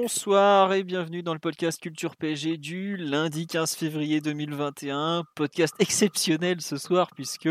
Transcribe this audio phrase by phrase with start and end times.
[0.00, 5.24] Bonsoir et bienvenue dans le podcast Culture PSG du lundi 15 février 2021.
[5.34, 7.48] Podcast exceptionnel ce soir puisque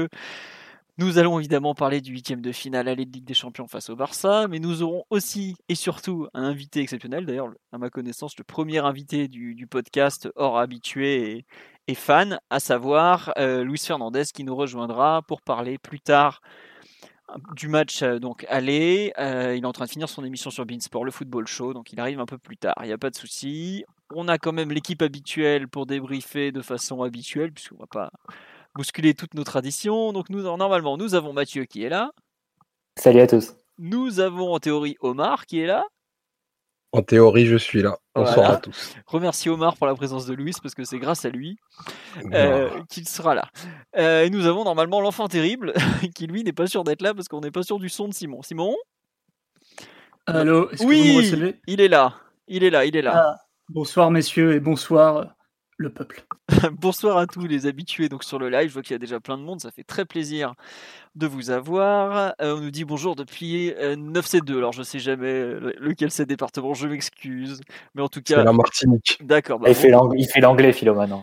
[0.98, 4.48] nous allons évidemment parler du huitième de finale à de des Champions face au Barça,
[4.48, 8.78] mais nous aurons aussi et surtout un invité exceptionnel, d'ailleurs à ma connaissance le premier
[8.78, 11.46] invité du, podcast hors habitué
[11.90, 16.40] et, fan, à savoir euh, Luis Fernandez qui nous rejoindra pour parler plus tard
[17.56, 19.14] du match euh, donc aller.
[19.18, 21.92] Euh, il est en train de finir son émission sur Beansport, le football show, donc
[21.92, 22.76] il arrive un peu plus tard.
[22.82, 23.86] Il n'y a pas de souci.
[24.14, 28.12] On a quand même l'équipe habituelle pour débriefer de façon habituelle, puisqu'on va pas
[28.76, 30.14] bousculer toutes nos traditions.
[30.14, 32.12] Donc nous, normalement, nous avons Mathieu qui est là.
[32.96, 33.56] Salut à tous.
[33.78, 35.84] Nous avons en théorie Omar qui est là.
[36.94, 37.98] En théorie, je suis là.
[38.16, 38.96] Bonsoir à tous.
[39.08, 41.58] Remercie Omar pour la présence de Louis parce que c'est grâce à lui
[42.34, 43.50] euh, qu'il sera là.
[43.98, 45.74] Euh, et nous avons normalement l'enfant terrible
[46.16, 48.14] qui lui n'est pas sûr d'être là parce qu'on n'est pas sûr du son de
[48.14, 48.42] Simon.
[48.42, 48.76] Simon
[50.26, 51.30] Allô Oui,
[51.68, 52.16] il est là.
[52.48, 53.14] Il est là, il est là.
[53.16, 53.36] Ah,
[53.70, 55.36] bonsoir messieurs et bonsoir
[55.78, 56.26] le peuple.
[56.72, 58.70] Bonsoir à tous les habitués donc sur le live.
[58.70, 59.62] Je vois qu'il y a déjà plein de monde.
[59.62, 60.54] Ça fait très plaisir
[61.16, 62.34] de vous avoir.
[62.42, 64.52] Euh, on nous dit bonjour depuis 9C2.
[64.52, 66.74] Euh, Alors je sais jamais euh, lequel c'est département.
[66.74, 67.62] Je m'excuse.
[67.96, 68.36] Mais en tout cas.
[68.36, 69.20] C'est la Martinique.
[69.22, 69.60] D'accord.
[69.60, 69.90] Bah, il, fait
[70.42, 71.14] l'anglais, Philomène.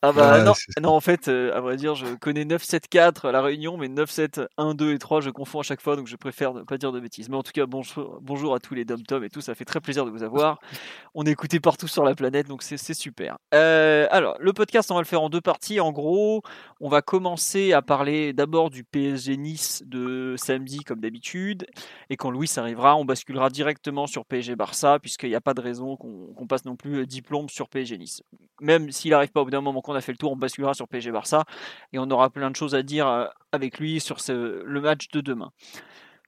[0.00, 3.42] Ah bah non, non, en fait, euh, à vrai dire, je connais 9-7-4 à la
[3.42, 6.78] Réunion, mais 9-7-1-2 et 3, je confonds à chaque fois, donc je préfère ne pas
[6.78, 7.28] dire de bêtises.
[7.28, 9.80] Mais en tout cas, bonjour, bonjour à tous les dom-tom et tout, ça fait très
[9.80, 10.60] plaisir de vous avoir.
[11.16, 13.38] On est écouté partout sur la planète, donc c'est super.
[13.54, 15.80] Euh, alors, le podcast, on va le faire en deux parties.
[15.80, 16.42] En gros,
[16.78, 21.66] on va commencer à parler d'abord du PSG Nice de samedi, comme d'habitude,
[22.08, 25.60] et quand Louis arrivera, on basculera directement sur PSG Barça, puisqu'il n'y a pas de
[25.60, 28.22] raison qu'on passe non plus diplôme sur PSG Nice.
[28.60, 30.74] Même s'il n'arrive pas au bout d'un moment on a fait le tour, on basculera
[30.74, 31.44] sur PSG Barça
[31.92, 35.20] et on aura plein de choses à dire euh, avec lui sur le match de
[35.20, 35.50] demain.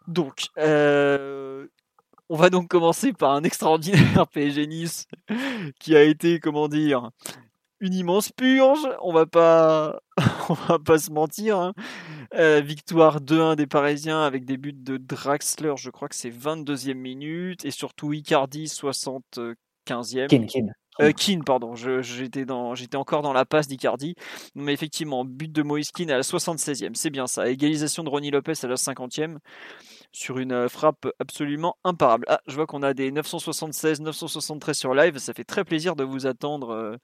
[0.06, 1.66] Donc, euh,
[2.28, 5.06] on va donc commencer par un extraordinaire PSG Nice
[5.78, 7.10] qui a été, comment dire,
[7.81, 8.87] une immense purge.
[9.03, 10.00] On va pas,
[10.48, 11.59] on va pas se mentir.
[11.59, 11.72] Hein.
[12.34, 16.94] Euh, victoire 2-1 des Parisiens avec des buts de Draxler, je crois que c'est 22e
[16.94, 20.71] minute, et surtout Icardi 75e.
[21.00, 24.14] Euh, Keane, pardon, j'étais encore dans la passe d'Icardi.
[24.54, 27.48] Mais effectivement, but de Moïse Keane à la 76e, c'est bien ça.
[27.48, 29.38] Égalisation de Ronnie Lopez à la 50e
[30.12, 32.25] sur une euh, frappe absolument imparable.
[32.28, 35.19] Ah, je vois qu'on a des 976, 973 sur live.
[35.19, 36.97] Ça fait très plaisir de vous attendre, euh,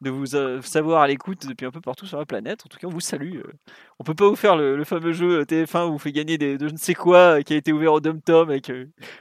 [0.00, 0.26] de vous
[0.62, 2.62] savoir à l'écoute depuis un peu partout sur la planète.
[2.64, 3.40] En tout cas, on vous salue.
[3.98, 6.68] On peut pas vous faire le, fameux jeu TF1 où vous fait gagner des, de
[6.68, 8.70] je ne sais quoi qui a été ouvert au Dom Tom avec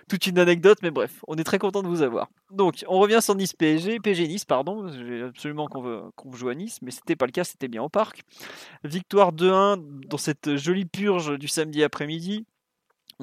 [0.09, 2.29] toute une anecdote, mais bref, on est très content de vous avoir.
[2.51, 4.87] Donc, on revient sur Nice PSG, PSG Nice, pardon.
[4.87, 7.83] J'ai absolument qu'on veut qu'on joue à Nice, mais c'était pas le cas, c'était bien
[7.83, 8.23] au parc.
[8.83, 12.45] Victoire 2-1 dans cette jolie purge du samedi après-midi.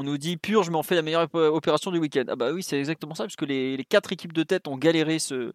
[0.00, 2.22] On nous dit purge, mais on fait la meilleure opération du week-end.
[2.28, 5.18] Ah bah oui, c'est exactement ça, puisque les, les, quatre équipes de tête ont galéré
[5.18, 5.52] ce,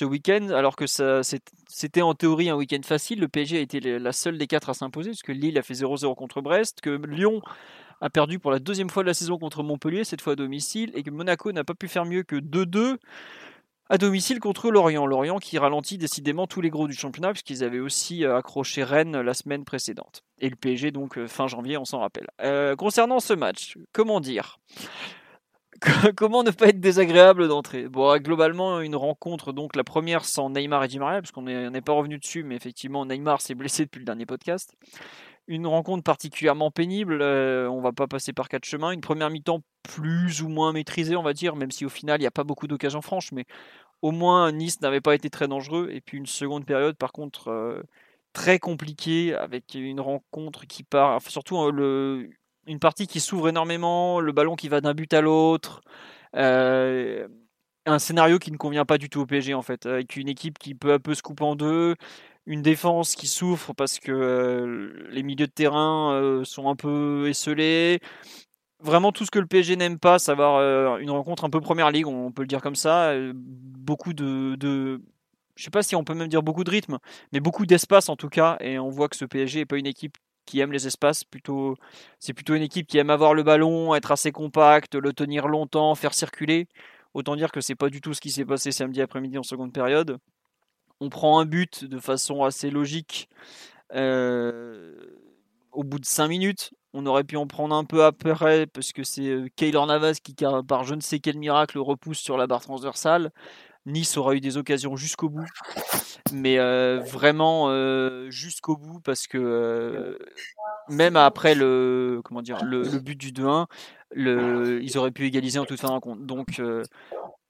[0.00, 3.20] week-end, alors que c'était en théorie un week-end facile.
[3.20, 6.14] Le PSG a été la seule des quatre à s'imposer, puisque Lille a fait 0-0
[6.14, 7.42] contre Brest, que Lyon
[8.00, 10.90] a perdu pour la deuxième fois de la saison contre Montpellier, cette fois à domicile,
[10.94, 12.96] et que Monaco n'a pas pu faire mieux que 2-2
[13.94, 15.06] à domicile contre Lorient.
[15.06, 19.20] Lorient qui ralentit décidément tous les gros du championnat puisqu'ils avaient aussi euh, accroché Rennes
[19.20, 20.24] la semaine précédente.
[20.40, 22.26] Et le PSG donc euh, fin janvier, on s'en rappelle.
[22.42, 24.58] Euh, concernant ce match, comment dire?
[26.16, 27.88] Comment ne pas être désagréable d'entrée?
[27.88, 31.80] Bon, globalement, une rencontre, donc la première sans Neymar et Di Maria, parce qu'on n'est
[31.80, 34.74] pas revenu dessus, mais effectivement, Neymar s'est blessé depuis le dernier podcast
[35.46, 37.18] une rencontre particulièrement pénible.
[37.20, 38.90] Euh, on va pas passer par quatre chemins.
[38.92, 42.22] Une première mi-temps plus ou moins maîtrisée, on va dire, même si au final il
[42.22, 43.44] n'y a pas beaucoup d'occasions franches, mais
[44.02, 45.90] au moins Nice n'avait pas été très dangereux.
[45.92, 47.82] Et puis une seconde période, par contre, euh,
[48.32, 52.30] très compliquée, avec une rencontre qui part, surtout euh, le,
[52.66, 55.82] une partie qui s'ouvre énormément, le ballon qui va d'un but à l'autre.
[57.86, 60.58] un scénario qui ne convient pas du tout au PSG en fait, avec une équipe
[60.58, 61.96] qui peu à peu se coupe en deux,
[62.46, 67.28] une défense qui souffre parce que euh, les milieux de terrain euh, sont un peu
[67.28, 68.00] esselés.
[68.80, 71.90] Vraiment tout ce que le PSG n'aime pas, savoir euh, une rencontre un peu première
[71.90, 73.14] ligue, on peut le dire comme ça.
[73.34, 75.02] beaucoup de, de,
[75.56, 76.98] je sais pas si on peut même dire beaucoup de rythme,
[77.32, 78.56] mais beaucoup d'espace en tout cas.
[78.60, 81.24] Et on voit que ce PSG n'est pas une équipe qui aime les espaces.
[81.24, 81.76] Plutôt,
[82.18, 85.94] c'est plutôt une équipe qui aime avoir le ballon, être assez compact, le tenir longtemps,
[85.94, 86.68] faire circuler.
[87.14, 89.72] Autant dire que c'est pas du tout ce qui s'est passé samedi après-midi en seconde
[89.72, 90.18] période.
[91.00, 93.28] On prend un but de façon assez logique
[93.94, 94.94] euh,
[95.72, 96.72] au bout de 5 minutes.
[96.92, 100.34] On aurait pu en prendre un peu après parce que c'est euh, Kaylor Navas qui,
[100.66, 103.32] par je ne sais quel miracle, repousse sur la barre transversale.
[103.86, 105.46] Nice aura eu des occasions jusqu'au bout,
[106.32, 107.68] mais euh, vraiment
[108.30, 110.18] jusqu'au bout parce que
[110.88, 113.66] même après le comment dire le, but du 2-1,
[114.16, 116.22] ils auraient pu égaliser en toute fin de rencontre.
[116.22, 116.60] Donc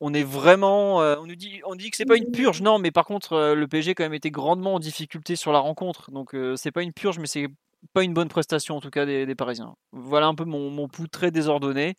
[0.01, 2.91] on est vraiment, on nous dit, on dit que c'est pas une purge, non, mais
[2.91, 6.73] par contre le PSG quand même été grandement en difficulté sur la rencontre, donc c'est
[6.73, 7.49] pas une purge, mais c'est
[7.93, 9.75] pas une bonne prestation en tout cas des, Parisiens.
[9.93, 11.95] Voilà un peu mon, mon très désordonné.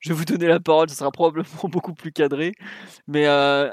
[0.00, 2.52] Je vais vous donner la parole, ce sera probablement beaucoup plus cadré.
[3.06, 3.70] Mais euh,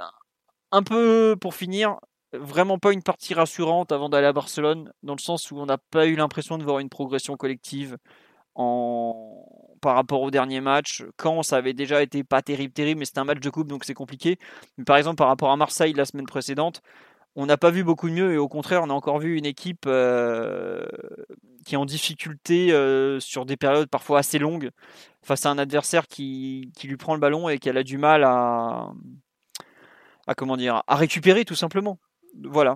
[0.71, 1.97] un peu pour finir,
[2.33, 5.77] vraiment pas une partie rassurante avant d'aller à Barcelone, dans le sens où on n'a
[5.77, 7.97] pas eu l'impression de voir une progression collective
[8.55, 9.45] en...
[9.81, 11.03] par rapport au dernier match.
[11.17, 13.83] Quand ça avait déjà été pas terrible, terrible, mais c'était un match de coupe donc
[13.85, 14.37] c'est compliqué.
[14.85, 16.81] Par exemple, par rapport à Marseille la semaine précédente,
[17.35, 19.85] on n'a pas vu beaucoup mieux et au contraire, on a encore vu une équipe
[19.87, 20.85] euh,
[21.65, 24.71] qui est en difficulté euh, sur des périodes parfois assez longues
[25.21, 28.91] face à un adversaire qui, lui prend le ballon et qui a du mal à,
[30.27, 30.33] à
[30.87, 31.99] à récupérer tout simplement.
[32.43, 32.75] Voilà.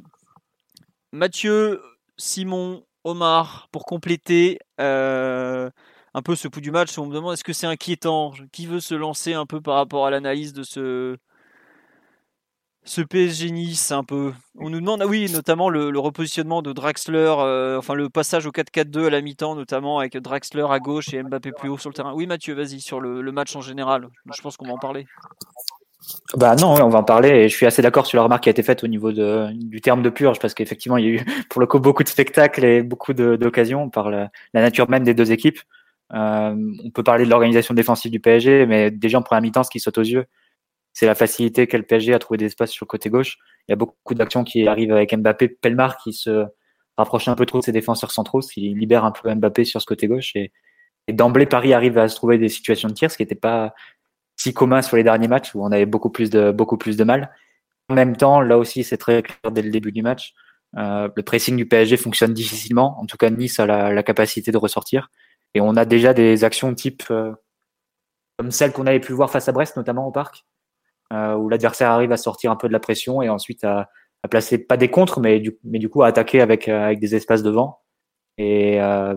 [1.12, 1.82] Mathieu,
[2.18, 5.70] Simon, Omar pour compléter euh,
[6.14, 6.98] un peu ce coup du match.
[6.98, 8.34] On me demande est-ce que c'est inquiétant?
[8.52, 11.18] Qui veut se lancer un peu par rapport à l'analyse de ce
[12.84, 14.34] ce PSG Nice un peu.
[14.58, 18.52] On nous demande, ah oui, notamment le, repositionnement de Draxler, euh, enfin le passage au
[18.52, 21.94] 4-4-2 à la mi-temps, notamment avec Draxler à gauche et Mbappé plus haut sur le
[21.94, 22.14] terrain.
[22.14, 24.08] Oui, Mathieu, vas-y, sur le, match en général.
[24.34, 25.06] Je pense qu'on va en parler.
[26.36, 28.50] Bah non, on va en parler et je suis assez d'accord sur la remarque qui
[28.50, 31.26] a été faite au niveau du terme de purge parce qu'effectivement il y a eu
[31.50, 35.32] pour le coup beaucoup de spectacles et beaucoup d'occasions par la, nature même des deux
[35.32, 35.60] équipes.
[36.14, 39.70] Euh, on peut parler de l'organisation défensive du PSG, mais déjà en première mi-temps, ce
[39.70, 40.26] qui saute aux yeux,
[40.94, 43.38] c'est la facilité qu'a le PSG à trouver des espaces sur le côté gauche.
[43.68, 46.46] Il y a beaucoup d'actions qui arrivent avec Mbappé, Pelmar qui se
[46.98, 49.82] rapproche un peu trop de ses défenseurs centraux, ce qui libère un peu Mbappé sur
[49.82, 50.36] ce côté gauche.
[50.36, 50.52] Et,
[51.10, 53.74] d'emblée, Paris arrive à se trouver des situations de tir, ce qui n'était pas
[54.36, 57.04] si commun sur les derniers matchs où on avait beaucoup plus de, beaucoup plus de
[57.04, 57.32] mal.
[57.90, 60.34] En même temps, là aussi, c'est très clair dès le début du match.
[60.78, 63.00] Euh, le pressing du PSG fonctionne difficilement.
[63.00, 65.10] En tout cas, Nice a la, capacité de ressortir.
[65.56, 67.34] Et on a déjà des actions type euh,
[68.38, 70.46] comme celles qu'on avait pu voir face à Brest, notamment au parc,
[71.12, 73.90] où l'adversaire arrive à sortir un peu de la pression et ensuite à,
[74.24, 77.00] à placer pas des contres, mais du, mais du coup à attaquer avec, euh, avec
[77.00, 77.80] des espaces devant.
[78.38, 79.16] Et, euh,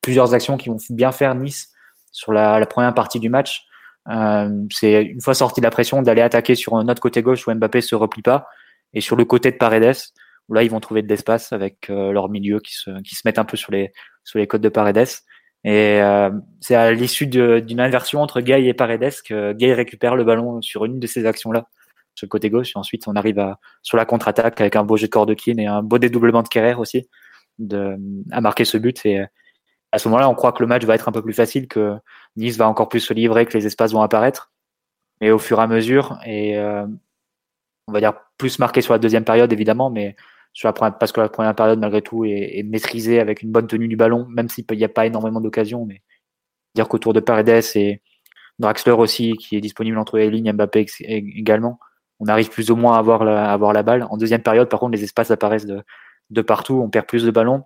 [0.00, 1.72] plusieurs actions qui vont bien faire Nice
[2.12, 3.66] sur la, la première partie du match.
[4.08, 7.54] Euh, c'est une fois sorti de la pression d'aller attaquer sur notre côté gauche où
[7.54, 8.46] Mbappé se replie pas
[8.94, 9.96] et sur le côté de Paredes
[10.48, 13.20] où là ils vont trouver de l'espace avec euh, leur milieu qui se, qui se
[13.26, 13.92] mettent un peu sur les
[14.24, 15.08] sur les côtes de Paredes
[15.68, 16.30] et euh,
[16.60, 20.86] c'est à l'issue d'une inversion entre Gay et Paredes que Gay récupère le ballon sur
[20.86, 21.68] une de ces actions-là,
[22.14, 22.70] sur le côté gauche.
[22.74, 25.66] Et ensuite, on arrive à, sur la contre-attaque avec un beau jet de Cordequine et
[25.66, 27.06] un beau dédoublement de Kerrer aussi,
[27.70, 29.04] à marquer ce but.
[29.04, 29.22] Et
[29.92, 31.98] à ce moment-là, on croit que le match va être un peu plus facile, que
[32.36, 34.50] Nice va encore plus se livrer, que les espaces vont apparaître.
[35.20, 36.86] Mais au fur et à mesure, et euh,
[37.88, 40.16] on va dire plus marqué sur la deuxième période, évidemment, mais
[40.52, 43.66] sur la première, parce que la première période, malgré tout, est, maîtrisée avec une bonne
[43.66, 45.84] tenue du ballon, même s'il n'y a pas énormément d'occasions.
[45.86, 46.02] Mais
[46.74, 48.02] dire qu'autour de Paredes et
[48.58, 51.78] Draxler aussi, qui est disponible entre les lignes, Mbappé également,
[52.20, 53.24] on arrive plus ou moins à avoir
[53.72, 54.06] la, balle.
[54.10, 55.82] En deuxième période, par contre, les espaces apparaissent de,
[56.30, 57.64] de partout, on perd plus de ballons.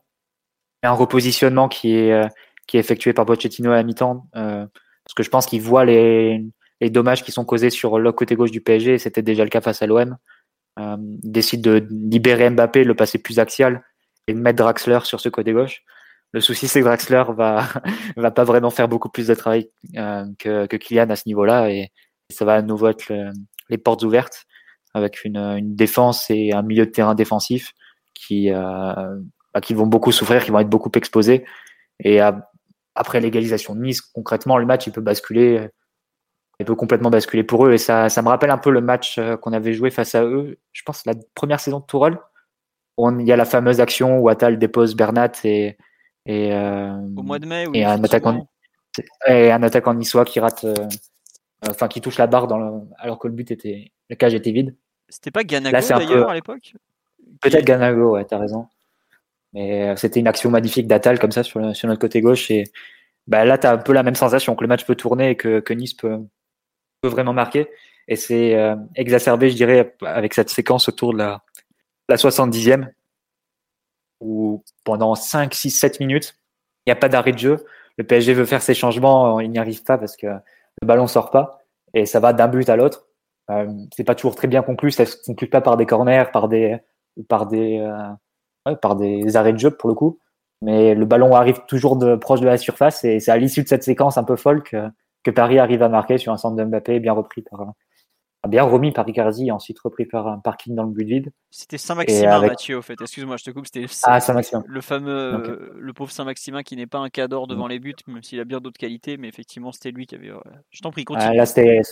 [0.82, 2.26] Et un repositionnement qui est, euh,
[2.66, 4.66] qui est effectué par Pochettino à la mi-temps, euh,
[5.04, 6.44] parce que je pense qu'il voit les,
[6.80, 9.50] les dommages qui sont causés sur le côté gauche du PSG, et c'était déjà le
[9.50, 10.16] cas face à l'OM.
[10.78, 13.84] Euh, décide de libérer Mbappé, le passer plus axial
[14.26, 15.82] et de mettre Draxler sur ce côté gauche.
[16.32, 17.68] Le souci, c'est que Draxler va,
[18.16, 21.70] va pas vraiment faire beaucoup plus de travail euh, que, que Kylian à ce niveau-là
[21.70, 21.90] et,
[22.30, 23.12] ça va à nouveau être
[23.68, 24.46] les portes ouvertes
[24.94, 27.74] avec une, une, défense et un milieu de terrain défensif
[28.14, 29.20] qui, euh,
[29.52, 31.44] bah, qui vont beaucoup souffrir, qui vont être beaucoup exposés.
[32.02, 32.20] Et
[32.94, 35.68] après l'égalisation de Nice, concrètement, le match il peut basculer
[36.60, 37.72] il peut complètement basculer pour eux.
[37.72, 40.24] Et ça, ça me rappelle un peu le match euh, qu'on avait joué face à
[40.24, 42.18] eux, je pense la première saison de Tourelle.
[42.98, 45.78] Où il y a la fameuse action où Atal dépose Bernat et,
[46.26, 48.46] et, euh, Au mois de mai, et un attaquant
[49.26, 50.74] et un attaquant niçois qui rate, euh,
[51.66, 54.52] enfin qui touche la barre dans le, alors que le but était, le cage était
[54.52, 54.76] vide.
[55.08, 56.74] C'était pas Ganago d'ailleurs à l'époque?
[57.40, 58.66] Peut-être Ganago, ouais, t'as raison.
[59.54, 62.64] Mais c'était une action magnifique d'Atal comme ça sur, sur notre côté gauche et
[63.26, 65.60] bah, là t'as un peu la même sensation que le match peut tourner et que,
[65.60, 66.18] que Nice peut,
[67.02, 67.68] peut vraiment marquer.
[68.08, 71.42] Et c'est euh, exacerbé, je dirais, avec cette séquence autour de la,
[72.08, 72.88] la 70e,
[74.20, 76.36] où pendant 5, 6, 7 minutes,
[76.86, 77.64] il n'y a pas d'arrêt de jeu.
[77.98, 81.30] Le PSG veut faire ses changements, il n'y arrive pas parce que le ballon sort
[81.30, 81.58] pas
[81.92, 83.06] et ça va d'un but à l'autre.
[83.50, 86.48] Euh, c'est pas toujours très bien conclu, ça se conclut pas par des corners, par
[86.48, 86.78] des,
[87.28, 90.18] par des, euh, par des arrêts de jeu pour le coup.
[90.62, 93.68] Mais le ballon arrive toujours de, proche de la surface et c'est à l'issue de
[93.68, 94.88] cette séquence un peu folle que,
[95.22, 97.74] que Paris arrive à marquer sur un centre de Mbappé bien repris par,
[98.48, 101.32] bien remis par Icardi et ensuite repris par un parking dans le but vide.
[101.50, 103.00] C'était Saint-Maximin, Mathieu, au fait.
[103.00, 103.66] Excuse-moi, je te coupe.
[103.66, 104.18] C'était ah.
[104.66, 107.70] Le fameux, le pauvre Saint-Maximin qui n'est pas un cadre devant mm.
[107.70, 110.32] les buts, même s'il a bien d'autres qualités, mais effectivement, c'était lui qui avait.
[110.70, 111.30] Je t'en prie, continue.
[111.30, 111.82] Ah, là, c'était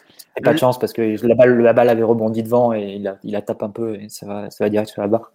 [0.42, 3.18] pas de chance parce que la balle, la balle avait rebondi devant et il a,
[3.22, 5.32] il a tapé un peu et ça va, ça va direct sur la barre.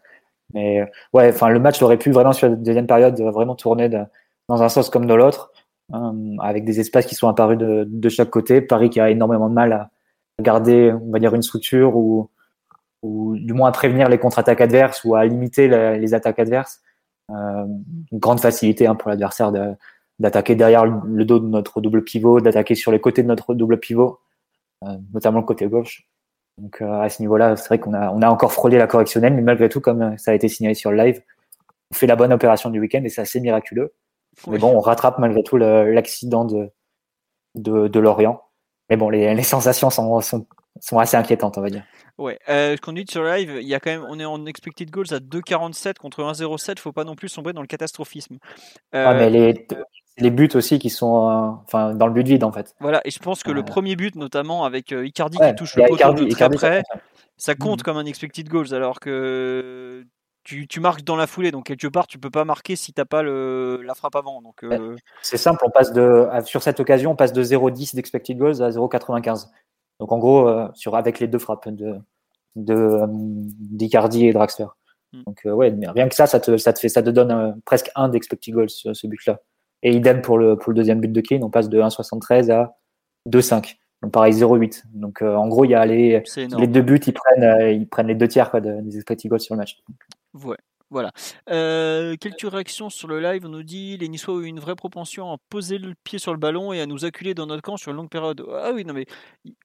[0.53, 3.89] Mais ouais, enfin, le match aurait pu vraiment sur la deuxième période vraiment tourner
[4.47, 5.51] dans un sens comme dans l'autre,
[6.41, 8.61] avec des espaces qui sont apparus de, de chaque côté.
[8.61, 9.89] Paris qui a énormément de mal à
[10.41, 12.29] garder, on va dire, une structure ou,
[13.03, 16.81] ou du moins à prévenir les contre-attaques adverses ou à limiter les attaques adverses.
[17.31, 17.65] Euh,
[18.11, 19.51] une grande facilité hein, pour l'adversaire
[20.19, 23.79] d'attaquer derrière le dos de notre double pivot, d'attaquer sur les côtés de notre double
[23.79, 24.19] pivot,
[24.83, 26.07] euh, notamment le côté gauche.
[26.57, 29.33] Donc euh, à ce niveau-là, c'est vrai qu'on a, on a encore frôlé la correctionnelle,
[29.33, 31.21] mais malgré tout, comme ça a été signalé sur le live,
[31.91, 33.93] on fait la bonne opération du week-end et c'est assez miraculeux.
[34.47, 36.69] Mais bon, on rattrape malgré tout l'accident de,
[37.55, 38.41] de, de Lorient.
[38.89, 40.45] Mais bon, les, les sensations sont, sont,
[40.79, 41.83] sont, assez inquiétantes, on va dire.
[42.17, 45.13] Ouais, euh, conduite sur live, il y a quand même, on est en expected goals
[45.13, 46.79] à 2,47 contre 1,07.
[46.79, 48.37] Faut pas non plus sombrer dans le catastrophisme.
[48.93, 49.67] Euh, ah, mais les,
[50.17, 52.73] les buts aussi qui sont, euh, enfin, dans le but vide en fait.
[52.79, 53.63] Voilà, et je pense que le euh.
[53.63, 56.83] premier but, notamment avec euh, Icardi qui touche le poteau de très près,
[57.37, 57.83] ça compte mm.
[57.83, 60.05] comme un expected goals, alors que
[60.45, 63.03] tu, tu, marques dans la foulée, donc quelque part tu peux pas marquer si t'as
[63.03, 64.41] pas le, la frappe avant.
[64.41, 64.65] Donc
[65.21, 68.69] c'est simple, on passe de sur cette occasion, on passe de 0,10 d'expected goals à
[68.69, 69.47] 0,95.
[69.99, 71.99] Donc en gros, sur avec les deux frappes de
[72.55, 74.67] de d'Icardi et Draxler.
[75.13, 75.23] Mm.
[75.25, 78.09] Donc ouais, rien que ça, ça te, ça te fait, ça te donne presque un
[78.09, 79.41] d'expected goals ce, ce but-là.
[79.83, 82.77] Et idem pour le, pour le deuxième but de Kane, on passe de 1,73 à
[83.29, 83.75] 2,5.
[84.01, 84.83] Donc pareil, 0,8.
[84.93, 86.23] Donc euh, en gros, il y a les,
[86.57, 89.39] les deux buts, ils prennent, euh, ils prennent les deux tiers quoi, des expected goals
[89.39, 89.77] sur le match.
[90.35, 90.57] Ouais.
[90.91, 91.11] Voilà.
[91.49, 93.43] Euh, quelques réactions sur le live.
[93.45, 96.31] On nous dit les Niçois ont eu une vraie propension à poser le pied sur
[96.31, 98.45] le ballon et à nous acculer dans notre camp sur une longue période?
[98.51, 99.07] Ah oui, non mais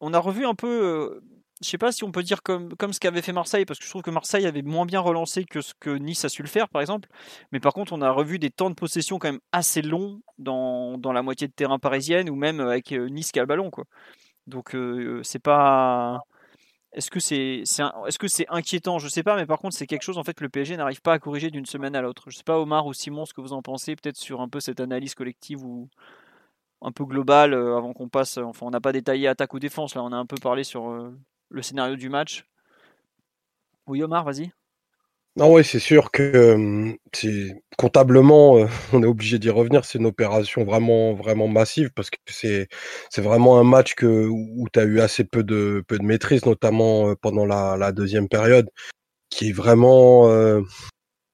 [0.01, 1.21] on a revu un peu
[1.61, 3.85] je sais pas si on peut dire comme, comme ce qu'avait fait Marseille, parce que
[3.85, 6.49] je trouve que Marseille avait moins bien relancé que ce que Nice a su le
[6.49, 7.09] faire, par exemple.
[7.53, 10.97] Mais par contre, on a revu des temps de possession quand même assez longs dans,
[10.97, 13.71] dans la moitié de terrain parisienne, ou même avec euh, Nice qui a le ballon.
[13.71, 13.85] Quoi.
[14.47, 16.21] Donc, euh, c'est pas.
[16.93, 18.99] Est-ce que c'est est, est -ce inquiétant?
[18.99, 21.01] Je sais pas, mais par contre, c'est quelque chose en fait que le PSG n'arrive
[21.01, 22.31] pas à corriger d'une semaine à l'autre.
[22.31, 24.61] Je sais pas, Omar ou Simon, ce que vous en pensez, peut-être sur un peu
[24.61, 25.89] cette analyse collective ou
[26.83, 28.39] un peu globale euh, avant qu'on passe.
[28.39, 31.13] Enfin, on n'a pas détaillé attaque ou défense, là, on a un peu parlé sur
[31.51, 32.45] le scénario du match.
[33.87, 34.53] Oui, Omar, vas-y.
[35.41, 36.95] Non, oui, c'est sûr que
[37.79, 38.59] comptablement,
[38.93, 39.87] on est obligé d'y revenir.
[39.87, 42.69] C'est une opération vraiment, vraiment massive parce que c'est,
[43.17, 47.15] vraiment un match que, où tu as eu assez peu de, peu de maîtrise, notamment
[47.23, 48.69] pendant la, la deuxième période,
[49.31, 50.25] qui est vraiment,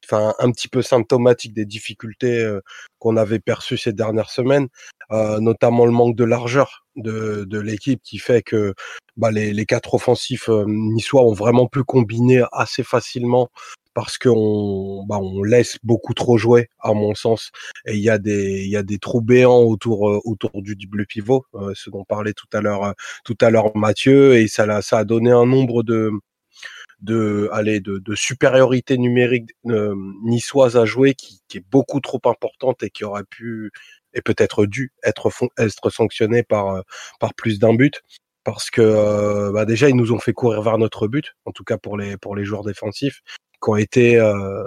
[0.05, 2.49] enfin, un petit peu symptomatique des difficultés
[3.01, 4.69] qu'on avait perçues ces dernières semaines,
[5.11, 8.73] notamment le manque de largeur de, de l'équipe qui fait que
[9.17, 13.51] bah, les, les quatre offensifs niçois ont vraiment pu combiner assez facilement
[13.97, 17.51] parce qu'on bah, on laisse beaucoup trop jouer à mon sens.
[17.87, 22.35] Et il y a des trous béants autour autour du double pivot ce dont parlait
[22.35, 22.93] tout à l'heure
[23.51, 24.35] l'heure Mathieu.
[24.37, 26.11] Et ça a donné un nombre de
[28.15, 33.71] supériorité numérique euh, niçoise à jouer qui, est beaucoup trop importante et qui aurait pu
[34.13, 38.03] et peut-être dû être, être sanctionné par, euh, plus d'un but.
[38.45, 41.65] Parce que euh, bah déjà, ils nous ont fait courir vers notre but, en tout
[41.65, 43.23] cas pour les joueurs défensifs,
[43.63, 44.65] qui ont été euh,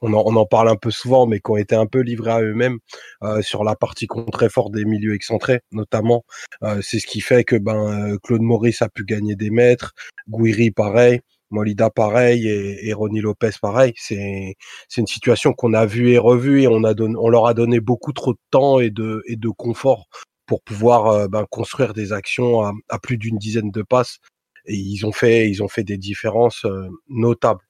[0.00, 2.78] on en, parle un peu souvent, mais qui ont été un peu livrés à eux-mêmes
[3.22, 6.24] euh, sur la partie contre-effort des milieux excentrés, notamment.
[6.62, 9.92] Euh, c'est ce qui fait que ben euh, Claude Maurice a pu gagner des mètres,
[10.28, 11.20] Guiri pareil,
[11.50, 13.92] Molida pareil et, et Lopez pareil.
[13.96, 14.54] C'est
[14.88, 17.54] c'est une situation qu'on a vue et revue et on a donné, on leur a
[17.54, 20.08] donné beaucoup trop de temps et de et de confort
[20.46, 24.20] pour pouvoir ben, construire des actions à plus d'une dizaine de passes
[24.68, 26.66] ils ont fait ils ont fait des différences
[27.08, 27.62] notables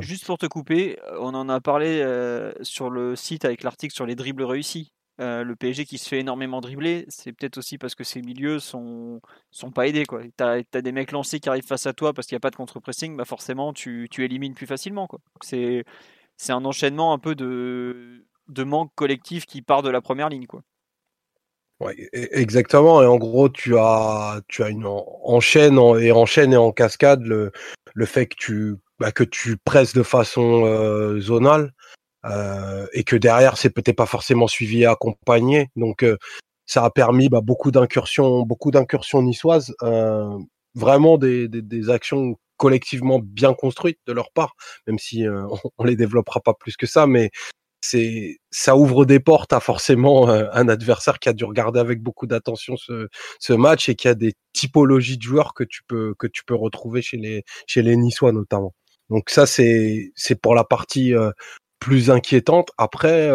[0.00, 2.04] Juste pour te couper, on en a parlé
[2.62, 4.92] sur le site avec l'article sur les dribbles réussis.
[5.18, 9.20] Le PSG qui se fait énormément dribbler, c'est peut-être aussi parce que ses milieux sont,
[9.50, 10.04] sont pas aidés.
[10.06, 12.50] Tu as, des mecs lancés qui arrivent face à toi parce qu'il n'y a pas
[12.50, 15.08] de contre-pressing, bah forcément tu, tu, élimines plus facilement.
[15.40, 15.84] C'est
[16.48, 20.46] un enchaînement un peu de, de manque collectif qui part de la première ligne.
[20.46, 20.62] Quoi.
[21.84, 23.02] Ouais, e, exactement.
[23.02, 27.52] Et en gros, tu as, tu as une enchaîne et enchaîne et en cascade le,
[27.94, 31.72] le fait que tu bah, que tu presses de façon zonale
[32.94, 35.68] et que derrière c'est peut-être pas forcément suivi et accompagné.
[35.76, 36.04] Donc
[36.66, 39.74] ça a permis bah, beaucoup d'incursions, beaucoup d'incursions niçoises,
[40.74, 44.54] vraiment des, des, des, actions collectivement bien construites de leur part,
[44.86, 47.30] même si on, on, les développera pas plus que ça, mais
[47.84, 52.26] c'est ça ouvre des portes à forcément un adversaire qui a dû regarder avec beaucoup
[52.26, 53.08] d'attention ce,
[53.40, 56.54] ce, match et qui a des typologies de joueurs que tu peux que tu peux
[56.54, 58.74] retrouver chez les chez les Niçois notamment.
[59.10, 61.12] Donc ça c'est c'est pour la partie
[61.80, 62.70] plus inquiétante.
[62.78, 63.30] Après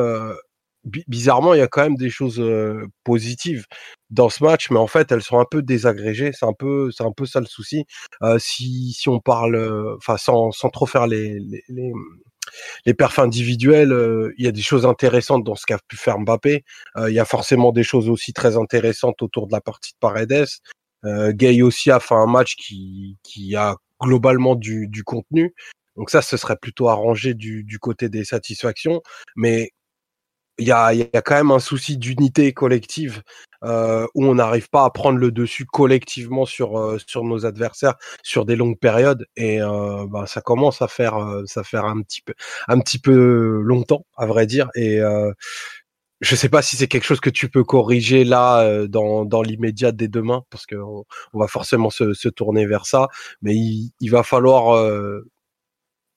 [0.86, 2.42] bizarrement, il y a quand même des choses
[3.04, 3.66] positives
[4.10, 6.32] dans ce match, mais en fait, elles sont un peu désagrégées.
[6.34, 7.86] C'est un peu, c'est un peu ça le souci.
[8.40, 11.92] si, si on parle, enfin, sans, sans trop faire les, les, les
[12.94, 16.64] perfs individuels, euh, il y a des choses intéressantes dans ce qu'a pu faire Mbappé.
[16.98, 19.98] Euh, il y a forcément des choses aussi très intéressantes autour de la partie de
[20.00, 20.48] Paredes.
[21.06, 25.54] Euh, Gay aussi a fait un match qui, qui a globalement du, du contenu.
[25.96, 29.02] Donc ça, ce serait plutôt arrangé du, du côté des satisfactions.
[29.36, 29.72] Mais
[30.58, 33.22] il y a, y a, quand même un souci d'unité collective
[33.64, 37.96] euh, où on n'arrive pas à prendre le dessus collectivement sur euh, sur nos adversaires
[38.24, 42.02] sur des longues périodes et euh, bah, ça commence à faire euh, ça faire un
[42.02, 42.34] petit peu
[42.68, 45.00] un petit peu longtemps à vrai dire et
[46.22, 49.92] je sais pas si c'est quelque chose que tu peux corriger là dans, dans l'immédiat
[49.94, 53.08] dès demain parce qu'on on va forcément se, se, tourner vers ça
[53.42, 54.78] mais il, il va falloir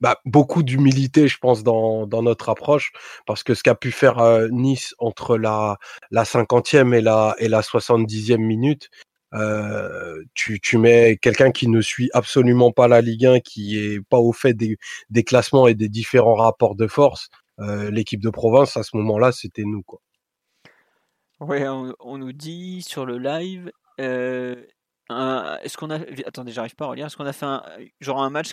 [0.03, 2.93] bah, beaucoup d'humilité, je pense, dans, notre approche,
[3.25, 5.79] parce que ce qu'a pu faire euh, Nice entre la,
[6.11, 8.91] la 50e et la, et la 70e minute,
[9.33, 14.19] euh, tu, mets quelqu'un qui ne suit absolument pas la Ligue 1, qui est pas
[14.19, 14.77] au fait des,
[15.25, 17.29] classements et des différents rapports de force,
[17.61, 19.83] euh, l'équipe de province, à ce moment-là, c'était nous.
[19.83, 20.01] Quoi.
[21.39, 23.71] On, nous dit sur le live,
[25.11, 25.99] est-ce qu'on a.
[26.27, 27.07] Attendez, j'arrive pas à relire.
[27.07, 27.63] Est-ce qu'on a fait un,
[28.01, 28.51] genre un match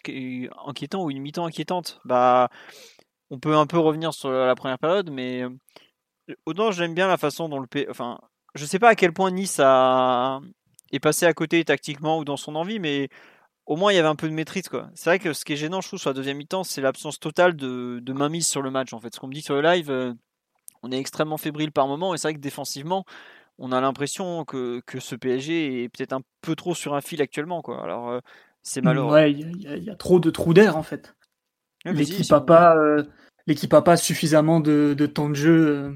[0.65, 2.00] inquiétant ou une mi-temps inquiétante?
[2.06, 2.50] Bah,
[3.29, 5.44] on peut un peu revenir sur la première période, mais
[6.46, 7.68] autant j'aime bien la façon dont le.
[7.89, 8.20] Enfin,
[8.56, 10.41] je sais pas à quel point Nice a...
[10.91, 13.10] est passé à côté tactiquement ou dans son envie, mais
[13.65, 14.68] au moins il y avait un peu de maîtrise.
[14.68, 14.89] quoi.
[14.96, 17.19] C'est vrai que ce qui est gênant, je trouve, sur la deuxième mi-temps, c'est l'absence
[17.19, 18.91] totale de, de mainmise sur le match.
[18.93, 20.13] En fait, ce qu'on me dit sur le live, euh,
[20.82, 23.06] on est extrêmement fébrile par moment, et c'est vrai que défensivement
[23.60, 27.22] on a l'impression que, que, ce PSG est peut-être un peu trop sur un fil
[27.22, 27.62] actuellement.
[27.62, 27.84] Quoi.
[27.84, 28.19] Alors, euh,
[28.63, 29.13] c'est malheureux.
[29.13, 31.15] Ouais, il y, y, a trop de trous d'air en fait.
[31.86, 33.04] L'équipe n'a pas, euh,
[33.86, 35.91] pas suffisamment de, de, temps de jeu euh,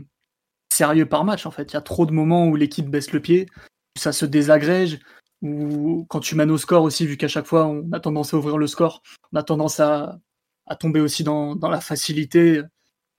[0.71, 1.71] sérieux par match en fait.
[1.71, 3.47] Il y a trop de moments où l'équipe baisse le pied,
[3.95, 4.99] où ça se désagrège,
[5.41, 8.37] ou quand tu mènes au score aussi, vu qu'à chaque fois on a tendance à
[8.37, 10.19] ouvrir le score, on a tendance à,
[10.67, 12.61] à tomber aussi dans, dans la facilité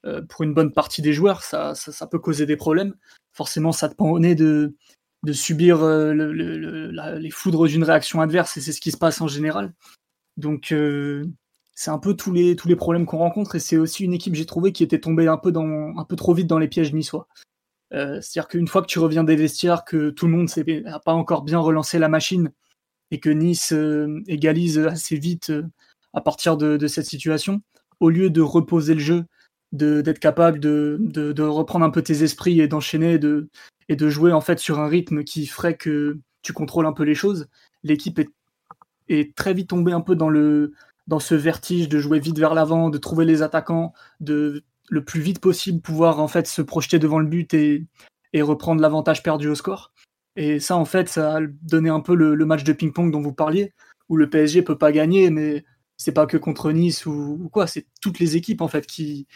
[0.07, 2.95] euh, pour une bonne partie des joueurs, ça, ça, ça, peut causer des problèmes.
[3.35, 4.75] Forcément, ça te prend au nez de,
[5.25, 9.29] de subir euh, les foudres d'une réaction adverse, et c'est ce qui se passe en
[9.29, 9.75] général.
[10.37, 11.27] Donc, euh,
[11.75, 14.35] c'est un peu tous les, tous les problèmes qu'on rencontre, et c'est aussi une équipe,
[14.35, 16.93] j'ai trouvé, qui était tombée un peu, dans, un peu trop vite dans les pièges
[16.93, 17.27] niçois.
[17.93, 20.51] Euh, C'est-à-dire qu'une fois que tu reviens des vestiaires, que tout le monde
[20.85, 22.53] n'a pas encore bien relancé la machine,
[23.11, 23.73] et que Nice
[24.27, 25.53] égalise assez vite
[26.15, 27.63] à partir de, cette situation,
[28.01, 29.25] au lieu de reposer le jeu
[29.75, 33.49] d'être capable de, reprendre un peu tes esprits et d'enchaîner de,
[33.89, 37.03] et de jouer en fait sur un rythme qui ferait que tu contrôles un peu
[37.03, 37.49] les choses.
[37.83, 38.21] L'équipe
[39.09, 42.99] est, très vite tombée un peu dans ce vertige de jouer vite vers l'avant, de
[42.99, 47.27] trouver les attaquants, de le plus vite possible pouvoir en fait se projeter devant le
[47.27, 47.87] but et,
[48.41, 49.93] reprendre l'avantage perdu au score.
[50.37, 53.21] Et ça en fait ça a donné un peu le, le match de ping-pong dont
[53.21, 53.73] vous parliez,
[54.09, 55.65] où le PSG peut pas gagner, mais
[55.97, 59.29] c'est pas que contre Nice ou, ou quoi, c'est toutes les équipes en fait qui,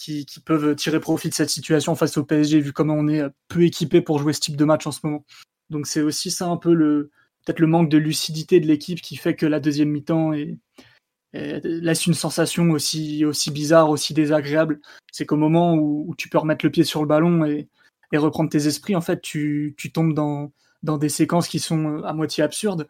[0.00, 3.64] qui, peuvent tirer profit de cette situation face au PSG, vu comment on est peu
[3.64, 5.24] équipé pour jouer ce type de match en ce moment.
[5.68, 7.10] Donc c'est aussi ça un peu le
[7.44, 10.32] peut-être le manque de lucidité de l'équipe qui fait que la deuxième mi-temps
[11.32, 14.80] laisse une sensation aussi bizarre, aussi désagréable.
[15.12, 17.68] C'est qu'au moment où, tu peux remettre le pied sur le ballon et,
[18.12, 22.88] reprendre tes esprits, en fait, tu, tombes dans, des séquences qui sont à moitié absurdes.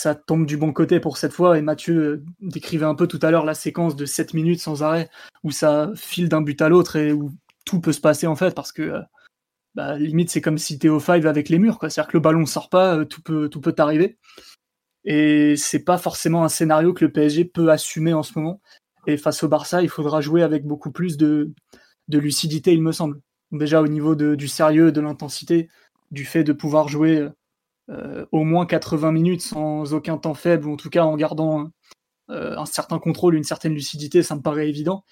[0.00, 1.58] Ça tombe du bon côté pour cette fois.
[1.58, 4.82] Et Mathieu euh, décrivait un peu tout à l'heure la séquence de 7 minutes sans
[4.82, 5.10] arrêt,
[5.44, 7.32] où ça file d'un but à l'autre et où
[7.66, 9.00] tout peut se passer en fait, parce que euh,
[9.74, 11.76] bah, limite c'est comme si t'es au five avec les murs.
[11.82, 14.16] C'est-à-dire que le ballon sort pas, euh, tout peut, tout t'arriver.
[15.04, 18.62] Et c'est pas forcément un scénario que le PSG peut assumer en ce moment.
[19.06, 21.52] Et face au Barça, il faudra jouer avec beaucoup plus de,
[22.08, 23.20] lucidité, il me semble.
[23.52, 25.68] Déjà au niveau du sérieux, de l'intensité,
[26.10, 27.28] du fait de pouvoir jouer
[28.32, 31.70] au moins 80 minutes sans aucun temps faible, ou en tout cas en gardant
[32.30, 35.04] euh, un certain contrôle, une certaine lucidité, ça me paraît évident.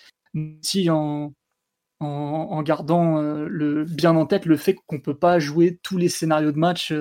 [0.63, 1.35] Si en,
[2.01, 6.53] en, gardant euh, bien en tête le fait qu'on peut pas jouer tous les scénarios
[6.53, 6.93] de match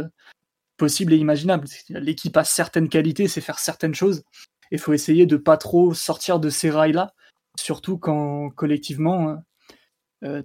[0.77, 1.67] possibles et imaginables.
[1.89, 4.23] L'équipe a certaines qualités, c'est faire certaines choses,
[4.71, 7.13] il faut essayer de pas trop sortir de ces rails-là,
[7.59, 9.37] surtout quand collectivement,
[10.23, 10.41] euh,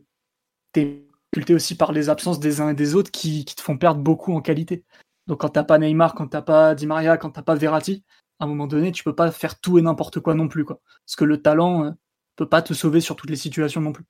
[0.73, 1.07] t'es
[1.51, 4.41] aussi par les absences des uns et des autres qui, te font perdre beaucoup en
[4.41, 4.85] qualité.
[5.27, 8.05] Donc quand t'as pas Neymar, quand t'as pas Di Maria, quand t'as pas Verratti,
[8.41, 10.65] à un moment donné, tu peux pas faire tout et n'importe quoi non plus.
[10.65, 10.81] Quoi.
[11.07, 11.91] Parce que le talent euh,
[12.37, 14.05] peut pas te sauver sur toutes les situations non plus.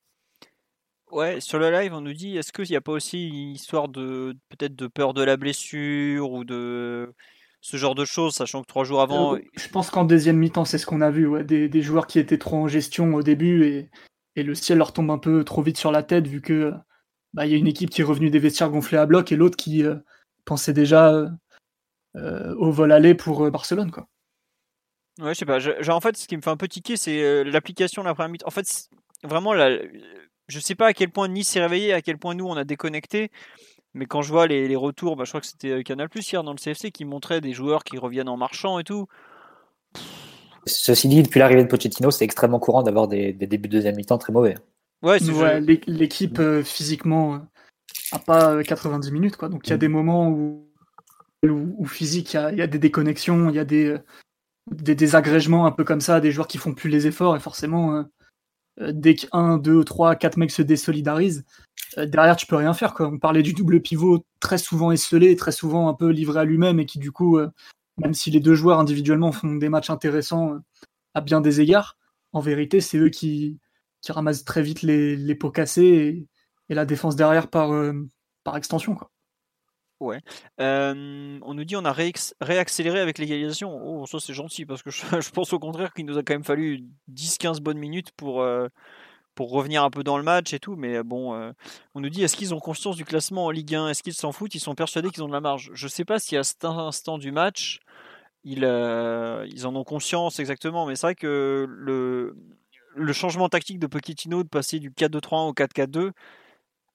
[1.11, 3.89] Ouais, sur le live, on nous dit est-ce qu'il n'y a pas aussi une histoire
[3.89, 7.13] de peut-être de peur de la blessure ou de
[7.61, 9.37] ce genre de choses, sachant que trois jours avant.
[9.37, 12.07] Euh, je pense qu'en deuxième mi-temps, c'est ce qu'on a vu, ouais, des, des, joueurs
[12.07, 13.91] qui étaient trop en gestion au début et,
[14.37, 16.73] et, le ciel leur tombe un peu trop vite sur la tête vu que
[17.35, 19.57] bah, y a une équipe qui est revenue des vestiaires gonflés à bloc et l'autre
[19.57, 19.97] qui euh,
[20.45, 21.29] pensait déjà
[22.17, 23.91] euh, au vol aller pour Barcelone.
[23.91, 24.07] Quoi.
[25.21, 25.59] Ouais, je sais pas.
[25.89, 28.47] en fait, ce qui me fait un peu tiquer, c'est l'application de la première mi-temps.
[28.47, 28.89] En fait,
[29.25, 29.79] vraiment, la,
[30.49, 32.65] je sais pas à quel point Nice s'est réveillé, à quel point nous on a
[32.65, 33.31] déconnecté.
[33.95, 36.53] Mais quand je vois les, retours, bah, je crois que c'était Canal Plus hier dans
[36.53, 39.07] le CFC qui montrait des joueurs qui reviennent en marchant et tout.
[40.65, 44.19] Ceci dit, depuis l'arrivée de Pochettino, c'est extrêmement courant d'avoir des, débuts de deuxième mi-temps
[44.19, 44.57] très mauvais.
[45.03, 45.19] Ouais,
[45.87, 47.41] l'équipe euh, physiquement
[48.15, 49.49] euh, pas 90 euh, minutes, quoi.
[49.49, 49.81] Donc il y a mm.
[49.81, 50.69] des moments où,
[51.45, 53.97] où, physique, il y, a, des déconnexions, il y a des,
[54.71, 58.05] des désagrègements un peu comme ça, des joueurs qui font plus les efforts et forcément
[58.81, 61.45] euh, dès qu'un, deux, trois, quatre mecs se désolidarisent,
[61.99, 62.95] euh, derrière tu peux rien faire.
[62.95, 63.09] Quoi.
[63.09, 66.81] On parlait du double pivot très souvent esselé, très souvent un peu livré à lui-même
[66.81, 67.49] et qui du coup, euh,
[67.99, 70.59] même si les deux joueurs individuellement font des matchs intéressants
[71.15, 71.99] à bien des égards,
[72.33, 73.59] en vérité c'est eux qui,
[74.01, 76.27] qui ramassent très vite les, les pots cassés et,
[76.75, 77.71] la défense derrière par,
[78.45, 78.95] par extension.
[78.95, 79.11] Quoi.
[80.03, 80.21] Ouais.
[80.59, 83.81] on nous dit on a réaccéléré avec l'égalisation.
[83.83, 86.45] Oh, ça c'est gentil parce que je, pense au contraire qu'il nous a quand même
[86.45, 88.45] fallu 10-15 bonnes minutes pour,
[89.35, 90.75] pour revenir un peu dans le match et tout.
[90.75, 91.55] Mais bon,
[91.95, 94.33] on nous dit est-ce qu'ils ont conscience du classement en Ligue 1 Est-ce qu'ils s'en
[94.33, 94.55] foutent?
[94.57, 95.71] Ils sont persuadés qu'ils ont de la marge.
[95.73, 97.79] Je sais pas si à cet instant du match,
[98.43, 100.87] ils, ils en ont conscience exactement.
[100.87, 102.37] Mais c'est vrai que le,
[102.97, 106.11] le changement tactique de Pochettino de passer du 4-2-3-1 au 4-4-2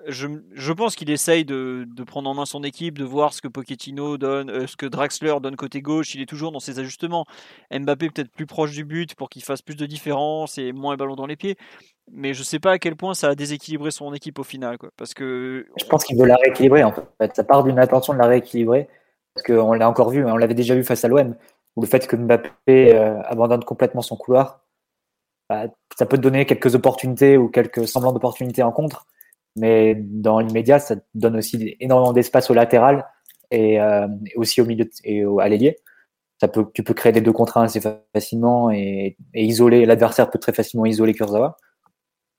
[0.06, 4.18] je, pense qu'il essaye de, prendre en main son équipe, de voir ce que Pochettino
[4.18, 6.14] donne, euh, ce que Draxler donne côté gauche.
[6.16, 7.26] Il est toujours dans ses ajustements.
[7.72, 11.16] Mbappé peut-être plus proche du but pour qu'il fasse plus de différence et moins ballon
[11.16, 11.58] dans les pieds.
[12.12, 14.78] Mais je ne sais pas à quel point ça a déséquilibré son équipe au final.
[14.98, 15.66] Parce que...
[15.78, 17.36] Je pense qu'il veut la rééquilibrer en fait.
[17.36, 18.88] Ça part d'une intention de la rééquilibrer.
[19.34, 21.36] Parce qu'on l'a encore vu, on l'avait déjà vu face à l'OM,
[21.80, 24.62] le fait que Mbappé euh, abandonne complètement son couloir,
[25.50, 29.06] bah, ça peut te donner quelques opportunités ou quelques semblants d'opportunités en contre
[29.58, 33.06] mais dans l'immédiat, ça donne aussi énormément d'espace au latéral
[33.52, 35.78] et euh, aussi au milieu et à l'ailier.
[36.40, 37.82] Ça peut, tu peux créer des deux contre assez
[38.14, 41.58] facilement et, isoler l'adversaire peut très facilement isoler Kurzawa.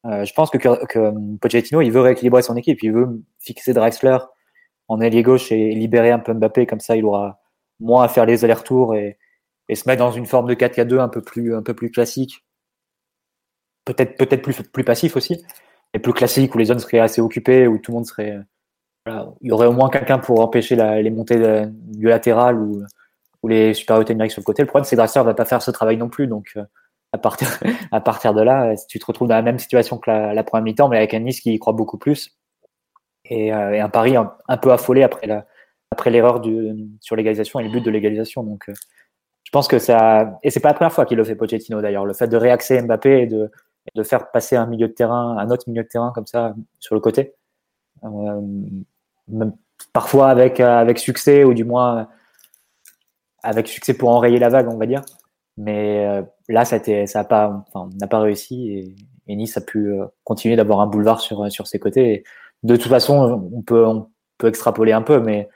[0.06, 4.18] Euh, je pense que, que, Pochettino, il veut rééquilibrer son équipe, il veut fixer Drexler
[4.86, 7.40] en ailier gauche et libérer un peu Mbappé, comme ça il aura
[7.80, 9.18] moins à faire les allers-retours et,
[9.74, 12.46] se mettre dans une forme de 4-4-2 un peu plus, un peu plus classique,
[13.84, 15.44] peut-être peut-être plus, plus passif aussi
[15.94, 18.38] et plus classique où les zones seraient assez occupées, où tout le monde serait.
[19.06, 22.84] Voilà, il y aurait au moins quelqu'un pour empêcher les montées du latéral ou,
[23.48, 24.62] les supériorités numériques sur le côté.
[24.62, 26.26] Le problème, c'est que Draxler va pas faire ce travail non plus.
[26.26, 26.64] Donc, euh,
[27.12, 27.48] à partir,
[27.92, 30.64] à partir de là, si tu te retrouves dans la même situation que la, première
[30.64, 32.36] mi-temps, mais avec un Nice qui y croit beaucoup plus
[33.24, 35.46] et, euh, un Paris un, peu affolé après la,
[35.90, 36.42] après l'erreur
[37.00, 38.42] sur l'égalisation et le but de l'égalisation.
[38.42, 38.74] Donc, euh,
[39.44, 42.04] je pense que ça, et c'est pas la première fois qu'il le fait Pochettino d'ailleurs,
[42.04, 43.50] le fait de réaxer Mbappé et de,
[43.94, 46.94] de faire passer un milieu de terrain, un autre milieu de terrain comme ça sur
[46.94, 47.34] le côté.
[48.04, 48.40] Euh,
[49.92, 52.08] parfois avec, euh, avec succès ou du moins
[53.42, 55.02] avec succès pour enrayer la vague, on va dire.
[55.56, 58.94] Mais euh, là, ça n'a pas, enfin, pas réussi
[59.26, 59.92] et, Nice a pu
[60.24, 62.24] continuer d'avoir un boulevard sur, sur ses côtés.
[62.62, 65.50] de toute façon, on peut, on peut extrapoler un peu, mais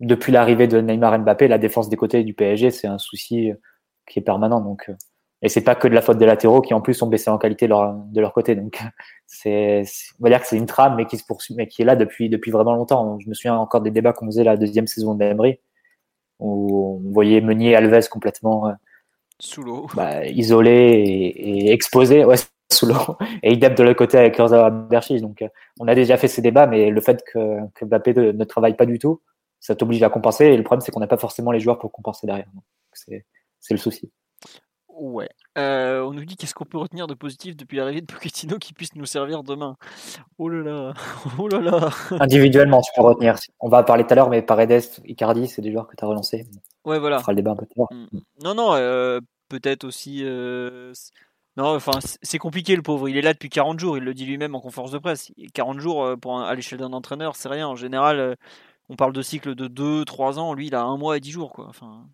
[0.00, 3.52] depuis l'arrivée de Neymar Mbappé, la défense des côtés du PSG, c'est un souci
[4.06, 4.60] qui est permanent.
[4.60, 4.90] Donc,
[5.42, 7.38] et c'est pas que de la faute des latéraux qui en plus ont baissé en
[7.38, 8.54] qualité de leur côté.
[8.54, 8.78] Donc
[9.26, 9.84] c'est,
[10.18, 11.96] on va dire que c'est une trame, mais qui se poursuit, mais qui est là
[11.96, 13.18] depuis depuis vraiment longtemps.
[13.20, 15.58] Je me souviens encore des débats qu'on faisait la deuxième saison d'Emery,
[16.40, 18.72] où on voyait Meunier, Alves complètement euh,
[19.38, 22.36] sous l'eau, bah, isolé et, et, exposé, ouais,
[22.70, 25.22] sous l'eau, et idem de l'autre côté avec Kurzawa Berchis.
[25.22, 25.42] Donc
[25.78, 28.86] on a déjà fait ces débats, mais le fait que, que Mbappé ne travaille pas
[28.86, 29.22] du tout,
[29.58, 30.46] ça t'oblige à compenser.
[30.46, 32.48] Et le problème, c'est qu'on n'a pas forcément les joueurs pour compenser derrière.
[32.92, 33.24] C'est
[33.70, 34.10] le souci.
[35.00, 35.30] Ouais.
[35.56, 38.74] Euh, on nous dit qu'est-ce qu'on peut retenir de positif depuis l'arrivée de Pochettino qui
[38.74, 39.78] puisse nous servir demain.
[40.36, 40.92] Oh là là,
[41.38, 41.88] oh là là.
[42.20, 43.36] Individuellement, tu peux retenir.
[43.60, 46.06] On va parler tout à l'heure, mais Paredes, Icardi, c'est des joueurs que tu as
[46.06, 46.46] relancés.
[46.84, 47.16] Ouais, voilà.
[47.16, 47.86] On fera le débat un peu plus tard.
[47.90, 48.18] Mm.
[48.44, 50.20] Non, non, euh, peut-être aussi.
[50.22, 50.92] Euh,
[51.56, 53.08] non, enfin, c'est compliqué le pauvre.
[53.08, 53.96] Il est là depuis 40 jours.
[53.96, 55.32] Il le dit lui-même en conférence de presse.
[55.54, 57.66] 40 jours pour à l'échelle d'un entraîneur, c'est rien.
[57.68, 58.36] En général,
[58.90, 60.52] on parle de cycle de 2-3 ans.
[60.52, 61.68] Lui, il a un mois et 10 jours, quoi.
[61.70, 62.04] Enfin.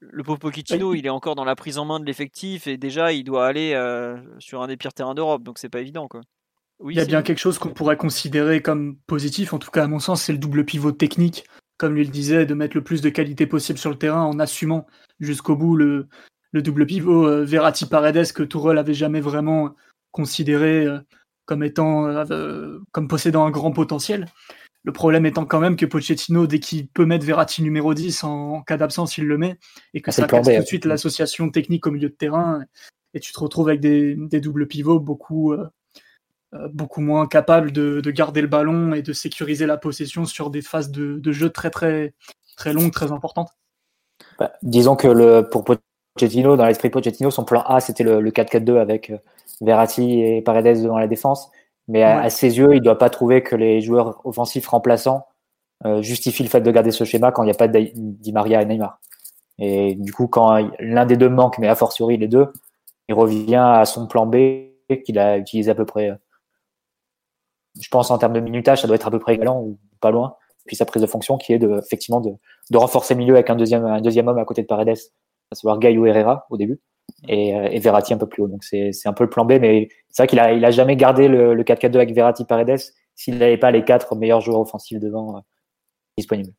[0.00, 3.12] Le pauvre Pochettino, il est encore dans la prise en main de l'effectif et déjà
[3.12, 3.74] il doit aller
[4.38, 6.20] sur un des pires terrains d'Europe, donc c'est pas évident quoi.
[6.82, 9.84] Oui, il y a bien quelque chose qu'on pourrait considérer comme positif, en tout cas
[9.84, 11.44] à mon sens, c'est le double pivot technique,
[11.76, 14.40] comme lui le disait, de mettre le plus de qualité possible sur le terrain en
[14.40, 14.86] assumant
[15.20, 16.08] jusqu'au bout le,
[16.52, 19.74] le double pivot euh, Verratti Paredes que Tourelle avait jamais vraiment
[20.10, 20.98] considéré euh,
[21.46, 24.26] comme étant euh, comme possédant un grand potentiel.
[24.84, 28.62] Le problème étant quand même que Pochettino, dès qu'il peut mettre Verratti numéro 10 en,
[28.62, 29.58] cas d'absence, il le met,
[29.94, 32.64] et que ah, ça casse tout de suite l'association technique au milieu de terrain,
[33.14, 35.54] et tu te retrouves avec des, doubles pivots beaucoup,
[36.72, 40.90] beaucoup moins capables de, garder le ballon et de sécuriser la possession sur des phases
[40.90, 42.14] de, jeu très très
[42.56, 43.50] très longues, très importantes.
[44.38, 48.78] Bah, disons que le, pour Pochettino, dans l'esprit Pochettino, son plan A, c'était le, 4-4-2
[48.78, 49.18] avec euh,
[49.60, 51.50] Verratti et Paredes devant la défense.
[51.92, 55.26] Mais à, ses yeux, il ne doit pas trouver que les joueurs offensifs remplaçants
[55.84, 58.62] euh, justifient le fait de garder ce schéma quand il n'y a pas Di Maria
[58.62, 58.98] et Neymar.
[59.58, 62.50] Et du coup, quand l'un des deux manque, mais a fortiori les deux,
[63.10, 64.36] il revient à son plan B
[65.04, 66.08] qu'il a utilisé à peu près.
[66.08, 66.16] Euh,
[67.78, 70.10] je pense en termes de minutage, ça doit être à peu près égalant ou pas
[70.10, 70.36] loin.
[70.64, 72.30] Puis sa prise de fonction qui est de, effectivement de,
[72.70, 74.96] de renforcer le milieu avec un deuxième, un deuxième homme à côté de Paredes
[75.50, 76.80] à savoir Gaio Herrera au début
[77.28, 78.50] et, euh, et, Verratti un peu plus haut.
[78.60, 81.28] C'est un peu le plan B, mais c'est vrai qu'il a, il a jamais gardé
[81.28, 82.80] le, le 4-4-2 avec Verratti Paredes
[83.14, 85.40] s'il n'avait pas les quatre meilleurs joueurs offensifs devant euh,
[86.16, 86.52] disponibles.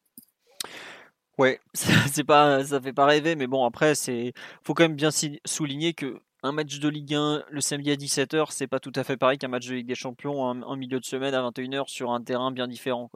[1.38, 5.10] Ouais, c'est pas, ça fait pas rêver, mais bon après c'est, faut quand même bien
[5.46, 9.04] souligner que un match de Ligue 1 le samedi à 17h, c'est pas tout à
[9.04, 12.12] fait pareil qu'un match de Ligue des Champions en, milieu de semaine à 21h sur
[12.12, 13.10] un terrain bien différent.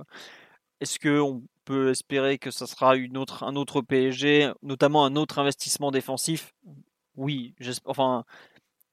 [0.79, 6.53] Est-ce qu'on peut espérer que ça sera un autre PSG, notamment un autre investissement défensif?
[7.17, 7.53] Oui,
[7.85, 8.23] enfin.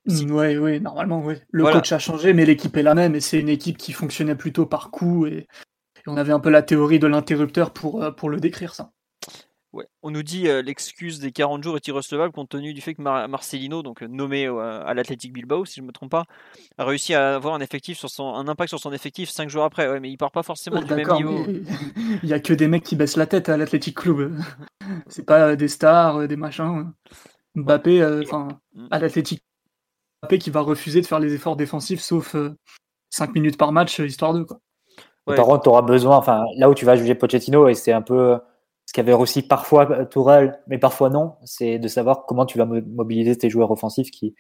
[0.07, 0.27] Si...
[0.27, 1.37] Oui, oui, normalement, oui.
[1.51, 4.35] Le coach a changé, mais l'équipe est la même et c'est une équipe qui fonctionnait
[4.35, 5.47] plutôt par coup et,
[6.07, 8.91] on avait un peu la théorie de l'interrupteur pour, euh, pour le décrire ça.
[10.03, 13.03] On nous dit euh, l'excuse des 40 jours est irrecevable compte tenu du fait que
[13.03, 16.27] Marcelino, donc euh, nommé à l'Athletic Bilbao, si je ne me trompe pas,
[16.79, 19.65] a réussi à avoir un, effectif sur son, un impact sur son effectif 5 jours
[19.65, 19.89] après.
[19.89, 21.45] Ouais, mais il part pas forcément du même niveau.
[22.23, 24.39] il y a que des mecs qui baissent la tête à l'Athletic Club.
[25.09, 26.93] C'est pas des stars, des machins.
[27.55, 28.89] Mbappé, enfin, mm.
[28.91, 29.43] à l'Athletic
[30.23, 32.37] Mbappé qui va refuser de faire les efforts défensifs sauf
[33.11, 34.59] 5 minutes par match, histoire de quoi.
[35.27, 38.03] Par contre, tu auras besoin, enfin, là où tu vas juger Pochettino, et c'est un
[38.03, 38.39] peu
[38.87, 42.67] ce qu'avait aussi parfois euh, Tourelle, mais parfois non, c'est de savoir comment tu vas
[42.67, 44.35] mobiliser tes joueurs offensifs qui,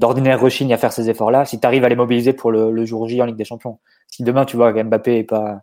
[0.00, 3.08] d'ordinaire, rechignent à faire ces efforts-là, si tu arrives à les mobiliser pour le, jour
[3.08, 3.80] J en Ligue des Champions.
[4.08, 5.60] Si demain tu vois que Mbappé est pas,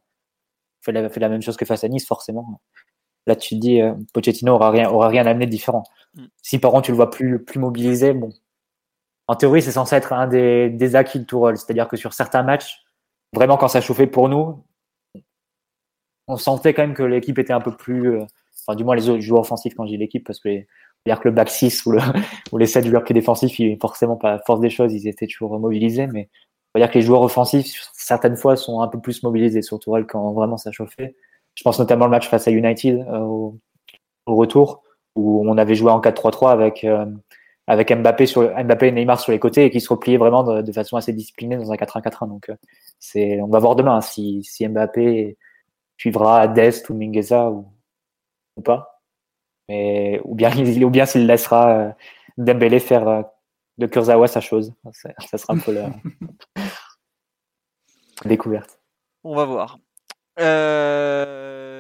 [0.81, 2.61] fait la, fait la même chose que face à Nice, forcément,
[3.25, 5.83] là tu te dis, euh, Pochettino aura rien, aura rien amené de différent.
[6.15, 6.25] Mm.
[6.41, 8.29] Si par contre tu le vois plus, plus mobilisé, bon,
[9.27, 12.43] en théorie c'est censé être un des, des acquis de Tourelle, c'est-à-dire que sur certains
[12.43, 12.83] matchs,
[13.33, 14.63] vraiment quand ça chauffait pour nous,
[16.27, 18.25] on sentait quand même que l'équipe était un peu plus, euh,
[18.67, 20.49] enfin du moins les autres joueurs offensifs quand j'ai l'équipe, parce que
[21.05, 21.99] dire que le back 6 ou, le,
[22.51, 26.07] ou les 7 joueurs qui défensifs, forcément pas force des choses, ils étaient toujours mobilisés,
[26.07, 26.29] mais
[26.73, 29.79] on va dire que les joueurs offensifs certaines fois sont un peu plus mobilisés sur
[29.79, 31.15] Tourelle quand vraiment ça chauffait.
[31.55, 33.59] Je pense notamment le match face à United euh, au,
[34.25, 34.83] retour
[35.15, 37.05] où on avait joué en 4-3-3 avec euh,
[37.67, 40.71] avec Mbappé sur Mbappé et Neymar sur les côtés et qui se repliaient vraiment de,
[40.71, 42.27] façon assez disciplinée dans un 4-1-4-1.
[42.27, 42.51] Donc
[42.99, 45.37] c'est on va voir demain si, si Mbappé
[45.97, 47.67] suivra Dest ou Mingueza ou,
[48.57, 49.01] ou pas.
[49.69, 50.51] Mais, ou bien,
[50.83, 51.91] ou bien s'il laissera euh,
[52.37, 53.21] Dembélé faire euh,
[53.77, 54.73] de Kurzawa sa chose.
[54.91, 55.89] Ça, sera un peu la
[58.25, 58.79] découverte.
[59.23, 59.77] On va voir.
[60.39, 61.70] Euh,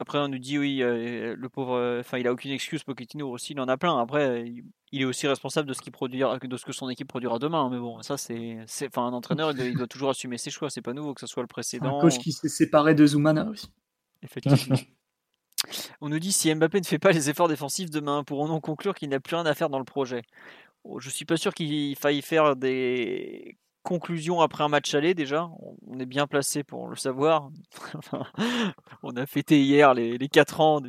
[0.00, 2.84] après, on nous dit oui, le pauvre, enfin, il a aucune excuse.
[2.84, 3.98] Pochettino aussi, il en a plein.
[3.98, 4.44] Après,
[4.92, 7.68] il est aussi responsable de ce qu'il produira, de ce que son équipe produira demain.
[7.68, 10.70] Mais bon, ça, c'est, enfin, un entraîneur, il doit, toujours assumer ses choix.
[10.70, 11.98] C'est pas nouveau que ce soit le précédent.
[11.98, 13.72] Un coach qui s'est séparé de Zoumana aussi.
[14.22, 14.76] Effectivement.
[16.00, 19.08] On nous dit si Mbappé ne fait pas les efforts défensifs demain, pourrons-nous conclure qu'il
[19.08, 20.22] n'a plus rien à faire dans le projet?
[20.84, 25.50] Oh, Je suis pas sûr qu'il faille faire des conclusions après un match aller déjà.
[25.98, 27.50] On est bien placé pour le savoir.
[29.02, 30.80] on a fêté hier les, les 4 ans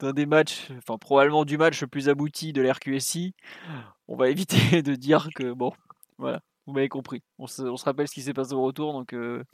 [0.00, 3.36] d'un des matchs, enfin probablement du match le plus abouti de l'RQSI.
[4.08, 5.72] On va éviter de dire que bon,
[6.18, 7.22] voilà, vous m'avez compris.
[7.38, 9.44] On se, rappelle ce qui s'est passé au retour, donc euh,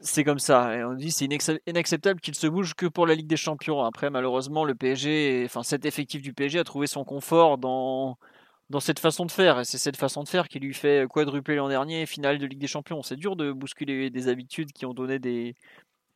[0.00, 0.74] c'est comme ça.
[0.74, 1.28] Et on dit c'est
[1.66, 3.84] inacceptable qu'il se bouge que pour la Ligue des Champions.
[3.84, 8.16] Après, malheureusement, le PSG, enfin cet effectif du PSG a trouvé son confort dans
[8.72, 9.60] dans cette façon de faire.
[9.60, 12.58] Et c'est cette façon de faire qui lui fait quadrupler l'an dernier, finale de Ligue
[12.58, 13.02] des Champions.
[13.02, 15.54] C'est dur de bousculer des habitudes qui ont donné des,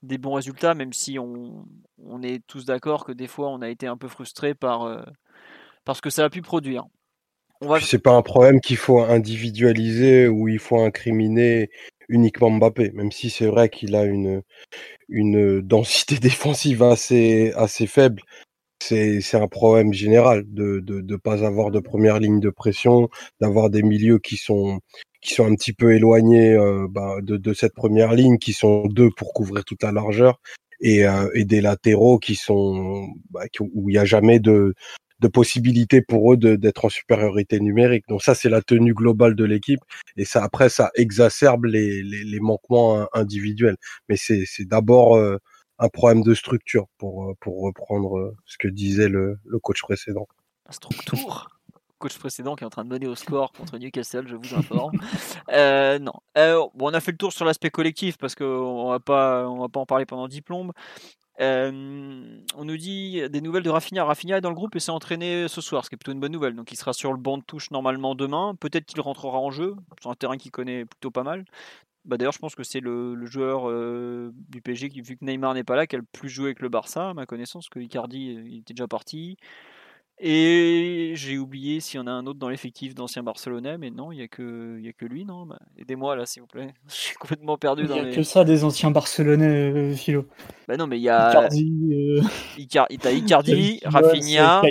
[0.03, 1.67] bons résultats, même si on,
[2.23, 5.03] est tous d'accord que des fois on a été un peu frustré par, euh,
[5.85, 6.85] parce que ça a pu produire.
[7.61, 7.79] Va...
[7.81, 11.69] C'est pas un problème qu'il faut individualiser ou il faut incriminer
[12.09, 14.43] uniquement Mbappé, même si c'est vrai qu'il a une,
[15.61, 18.23] densité défensive assez faible.
[18.81, 23.09] C'est un problème général de ne de, pas avoir de première ligne de pression,
[23.41, 24.81] d'avoir des milieux qui sont
[25.23, 28.87] qui sont un petit peu éloignés euh, bah, de, de, cette première ligne, qui sont
[28.87, 30.41] deux pour couvrir toute la largeur,
[30.81, 34.75] et, euh, et des latéraux qui sont bah, où il n'y a jamais de,
[35.21, 38.05] de possibilité pour eux d'être en supériorité numérique.
[38.09, 39.81] Donc ça, c'est la tenue globale de l'équipe,
[40.17, 43.77] et ça après ça exacerbe les, les, les manquements individuels.
[44.09, 45.39] Mais c'est d'abord euh,
[45.79, 50.27] un problème de structure pour pour reprendre ce que disait le, le coach précédent.
[50.67, 51.49] La structure
[51.99, 54.99] coach précédent qui est en train de mener au score contre Newcastle, je vous informe.
[55.53, 56.13] Euh, non.
[56.37, 59.81] Euh, on a fait le tour sur l'aspect collectif parce qu'on va pas, va pas
[59.81, 60.73] en parler pendant 10 plombes.
[61.41, 64.05] Euh, on nous dit des nouvelles de Rafinha.
[64.05, 66.21] Rafinha est dans le groupe et s'est entraîné ce soir, ce qui est plutôt une
[66.21, 66.55] bonne nouvelle.
[66.57, 68.57] Donc il sera sur le banc de touche normalement demain.
[68.59, 71.45] Peut-être qu'il rentrera en jeu sur un terrain qu'il connaît plutôt pas mal.
[72.07, 73.71] Bah, D'ailleurs, je pense que c'est le, joueur
[74.49, 76.61] du PSG qui, vu que Neymar n'est pas là, qui a le plus joué avec
[76.61, 79.37] le Barça, à ma connaissance, que Icardi il était déjà parti.
[80.19, 84.13] Et j'ai oublié s'il y en a un autre dans l'effectif d'ancien Barcelonais, mais non,
[84.13, 86.73] il n'y a, que, y a que lui, non bah, Aidez-moi là, s'il vous plaît.
[86.89, 90.27] Je suis complètement perdu il n'y a que ça des anciens Barcelonais, euh, Philo.
[90.69, 91.31] Bah non, mais il y a.
[91.31, 91.91] Icardi.
[91.93, 93.11] Euh...
[93.11, 94.63] Icardi, Rafinha.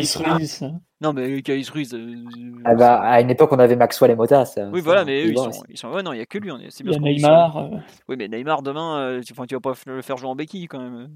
[1.01, 1.93] Non, mais Kais Ruiz.
[1.93, 2.15] Euh,
[2.63, 4.45] ah bah, à une époque, on avait Maxwell et Mota.
[4.45, 6.37] Ça, oui, voilà, mais eux, ils sont, ils sont, Ouais, non, il n'y a que
[6.37, 6.51] lui.
[6.69, 7.57] C'est il y a Neymar.
[7.57, 7.77] Euh.
[8.07, 10.79] Oui, mais Neymar, demain, euh, tu, tu vas pas le faire jouer en béquille quand
[10.79, 11.09] même.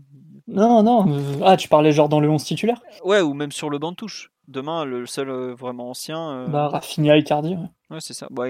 [0.47, 1.05] Non, non.
[1.45, 2.81] Ah, tu parlais genre dans le 11 titulaire?
[3.05, 4.31] Ouais, ou même sur le banc de touche.
[4.49, 6.47] Demain, le seul vraiment ancien.
[6.49, 7.55] Bah, Rafinha, Icardi.
[7.55, 8.27] Ouais, ouais c'est ça.
[8.31, 8.47] Bah,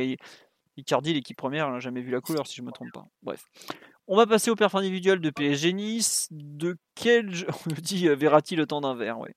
[0.78, 3.06] Icardi, l'équipe première, on n'a jamais vu la couleur, si je ne me trompe pas.
[3.22, 3.44] Bref.
[4.08, 6.28] On va passer au perf individuel de PSG Nice.
[6.32, 7.30] De quel.
[7.68, 9.36] On me dit Verratti le temps d'un verre, ouais.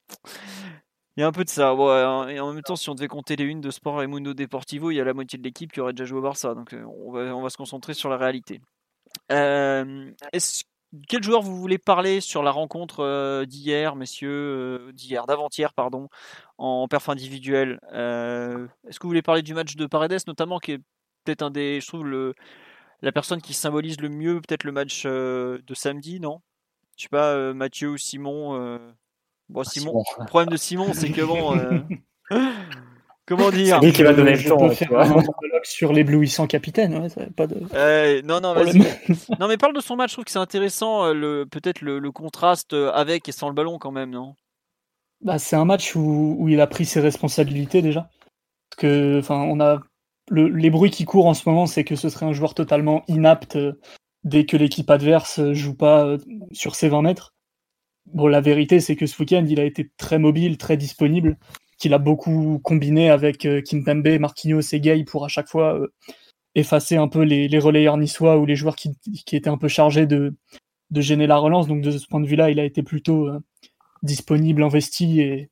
[1.17, 1.71] Il y a un peu de ça.
[1.71, 4.33] Hein, et en même temps, si on devait compter les unes de Sport et Mundo
[4.33, 6.55] Deportivo, il y a la moitié de l'équipe qui aurait déjà joué au Barça.
[6.55, 8.61] Donc euh, on va, on va se concentrer sur la réalité.
[9.31, 10.11] Euh,
[11.09, 16.09] quel joueur vous voulez parler sur la rencontre euh, d'hier, messieurs, d'hier, d'avant-hier, pardon,
[16.57, 20.81] en perf individuel Est-ce que vous voulez parler du match de Paredes, notamment, qui est
[21.25, 22.35] peut-être un des, je trouve, le,
[23.03, 26.41] la personne qui symbolise le mieux peut-être le match de samedi, non?
[26.97, 28.79] Je sais pas, Mathieu ou Simon
[29.53, 31.57] Bon, Simon, le problème de Simon, c'est que bon.
[31.57, 31.79] Euh,
[33.27, 34.71] comment dire C'est lui qui va donner le temps.
[34.71, 35.23] faire un
[35.63, 36.97] sur l'éblouissant capitaine.
[36.97, 37.57] Ouais, pas de...
[37.75, 38.55] Euh, non, non,
[39.39, 40.11] non, mais parle de son match.
[40.11, 43.79] Je trouve que c'est intéressant, euh, le, peut-être le, contraste avec et sans le ballon
[43.79, 44.35] quand même, non?
[45.21, 48.09] Bah, C'est un match où, où, il a pris ses responsabilités déjà.
[48.71, 49.81] Parce que, enfin, on a
[50.31, 53.05] le, les bruits qui courent en ce moment, c'est que ce serait un joueur totalement
[53.07, 53.59] inapte
[54.25, 56.17] dès que l'équipe adverse joue pas
[56.53, 57.35] sur ses 20 mètres.
[58.07, 61.39] Bon, la vérité, c'est que ce week-end, il a été très mobile, très disponible,
[61.79, 65.93] qu'il a beaucoup combiné avec euh, Kimpembe, Marquinhos et Gay pour à chaque fois euh,
[66.55, 68.95] effacer un peu les, les, relayeurs niçois ou les joueurs qui,
[69.33, 70.35] étaient un peu chargés de,
[70.95, 71.69] gêner la relance.
[71.69, 73.41] Donc de ce point de vue-là, il a été plutôt euh,
[74.03, 75.49] disponible, investi et,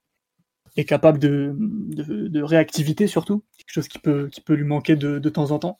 [0.86, 5.58] capable de, réactivité surtout, quelque chose qui peut, qui peut lui manquer de, temps en
[5.58, 5.78] temps.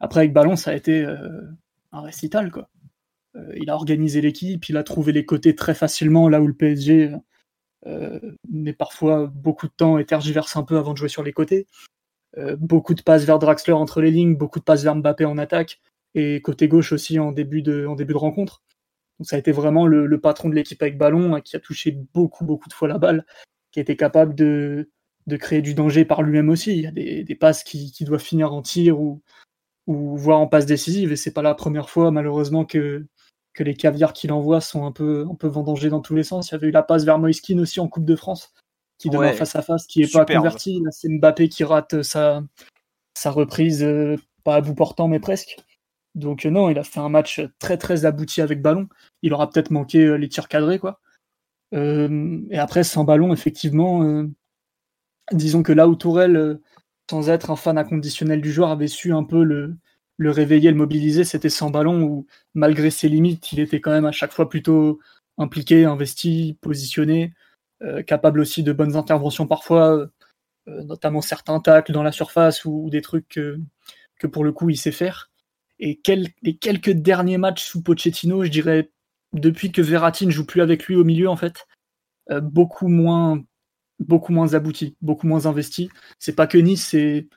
[0.00, 1.04] Après, avec Ballon, ça a été
[1.92, 2.70] un récital, quoi.
[3.36, 6.54] Euh, il a organisé l'équipe, il a trouvé les côtés très facilement, là où le
[6.54, 7.14] PSG
[7.86, 11.32] euh, met parfois beaucoup de temps et tergiverse un peu avant de jouer sur les
[11.32, 11.66] côtés.
[12.38, 15.38] Euh, beaucoup de passes vers Draxler entre les lignes, beaucoup de passes vers Mbappé en
[15.38, 15.80] attaque,
[16.14, 18.62] et côté gauche aussi en début de, rencontre.
[19.18, 21.92] Donc ça a été vraiment le, patron de l'équipe avec ballon, hein, qui a touché
[22.14, 23.26] beaucoup, beaucoup de fois la balle,
[23.72, 24.88] qui été capable de,
[25.38, 26.72] créer du danger par lui-même aussi.
[26.72, 29.22] Il y a des, passes qui, qui, doivent finir en tir ou,
[29.86, 33.06] ou voire en passe décisive, et c'est pas la première fois malheureusement que,
[33.52, 36.50] que les caviars qu'il envoie sont un peu, un peu vendangés dans tous les sens.
[36.50, 38.52] Il y avait eu la passe vers Moiskin aussi en Coupe de France,
[38.98, 40.80] qui demain face à face, qui n'est pas converti.
[40.84, 42.42] Là, c'est Mbappé qui rate sa,
[43.14, 45.56] sa reprise, euh, pas à bout portant, mais presque.
[46.14, 48.88] Donc euh, non, il a fait un match très très abouti avec ballon.
[49.22, 51.00] Il aura peut-être manqué euh, les tirs cadrés, quoi.
[51.72, 54.24] et après, sans ballon, effectivement,
[55.32, 56.58] disons que là où Tourelle,
[57.08, 59.76] sans être un fan inconditionnel du joueur, avait su un peu le,
[60.20, 64.04] le réveiller, le mobiliser, c'était sans ballon où, malgré ses limites, il était quand même
[64.04, 65.00] à chaque fois plutôt
[65.38, 67.32] impliqué, investi, positionné,
[67.82, 70.10] euh, capable aussi de bonnes interventions parfois,
[70.68, 74.76] euh, notamment certains tacles dans la surface ou, des trucs que, pour le coup il
[74.76, 75.30] sait faire.
[75.78, 75.98] Et
[76.42, 78.90] les quelques derniers matchs sous Pochettino, je dirais,
[79.32, 81.66] depuis que Verratti ne joue plus avec lui au milieu, en fait,
[82.30, 83.42] euh, beaucoup moins
[84.00, 85.88] beaucoup moins abouti, beaucoup moins investi.
[86.18, 87.28] C'est pas que Nice, c'est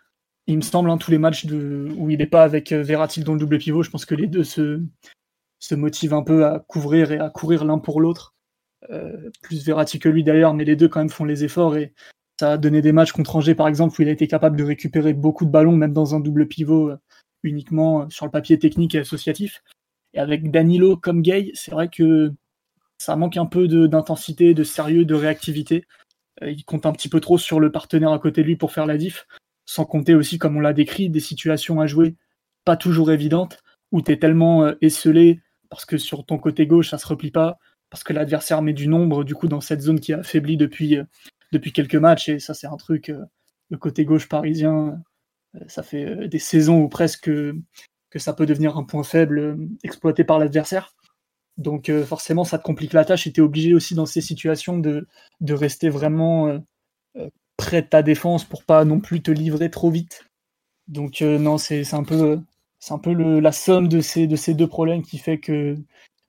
[0.47, 3.33] il me semble, hein, tous les matchs où il n'est pas avec euh, Verratti dans
[3.33, 4.81] le double pivot, je pense que les deux se,
[5.71, 8.35] motivent un peu à couvrir et à courir l'un pour l'autre.
[8.89, 11.93] Euh, plus Verratti que lui d'ailleurs, mais les deux quand même font les efforts et
[12.37, 14.63] ça a donné des matchs contre Angers par exemple où il a été capable de
[14.63, 16.97] récupérer beaucoup de ballons, même dans un double pivot euh,
[17.43, 19.63] uniquement sur le papier technique et associatif.
[20.13, 22.33] Et avec Danilo comme Gay, c'est vrai que
[22.97, 25.85] ça manque un peu d'intensité, de, sérieux, de réactivité.
[26.41, 28.85] Il compte un petit peu trop sur le partenaire à côté de lui pour faire
[28.85, 29.27] la diff,
[29.65, 32.15] sans compter aussi, comme on l'a décrit, des situations à jouer
[32.65, 33.61] pas toujours évidentes,
[33.91, 37.31] où tu es tellement euh, esselé parce que sur ton côté gauche, ça se replie
[37.31, 37.57] pas,
[37.89, 40.97] parce que l'adversaire met du nombre, du coup, dans cette zone qui a affaibli depuis,
[40.97, 41.03] euh,
[41.51, 43.11] depuis quelques matchs, et ça, c'est un truc,
[43.69, 45.01] le côté gauche parisien,
[45.67, 50.39] ça fait des saisons ou presque que ça peut devenir un point faible exploité par
[50.39, 50.95] l'adversaire.
[51.57, 54.21] Donc euh, forcément, ça te complique la tâche et tu es obligé aussi dans ces
[54.21, 55.07] situations de,
[55.41, 56.59] de rester vraiment
[57.61, 60.25] euh, euh, près de ta défense pour pas non plus te livrer trop vite.
[60.87, 62.39] Donc non, c'est un peu,
[62.79, 65.75] c'est un peu le, la somme de ces, de ces deux problèmes qui fait que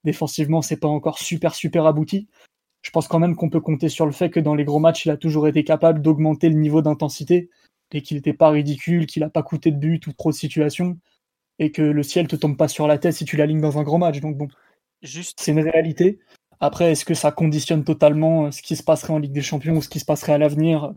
[0.05, 2.29] défensivement, c'est pas encore super super abouti.
[2.83, 5.07] Je pense quand même qu'on peut compter sur le fait que dans les gros matchs,
[5.07, 7.49] il a toujours été capable d'augmenter le niveau d'intensité
[7.93, 10.99] et qu'il n'était pas ridicule, qu'il n'a pas coûté de but ou trop de situations
[11.59, 13.83] et que le ciel te tombe pas sur la tête si tu l'alignes dans un
[13.83, 14.21] grand match.
[14.21, 14.49] Donc bon,
[15.05, 15.39] Juste.
[15.41, 16.19] C'est une réalité.
[16.61, 19.77] Après, est-ce que ça conditionne totalement euh, ce qui se passerait en Ligue des Champions
[19.77, 20.95] ou ce qui se passerait à l'avenir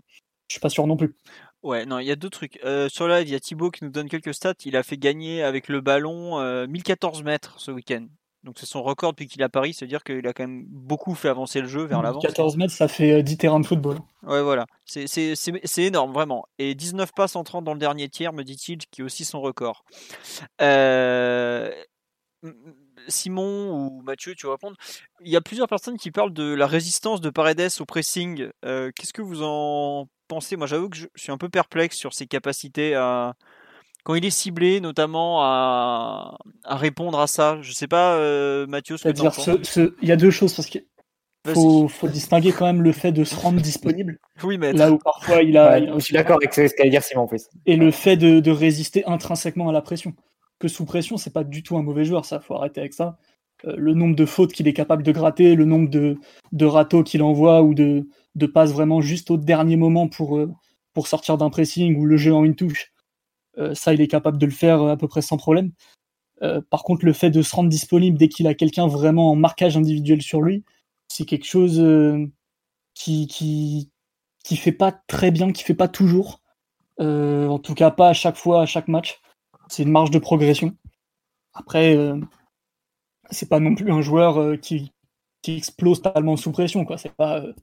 [0.48, 1.16] Je suis pas sûr non plus.
[1.64, 2.60] Ouais, non, il y a deux trucs.
[2.64, 4.54] Euh, sur live, il y a Thibaut qui nous donne quelques stats.
[4.66, 8.06] Il a fait gagner avec le ballon 1014 euh, mètres ce week-end.
[8.44, 11.16] Donc c'est son record depuis qu'il est à Paris, c'est-à-dire qu'il a quand même beaucoup
[11.16, 12.20] fait avancer le jeu vers l'avant.
[12.20, 13.98] 14 mètres, ça fait 10 terrains de football.
[14.24, 14.68] Ouais, voilà.
[14.86, 15.36] C'est
[15.80, 16.46] énorme, vraiment.
[16.58, 19.42] Et 19 passes en 30 dans le dernier tiers, me dit-il, qui est aussi son
[19.42, 19.84] record.
[20.62, 21.72] Euh...
[23.08, 24.78] Simon ou Mathieu, tu vas répondre.
[25.22, 28.50] Il y a plusieurs personnes qui parlent de la résistance de Paredes au pressing.
[28.66, 30.56] Euh, qu'est-ce que vous en pensez?
[30.56, 33.34] Moi, j'avoue que je suis un peu perplexe sur ses capacités à,
[34.04, 37.58] quand il est ciblé, notamment à, répondre à ça.
[37.62, 40.84] Je sais pas, euh, Mathieu, ce que Il y a deux choses parce qu'il
[41.46, 44.18] faut, distinguer quand même le fait de se rendre disponible.
[44.44, 45.80] Oui, mais là où parfois il a.
[45.80, 47.50] je suis d'accord avec ce qu'allait dire Simon en plus.
[47.66, 50.14] Et le fait de, de résister intrinsèquement à la pression
[50.60, 53.18] que sous pression, c'est pas du tout un mauvais joueur, ça, faut arrêter avec ça.
[53.66, 56.18] Euh, le nombre de fautes qu'il est capable de gratter, le nombre de,
[56.52, 60.52] de râteaux qu'il envoie ou de, de passes vraiment juste au dernier moment pour, euh,
[61.06, 62.92] sortir d'un pressing ou le jeu en une touche,
[63.60, 65.72] euh, ça, il est capable de le faire à peu près sans problème.
[66.72, 69.78] par contre, le fait de se rendre disponible dès qu'il a quelqu'un vraiment en marquage
[69.78, 70.64] individuel sur lui,
[71.08, 71.80] c'est quelque chose
[72.96, 73.92] qui, qui,
[74.44, 76.42] qui fait pas très bien, qui fait pas toujours.
[77.00, 79.20] en tout cas, pas à chaque fois, à chaque match
[79.70, 80.76] c'est une marge de progression.
[81.54, 82.20] Après, euh,
[83.32, 84.92] c'est pas non plus un joueur euh, qui,
[85.48, 86.84] explose totalement sous pression.
[86.84, 86.98] Quoi.
[86.98, 87.54] C'est pas, euh,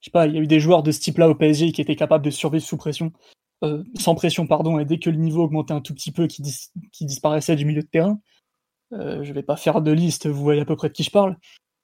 [0.00, 1.80] je sais pas, il y a eu des joueurs de ce type-là au PSG qui
[1.80, 3.12] étaient capables de survivre sous pression,
[3.94, 6.42] sans pression, pardon, et dès que le niveau augmentait un tout petit peu, qui,
[6.90, 8.18] qui disparaissait du milieu de terrain.
[8.90, 11.36] je vais pas faire de liste, vous voyez à peu près de qui je parle.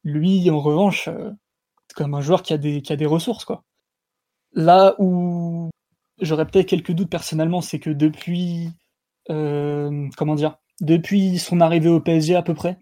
[0.03, 3.45] Lui, en revanche, c'est comme un joueur qui a des, qui a des ressources.
[3.45, 3.63] Quoi.
[4.55, 5.71] Là où
[6.21, 8.71] j'aurais peut-être quelques doutes personnellement, c'est que depuis
[9.31, 12.79] euh, comment dire, depuis son arrivée au PSG à peu près,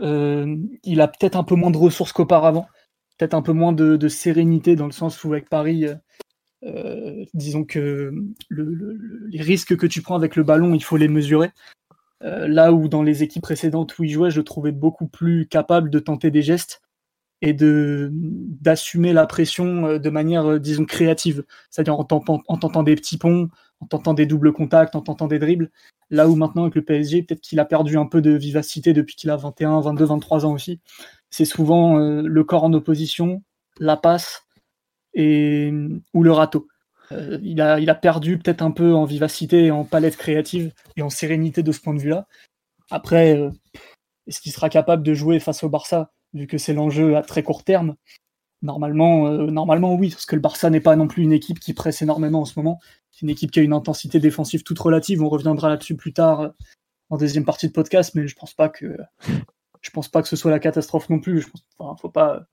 [0.00, 2.66] euh, il a peut-être un peu moins de ressources qu'auparavant,
[3.18, 5.86] peut-être un peu moins de, sérénité dans le sens où avec Paris,
[6.64, 8.12] euh, disons que
[8.50, 11.50] les risques que tu prends avec le ballon, il faut les mesurer.
[12.20, 15.90] là où dans les équipes précédentes où il jouait, je le trouvais beaucoup plus capable
[15.90, 16.82] de tenter des gestes
[17.42, 21.44] et de d'assumer la pression de manière, disons, créative.
[21.70, 23.48] C'est-à-dire en, en tentant des petits ponts,
[23.80, 25.70] en tentant des doubles contacts, en tentant des dribbles.
[26.10, 29.16] Là où maintenant avec le PSG, peut-être qu'il a perdu un peu de vivacité depuis
[29.16, 30.80] qu'il a 21, 22, 23 ans aussi.
[31.30, 33.42] C'est souvent euh, le corps en opposition,
[33.80, 34.46] la passe
[35.14, 35.72] et
[36.14, 36.68] ou le râteau.
[37.10, 41.02] Euh, il, a, il a perdu peut-être un peu en vivacité, en palette créative et
[41.02, 42.26] en sérénité de ce point de vue-là.
[42.90, 43.50] Après, euh,
[44.26, 47.42] est-ce qu'il sera capable de jouer face au Barça, vu que c'est l'enjeu à très
[47.42, 47.96] court terme
[48.62, 52.00] Normalement, normalement oui, parce que le Barça n'est pas non plus une équipe qui presse
[52.00, 52.78] énormément en ce moment.
[53.10, 55.20] C'est une équipe qui a une intensité défensive toute relative.
[55.20, 56.48] On reviendra là-dessus plus tard euh,
[57.10, 58.96] en deuxième partie de podcast, mais je pense pas que
[59.80, 61.42] je pense pas que ce soit la catastrophe non plus.
[61.42, 62.46] Je pense, faut pas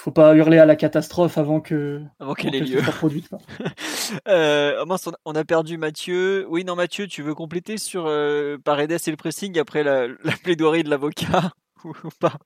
[0.00, 2.80] faut pas hurler à la catastrophe avant que avant qu'elle ait lieu.
[2.80, 3.28] Produite,
[4.28, 4.84] euh,
[5.24, 6.46] on a perdu Mathieu.
[6.48, 10.08] Oui, non, Mathieu, tu veux compléter sur euh, Paredes et le pressing après la,
[10.42, 11.52] plaidoirie de l'avocat
[11.84, 12.38] ou, pas?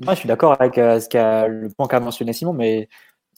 [0.00, 2.88] Je suis d'accord avec ce qu'a le point qu'a mentionné Simon, mais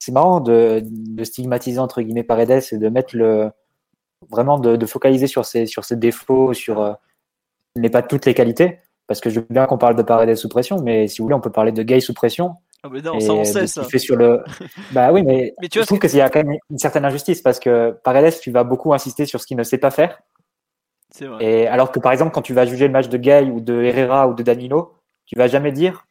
[0.01, 0.83] c'est marrant de,
[1.23, 3.51] stigmatiser entre guillemets Paredes et de mettre le
[4.29, 6.93] vraiment de, focaliser sur ses sur ses défauts, sur euh,
[7.77, 10.49] n'est pas toutes les qualités, parce que je veux bien qu'on parle de Paredes sous
[10.49, 12.55] pression, mais si vous voulez, on peut parler de Gay sous pression.
[12.83, 13.85] Ah mais non, ça on sait ça.
[13.85, 14.43] Fait sur le...
[14.93, 17.43] bah oui, mais, mais tu je trouve qu'il y a quand même une certaine injustice
[17.43, 20.21] parce que Paredes, tu vas beaucoup insister sur ce qu'il ne sait pas faire.
[21.21, 21.45] Vrai.
[21.45, 23.83] Et alors que par exemple, quand tu vas juger le match de Gay ou de
[23.83, 24.95] Herrera ou de Danilo,
[25.27, 26.07] tu vas jamais dire,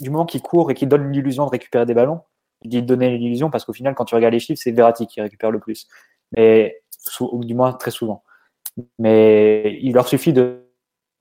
[0.00, 2.20] du moment qu'il court et qu'il donne l'illusion de récupérer des ballons,
[2.62, 5.20] il dit donner l'illusion parce qu'au final, quand tu regardes les chiffres, c'est Verratti qui
[5.20, 5.88] récupère le plus.
[6.36, 6.82] Mais,
[7.20, 8.24] ou du moins très souvent.
[8.98, 10.64] Mais il leur suffit de,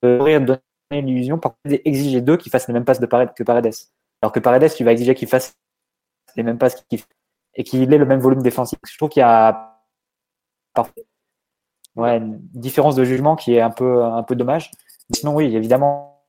[0.04, 0.60] de
[0.92, 3.74] l'illusion pour exiger d'eux qu'ils fassent les mêmes passes de Paredes que Paredes.
[4.22, 5.56] Alors que Paredes, tu vas exiger qu'il fasse
[6.36, 6.86] les mêmes passes
[7.56, 8.80] et qu'il ait le même volume défensif.
[8.86, 9.74] Je trouve qu'il y a
[11.96, 14.72] une différence de jugement qui est un peu, un peu dommage.
[15.14, 16.24] sinon, oui, évidemment,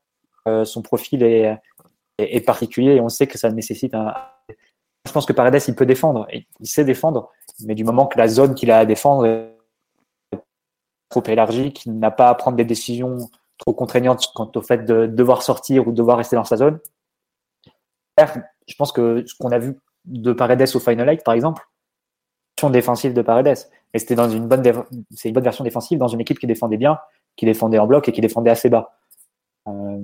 [0.47, 1.59] euh, son profil est,
[2.19, 4.14] est, particulier et on sait que ça nécessite un.
[5.07, 7.31] Je pense que Paredes, il peut défendre, il sait défendre,
[7.64, 9.55] mais du moment que la zone qu'il a à défendre est
[11.09, 15.07] trop élargie, qu'il n'a pas à prendre des décisions trop contraignantes quant au fait de
[15.07, 16.79] devoir sortir ou devoir rester dans sa zone.
[18.19, 21.66] Je pense que ce qu'on a vu de Paredes au Final Eight, par exemple,
[22.69, 23.69] défensive de Paredes.
[23.95, 24.62] Et c'était dans une bonne,
[25.14, 26.99] c'est une bonne version défensive dans une équipe qui défendait bien,
[27.37, 28.99] qui défendait en bloc et qui défendait assez bas.
[29.69, 29.99] Euh,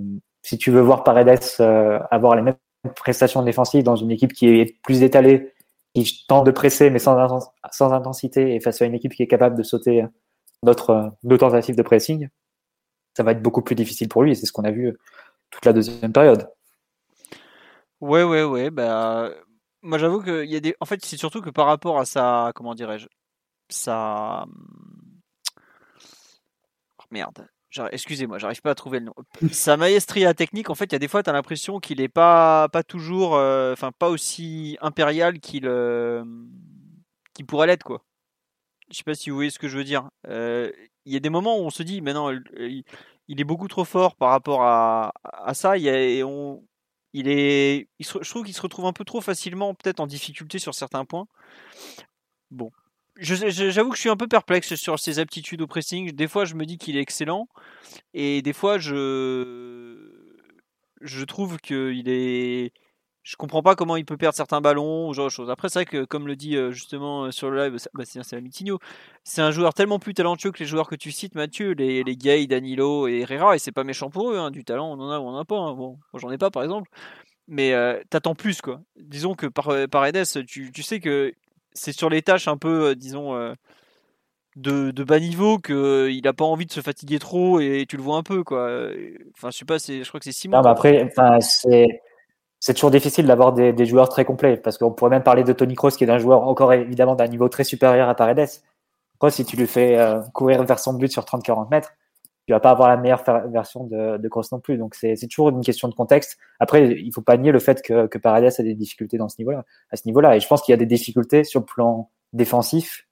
[0.44, 2.56] si tu veux voir Paredes euh, avoir les mêmes
[2.96, 5.54] prestations défensives dans une équipe qui est plus étalée,
[5.94, 7.18] qui tente de presser mais sans,
[7.80, 10.04] intensité et face à une équipe qui est capable de sauter
[10.62, 12.28] d'autres tentatives de pressing,
[13.16, 14.36] ça va être beaucoup plus difficile pour lui.
[14.36, 14.94] C'est ce qu'on a vu
[15.50, 16.50] toute la deuxième période.
[18.00, 18.70] Ouais, ouais, ouais.
[18.70, 19.30] Bah,
[19.80, 20.74] moi, j'avoue qu'il y a des.
[20.80, 22.52] En fait, c'est surtout que par rapport à sa.
[22.54, 23.06] Comment dirais-je
[23.70, 24.44] Sa.
[26.98, 27.48] Oh, merde.
[27.90, 29.14] Excusez-moi, j'arrive pas à trouver le nom.
[29.50, 32.08] Sa maestria technique, en fait, il y a des fois, tu as l'impression qu'il est
[32.08, 33.34] pas, pas toujours.
[33.36, 36.24] Euh, enfin, pas aussi impérial qu'il euh,
[37.34, 38.04] qu'il pourrait l'être, quoi.
[38.90, 40.08] Je sais pas si vous voyez ce que je veux dire.
[40.28, 40.70] Euh,
[41.04, 42.84] il y a des moments où on se dit, mais non, il,
[43.28, 45.76] est beaucoup trop fort par rapport à, à ça.
[45.76, 46.62] Il et on,
[47.14, 50.74] il est, je trouve qu'il se retrouve un peu trop facilement peut-être en difficulté sur
[50.74, 51.26] certains points.
[52.50, 52.70] Bon,
[53.16, 56.12] j'avoue que je suis un peu perplexe sur ses aptitudes au pressing.
[56.12, 57.48] Des fois, je me dis qu'il est excellent,
[58.14, 60.10] et des fois, je
[61.00, 62.72] je trouve qu'il est
[63.24, 65.50] je comprends pas comment il peut perdre certains ballons ou genre de choses.
[65.50, 68.36] Après, c'est vrai que, comme le dit euh, justement euh, sur le live, bah, c'est
[68.36, 68.78] un Mitigno,
[69.24, 72.16] c'est un joueur tellement plus talentueux que les joueurs que tu cites, Mathieu, les, les
[72.16, 75.10] Gay, Danilo et Herrera, et c'est pas méchant pour eux, hein, du talent, on en
[75.10, 75.56] a ou on en a pas.
[75.56, 75.72] Hein.
[75.74, 76.90] Bon, j'en ai pas par exemple,
[77.48, 78.82] mais euh, t'attends plus quoi.
[78.96, 81.32] Disons que par, par Edes, tu, tu sais que
[81.74, 83.34] c'est sur les tâches un peu, disons.
[84.56, 88.02] de, de, bas niveau qu'il n'a pas envie de se fatiguer trop et tu le
[88.02, 88.68] vois un peu quoi.
[89.36, 90.58] Enfin je sais pas, je crois que c'est Simon.
[90.58, 92.00] Non, mais après, c'est
[92.64, 95.74] c'est toujours difficile d'avoir des, joueurs très complets parce qu'on pourrait même parler de Tony
[95.74, 98.48] Kroos qui est un joueur encore évidemment d'un niveau très supérieur à Paredes.
[99.18, 101.92] Kroos, si tu lui fais euh, courir vers son but sur 30-40 mètres,
[102.46, 104.76] tu vas pas avoir la meilleure version de, de Kroos non plus.
[104.76, 106.38] Donc c'est toujours une question de contexte.
[106.60, 109.36] Après, il faut pas nier le fait que, que Paredes a des difficultés dans ce
[109.38, 110.36] niveau-là, à ce niveau-là.
[110.36, 113.06] Et je pense qu'il y a des difficultés sur le plan défensif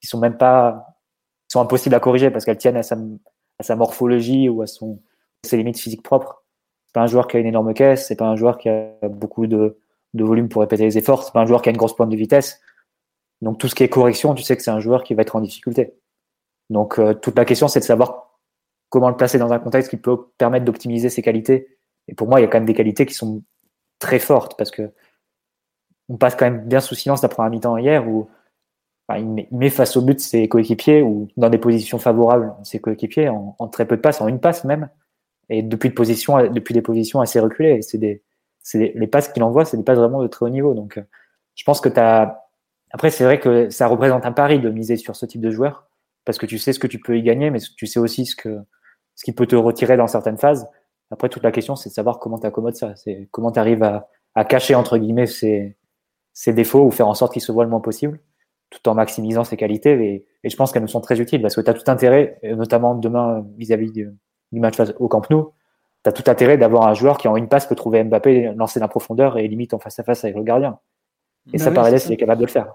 [0.00, 0.98] qui sont même pas,
[1.48, 2.96] sont impossibles à corriger parce qu'elles tiennent à sa,
[3.58, 5.00] à sa morphologie ou à son,
[5.44, 6.44] ses limites physiques propres
[6.94, 9.46] pas un joueur qui a une énorme caisse, c'est pas un joueur qui a beaucoup
[9.46, 9.78] de,
[10.14, 12.08] de volume pour répéter les efforts, c'est pas un joueur qui a une grosse pointe
[12.08, 12.60] de vitesse.
[13.42, 15.36] Donc tout ce qui est correction, tu sais que c'est un joueur qui va être
[15.36, 15.94] en difficulté.
[16.70, 18.33] Donc euh, toute la question, c'est de savoir
[18.94, 21.78] comment le placer dans un contexte qui peut permettre d'optimiser ses qualités.
[22.08, 23.42] Et pour moi, il y a quand même des qualités qui sont
[23.98, 24.92] très fortes parce que
[26.08, 28.28] on passe quand même bien sous silence la première mi-temps hier où
[29.16, 33.68] il, met, face au but ses coéquipiers ou dans des positions favorables ses coéquipiers en,
[33.68, 34.88] très peu de passes, en une passe même
[35.48, 37.82] et depuis, depuis des positions assez reculées.
[37.82, 38.22] C'est des,
[38.72, 40.74] les passes qu'il envoie, c'est des passes vraiment de très haut niveau.
[40.74, 41.02] Donc, euh,
[41.54, 42.40] je pense que tu as.
[42.90, 45.88] Après, c'est vrai que ça représente un pari de miser sur ce type de joueur,
[46.24, 48.36] parce que tu sais ce que tu peux y gagner, mais tu sais aussi ce,
[48.36, 48.60] que,
[49.14, 50.68] ce qui peut te retirer dans certaines phases.
[51.10, 52.96] Après, toute la question, c'est de savoir comment tu accommodes ça.
[52.96, 55.76] C'est comment tu arrives à, à, cacher, entre guillemets, ses,
[56.32, 58.20] ses défauts ou faire en sorte qu'ils se voient le moins possible,
[58.70, 59.92] tout en maximisant ses qualités.
[59.92, 62.38] Et, et je pense qu'elles nous sont très utiles, parce que tu as tout intérêt,
[62.42, 64.14] notamment demain vis-à-vis de
[64.54, 65.52] du match au Camp Nou,
[66.02, 68.80] tu as tout intérêt d'avoir un joueur qui en une passe peut trouver Mbappé, lancer
[68.80, 70.78] la profondeur et limite en face à face avec le gardien.
[71.52, 72.72] Et bah ça, paraît il est capable de le faire.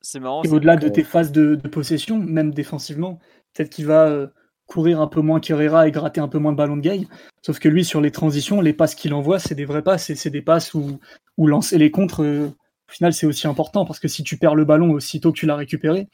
[0.00, 0.42] C'est marrant.
[0.42, 3.20] Au-delà de tes phases de, possession, même défensivement,
[3.54, 4.26] peut-être qu'il va euh,
[4.72, 7.04] courir un peu moins qu'Herrera et gratter un peu moins de ballon de gain.
[7.42, 10.12] Sauf que lui, sur les transitions, les passes qu'il envoie, c'est des vraies passes.
[10.14, 10.98] C'est des passes où,
[11.36, 13.84] où lancer les contres, euh, au final, c'est aussi important.
[13.84, 16.08] Parce que si tu perds le ballon aussitôt que tu l'as récupéré,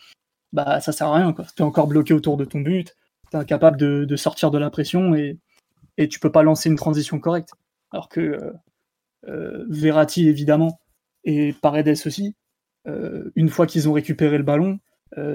[0.52, 1.32] bah ça sert à rien.
[1.32, 2.94] Tu es encore bloqué autour de ton but
[3.30, 5.38] tu es incapable de, sortir de la pression et,
[5.96, 7.52] et tu peux pas lancer une transition correcte.
[7.90, 8.52] Alors que euh,
[9.28, 10.80] euh, Verratti, évidemment,
[11.24, 12.34] et Paredes aussi,
[12.86, 14.78] euh, une fois qu'ils ont récupéré le ballon,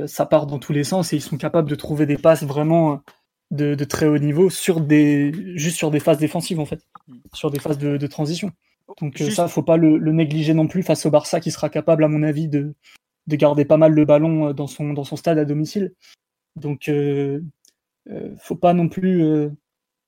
[0.06, 3.02] ça part dans tous les sens et ils sont capables de trouver des passes vraiment
[3.52, 6.88] de, très haut niveau sur des, juste sur des phases défensives, en fait,
[7.34, 8.52] sur des phases de, transition.
[9.02, 12.08] Donc ça, faut pas le, négliger non plus face au Barça qui sera capable, à
[12.08, 12.74] mon avis, de,
[13.28, 15.94] de garder pas mal le ballon dans son, dans son stade à domicile.
[16.56, 16.90] Donc
[18.10, 19.50] euh, faut pas non plus euh,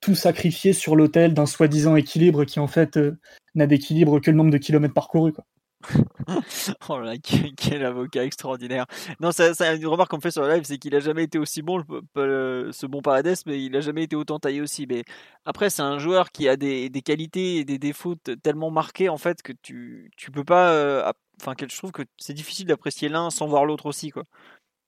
[0.00, 3.18] tout sacrifier sur l'autel d'un soi-disant équilibre qui en fait euh,
[3.54, 5.32] n'a d'équilibre que le nombre de kilomètres parcourus.
[5.32, 5.44] Quoi.
[6.88, 7.14] oh là,
[7.56, 8.86] quel, avocat extraordinaire.
[9.20, 11.38] Non, ça, ça une remarque qu'on fait sur le live, c'est qu'il a jamais été
[11.38, 11.82] aussi bon,
[12.16, 14.86] ce bon Paredes, mais il a jamais été autant taillé aussi.
[14.88, 15.04] Mais
[15.44, 19.18] après, c'est un joueur qui a des, des, qualités et des défauts tellement marqués en
[19.18, 20.70] fait que tu, tu peux pas.
[20.70, 24.24] Euh, enfin, je trouve que c'est difficile d'apprécier l'un sans voir l'autre aussi, quoi.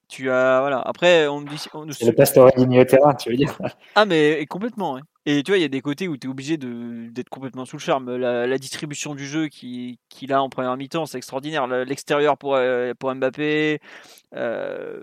[0.09, 0.81] Tu as voilà.
[0.81, 1.63] Après, on me dit.
[1.75, 3.57] On Le pasteur au terrain, tu veux dire
[3.95, 4.99] Ah, mais complètement.
[5.31, 7.77] Et tu vois, il y a des côtés où tu es obligé d'être complètement sous
[7.77, 8.17] le charme.
[8.17, 11.67] La, distribution du jeu qu'il qui a en première mi-temps, c'est extraordinaire.
[11.67, 13.79] L'extérieur pour, euh, pour Mbappé.
[14.35, 15.03] Euh,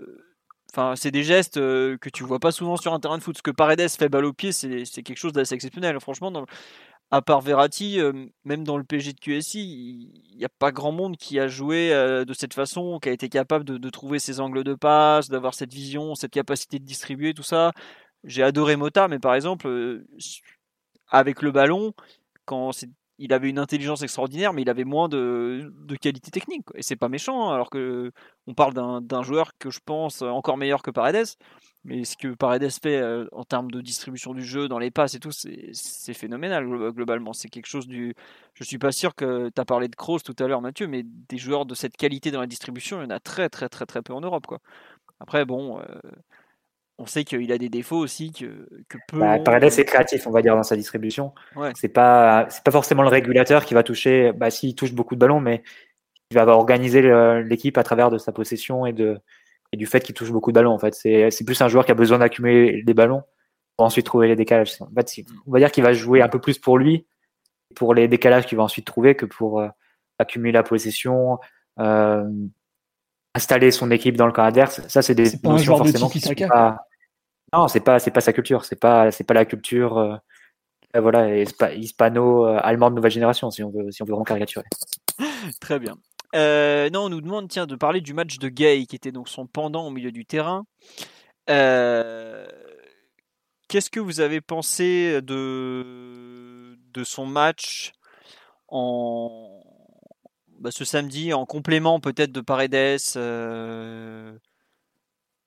[0.96, 3.36] c'est des gestes euh, que tu vois pas souvent sur un terrain de foot.
[3.36, 6.00] Ce que Paredes fait balle au pied, c'est quelque chose d'assez exceptionnel.
[6.00, 6.32] Franchement,
[7.12, 8.00] à part Verratti,
[8.44, 11.90] même dans le PG de QSI, il n'y a pas grand monde qui a joué
[11.90, 15.54] de cette façon, qui a été capable de, de trouver ses angles de passe, d'avoir
[15.54, 17.70] cette vision, cette capacité de distribuer, tout ça
[18.26, 20.06] j'ai adoré Mota, mais par exemple, euh,
[21.08, 21.94] avec le ballon,
[22.44, 22.72] quand
[23.18, 26.66] il avait une intelligence extraordinaire, mais il avait moins de, qualité technique.
[26.74, 28.12] Et c'est pas méchant, hein, alors que
[28.46, 31.26] on parle d'un joueur que je pense encore meilleur que Paredes.
[31.84, 35.14] Mais ce que Paredes fait euh, en termes de distribution du jeu, dans les passes
[35.14, 37.32] et tout, c'est phénoménal globalement.
[37.32, 38.14] C'est quelque chose du.
[38.54, 41.04] Je suis pas sûr que tu as parlé de Kroos tout à l'heure, Mathieu, mais
[41.04, 43.86] des joueurs de cette qualité dans la distribution, il y en a très très très
[43.86, 44.46] très peu en Europe.
[44.46, 44.58] Quoi.
[45.20, 45.80] Après, bon.
[45.80, 45.84] Euh,
[46.98, 49.18] on sait qu'il a des défauts aussi que, que peu.
[49.18, 51.34] Bah, Paredes est créatif, on va dire, dans sa distribution.
[51.74, 54.32] C'est pas c'est pas forcément le régulateur qui va toucher.
[54.32, 55.62] Bah, s'il touche beaucoup de ballons, mais
[56.30, 57.02] il va organiser
[57.42, 59.18] l'équipe à travers de sa possession et de
[59.72, 60.72] et du fait qu'il touche beaucoup de ballons.
[60.72, 63.22] En fait, c'est plus un joueur qui a besoin d'accumuler des ballons
[63.76, 64.80] pour ensuite trouver les décalages.
[64.80, 67.06] En fait, on va dire qu'il va jouer un peu plus pour lui,
[67.74, 69.68] pour les décalages qu'il va ensuite trouver, que pour euh,
[70.18, 71.38] accumuler la possession.
[71.78, 72.24] Euh,
[73.36, 76.85] installer son équipe dans le camp adverse, ça c'est des notions forcément qui pas...
[77.56, 80.16] Non, c'est pas c'est pas sa culture, c'est pas c'est pas la culture euh,
[81.00, 84.66] voilà euh, allemande nouvelle génération si on veut si on veut vraiment caricaturer.
[85.60, 85.94] Très bien.
[86.34, 89.30] Euh, non, on nous demande tiens de parler du match de Gay qui était donc
[89.30, 90.66] son pendant au milieu du terrain.
[91.46, 92.50] Qu'est-ce
[93.90, 97.92] que vous avez pensé de de son match
[98.68, 99.62] en
[100.58, 102.98] bah, ce samedi en complément peut-être de Paredes.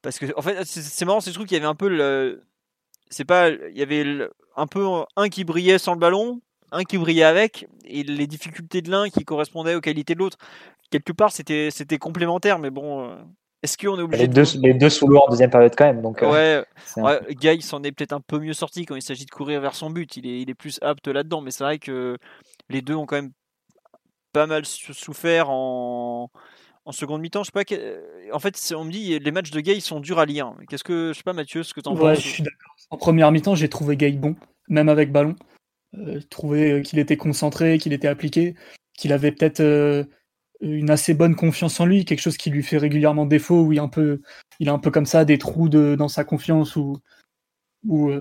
[0.01, 2.43] Parce que en fait c'est marrant, c'est je trouve qu'il y avait un peu le,
[3.09, 4.05] c'est pas, il y avait
[4.55, 4.85] un peu
[5.15, 6.41] un qui brillait sans le ballon,
[6.71, 10.37] un qui brillait avec, et les difficultés de l'un qui correspondaient aux qualités de l'autre.
[10.91, 13.09] Quelque part c'était c'était complémentaire, mais bon.
[13.09, 13.15] Euh,
[13.61, 16.01] est-ce qu'on est obligé les, deux, les deux sous l'eau en deuxième période quand même.
[16.01, 16.63] Donc, euh,
[16.95, 19.59] ouais, ouais Guy s'en est peut-être un peu mieux sorti quand il s'agit de courir
[19.59, 20.15] vers son but.
[20.15, 21.41] Il est, il est plus apte là-dedans.
[21.41, 22.17] Mais c'est vrai que
[22.69, 23.31] les deux ont quand même
[24.31, 26.29] pas mal souffert en,
[26.89, 27.43] en seconde mi-temps.
[27.43, 27.75] Je sais pas.
[27.75, 28.01] Euh,
[28.33, 30.53] en fait, on me dit les matchs de Gay sont durs à lire.
[30.67, 32.17] Qu'est-ce que je sais pas, Mathieu, ce que tu en penses?
[32.17, 32.75] Je suis d'accord.
[32.89, 34.35] En première mi-temps, j'ai trouvé Gay bon,
[34.67, 35.35] même avec ballon.
[35.97, 38.55] Euh, trouvé euh, qu'il était concentré, qu'il était appliqué,
[38.95, 40.03] qu'il avait peut-être euh,
[40.61, 43.77] une assez bonne confiance en lui, quelque chose qui lui fait régulièrement défaut, où il,
[43.77, 44.21] est un peu,
[44.59, 46.97] il a un peu comme ça des trous de, dans sa confiance, où,
[47.87, 48.11] où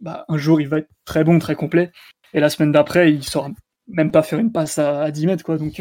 [0.00, 1.92] bah, un jour il va être très bon, très complet,
[2.32, 3.50] et la semaine d'après, il sera
[3.86, 5.56] même pas faire une passe à, 10 mètres, quoi.
[5.56, 5.80] Donc,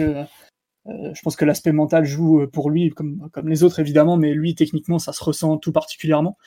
[0.85, 4.33] je pense que l'aspect mental joue euh, pour lui, comme, comme les autres évidemment, mais
[4.33, 6.37] lui, techniquement, ça se ressent tout particulièrement.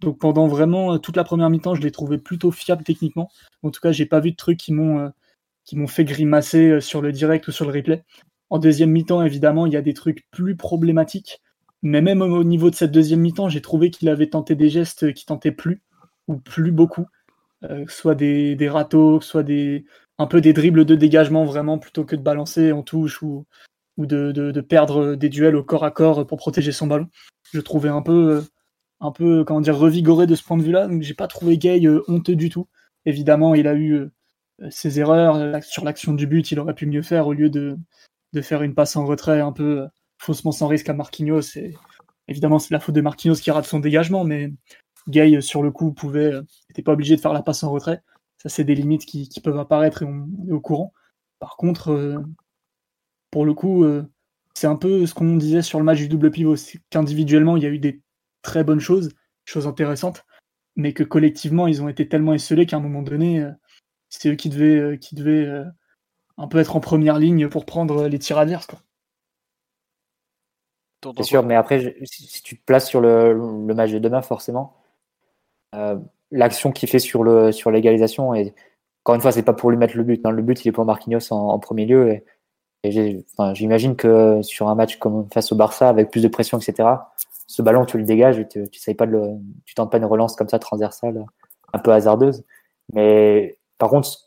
[0.00, 3.30] Donc, pendant vraiment toute la première mi-temps, je l'ai trouvé plutôt fiable techniquement.
[3.62, 5.12] En tout cas, j'ai pas vu de trucs qui m'ont
[5.64, 8.04] qui m'ont fait grimacer sur le direct ou sur le replay.
[8.50, 11.40] En deuxième mi-temps, évidemment, il y a des trucs plus problématiques.
[11.82, 15.12] Mais même au niveau de cette deuxième mi-temps, j'ai trouvé qu'il avait tenté des gestes
[15.14, 15.80] qui tentaient plus,
[16.28, 17.06] ou plus beaucoup.
[17.88, 19.86] soit des, des râteaux, soit des,
[20.18, 23.46] un peu des dribbles de dégagement vraiment plutôt que de balancer en touche ou,
[23.96, 27.08] ou de, de, perdre des duels au corps à corps pour protéger son ballon.
[27.52, 28.44] Je trouvais un peu,
[29.00, 30.88] un peu comment dire, revigoré de ce point de vue-là.
[30.88, 32.68] Donc j'ai pas trouvé Gay euh, honteux du tout.
[33.06, 34.10] Évidemment, il a eu euh,
[34.70, 36.50] ses erreurs euh, sur l'action du but.
[36.50, 37.76] Il aurait pu mieux faire au lieu de,
[38.42, 39.86] faire une passe en retrait un peu
[40.18, 41.56] faussement sans risque à Marquinhos.
[41.56, 41.74] Et,
[42.28, 44.52] évidemment, c'est la faute de Marquinhos qui rate son dégagement, mais
[45.08, 46.32] Gay sur le coup pouvait,
[46.68, 48.02] n'était pas obligé de faire la passe en retrait
[48.44, 50.92] ça c'est des limites qui, peuvent apparaître et on est au courant.
[51.38, 52.18] Par contre, euh,
[53.34, 54.04] pour le coup, euh,
[54.54, 57.64] c'est un peu ce qu'on disait sur le match du double pivot, c'est qu'individuellement il
[57.64, 58.00] y a eu des
[58.42, 59.10] très bonnes choses,
[59.44, 60.24] choses intéressantes,
[60.76, 63.50] mais que collectivement ils ont été tellement esselés qu'à un moment donné, euh,
[64.08, 65.64] c'est eux qui devaient, qui devaient
[66.38, 68.68] un peu être en première ligne pour prendre les tirs adverses.
[71.16, 74.76] C'est sûr, mais après, si tu te places sur le, le match de demain, forcément,
[76.30, 78.54] l'action qu'il fait sur le sur l'égalisation et
[79.02, 80.30] encore une fois c'est pas pour lui mettre le but hein.
[80.30, 82.24] le but il est pour Marquinhos en, premier lieu et,
[83.54, 86.88] j'imagine que sur un match comme face au Barça avec plus de pression etc
[87.46, 89.28] ce ballon tu le dégages tu, tu pas de le,
[89.64, 91.24] tu tentes pas une relance comme ça transversale
[91.72, 92.44] un peu hasardeuse
[92.92, 94.18] mais par contre ce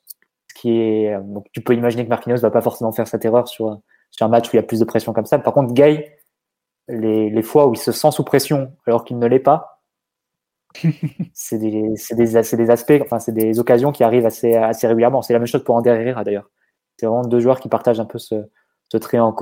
[0.55, 3.79] qui est donc tu peux imaginer que Marquinhos va pas forcément faire cette erreur sur
[4.11, 5.39] sur un match où il y a plus de pression comme ça.
[5.39, 6.17] Par contre, Gay,
[6.87, 9.81] les, les fois où il se sent sous pression alors qu'il ne l'est pas,
[11.33, 15.21] c'est des, des, des, aspects, enfin, c'est des occasions qui arrivent assez, assez régulièrement.
[15.21, 16.49] C'est la même chose pour Ander Herrera d'ailleurs.
[16.97, 18.35] C'est vraiment deux joueurs qui partagent un peu ce,
[18.99, 19.33] trait en,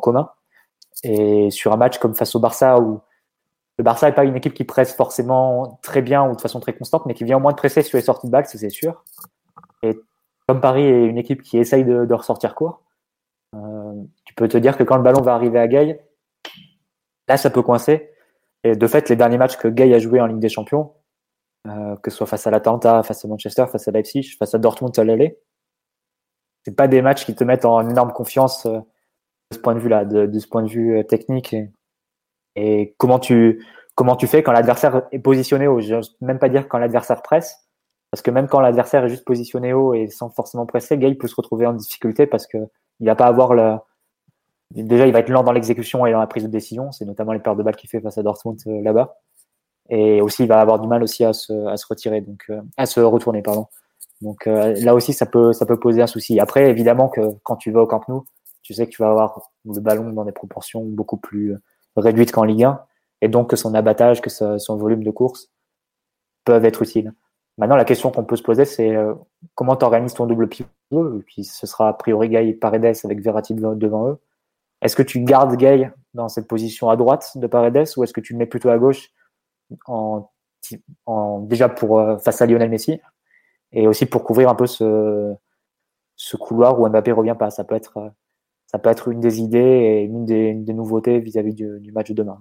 [0.00, 0.30] commun.
[1.04, 3.00] Et sur un match comme face au Barça, où
[3.78, 6.72] le Barça n'est pas une équipe qui presse forcément très bien ou de façon très
[6.72, 9.04] constante, mais qui vient au moins de presser sur les sorties de balle, c'est sûr.
[9.82, 9.98] Et
[10.46, 12.82] comme Paris est une équipe qui essaye de, ressortir court,
[13.54, 13.92] euh,
[14.24, 16.04] tu peux te dire que quand le ballon va arriver à Gay,
[17.28, 18.10] là, ça peut coincer.
[18.64, 20.92] Et de fait, les derniers matchs que Gay a joué en Ligue des Champions,
[21.68, 24.58] euh, que ce soit face à l'Atalanta, face à Manchester, face à Leipzig, face à
[24.58, 25.38] Dortmund à l'aller,
[26.64, 29.80] c'est pas des matchs qui te mettent en énorme confiance euh, de ce point de
[29.80, 31.54] vue-là, de, ce point de vue euh, technique.
[32.56, 35.80] Et, comment tu comment tu fais quand l'adversaire est positionné haut?
[35.80, 37.68] Je même pas dire quand l'adversaire presse,
[38.10, 41.28] parce que même quand l'adversaire est juste positionné haut et sans forcément presser, Gay peut
[41.28, 42.58] se retrouver en difficulté parce que
[43.00, 43.76] il va pas avoir le
[44.70, 46.92] déjà il va être lent dans l'exécution et dans la prise de décision.
[46.92, 49.16] C'est notamment les pertes de balles qu'il fait face à Dortmund euh, là-bas.
[49.90, 52.86] Et aussi il va avoir du mal aussi à se, à se retirer, donc à
[52.86, 53.66] se retourner pardon.
[54.22, 56.40] Donc euh, là aussi, ça peut, ça peut poser un souci.
[56.40, 58.24] Après, évidemment que quand tu vas au Camp Nou,
[58.62, 61.56] tu sais que tu vas avoir le ballon dans des proportions beaucoup plus
[61.96, 62.80] réduites qu'en Ligue 1,
[63.20, 65.50] et donc que son abattage, que son volume de course
[66.44, 67.12] peuvent être utiles.
[67.58, 69.14] Maintenant, la question qu'on peut se poser, c'est euh,
[69.54, 73.20] comment tu organises ton double pivot, puis ce sera a priori Gay et Paredes avec
[73.20, 74.18] Verratti devant eux.
[74.80, 78.20] Est-ce que tu gardes Gay dans cette position à droite de Paredes, ou est-ce que
[78.20, 79.10] tu le mets plutôt à gauche
[79.86, 80.28] en,
[81.42, 83.00] déjà pour euh, face à Lionel Messi?
[83.72, 85.34] Et aussi pour couvrir un peu ce,
[86.16, 87.50] ce couloir où Mbappé revient pas.
[87.50, 88.12] Ça peut être,
[88.66, 92.10] ça peut être une des idées et une des, des nouveautés vis-à-vis du, du, match
[92.10, 92.40] de demain.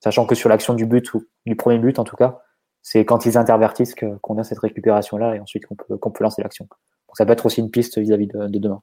[0.00, 2.40] Sachant que sur l'action du but, ou du premier but en tout cas,
[2.82, 6.42] c'est quand ils intervertissent qu'on a cette récupération-là et ensuite qu'on peut, qu'on peut lancer
[6.42, 6.66] l'action.
[6.66, 8.82] Donc ça peut être aussi une piste vis-à-vis de, de demain.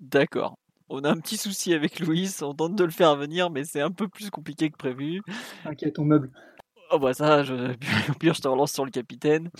[0.00, 0.56] D'accord.
[0.88, 3.80] On a un petit souci avec Louis, on tente de le faire venir, mais c'est
[3.80, 5.22] un peu plus compliqué que prévu.
[5.64, 6.30] Inquiète ton meuble.
[6.94, 7.54] Oh bah ça, je...
[8.10, 9.50] au pire, je te relance sur le capitaine.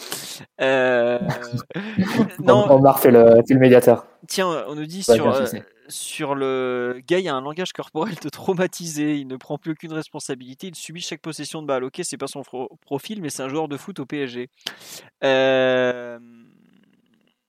[0.61, 1.19] Euh...
[2.41, 2.71] non.
[2.71, 4.07] Omar fait le, fait le médiateur.
[4.29, 5.47] Tiens, on nous dit sur, euh,
[5.89, 9.17] sur le gars, il y a un langage corporel de traumatisé.
[9.17, 10.67] Il ne prend plus aucune responsabilité.
[10.69, 11.85] Il subit chaque possession de balle.
[11.85, 12.43] Ok, c'est pas son
[12.83, 14.51] profil, mais c'est un joueur de foot au PSG.
[15.25, 16.19] Euh...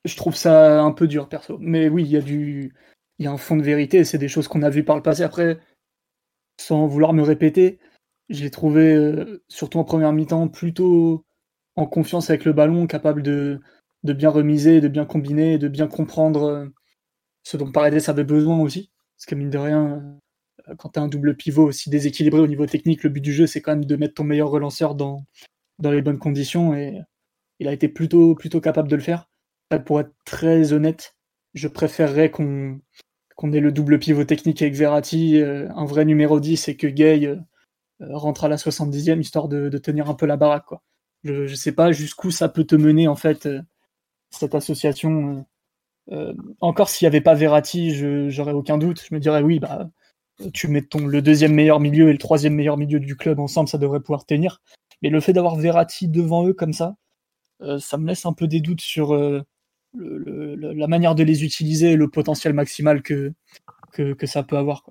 [0.06, 1.58] Je trouve ça un peu dur, perso.
[1.60, 2.74] Mais oui, il y a du,
[3.20, 4.06] il y a un fond de vérité.
[4.06, 5.24] C'est des choses qu'on a vues par le passé.
[5.24, 5.60] Après,
[6.60, 7.80] sans vouloir me répéter,
[8.30, 11.26] je l'ai trouvé, euh, surtout en première mi-temps, plutôt
[11.76, 13.60] en confiance avec le ballon, capable de,
[14.04, 16.66] de bien remiser, de bien combiner, de bien comprendre euh,
[17.44, 18.92] ce dont Paredes avait besoin aussi.
[19.18, 20.20] Parce que mine de rien,
[20.70, 23.34] euh, quand tu as un double pivot aussi déséquilibré au niveau technique, le but du
[23.34, 25.26] jeu, c'est quand même de mettre ton meilleur relanceur dans,
[25.80, 26.76] dans les bonnes conditions.
[26.76, 27.02] Et
[27.60, 29.30] il a été plutôt, plutôt capable de le faire.
[29.86, 31.16] Pour être très honnête,
[31.56, 32.80] je préférerais qu'on
[33.54, 37.40] ait le double pivot technique avec Verratti, un vrai numéro 10, et que Gay
[38.12, 40.66] rentre à la 70e histoire de, tenir un peu la baraque.
[40.66, 40.82] Quoi.
[41.24, 43.62] Je ne sais pas jusqu'où ça peut te mener en fait euh,
[44.30, 45.46] cette association.
[46.12, 47.94] Euh, encore s'il n'y avait pas Verratti,
[48.30, 49.04] j'aurais aucun doute.
[49.08, 49.90] Je me dirais oui, bah
[50.54, 53.70] tu mets ton, le deuxième meilleur milieu et le troisième meilleur milieu du club ensemble,
[53.70, 54.62] ça devrait pouvoir tenir.
[55.02, 56.96] Mais le fait d'avoir Verratti devant eux comme ça,
[57.80, 59.16] ça me laisse un peu des doutes sur
[59.94, 63.34] la manière de les utiliser et le potentiel maximal que,
[63.94, 64.84] que, ça peut avoir.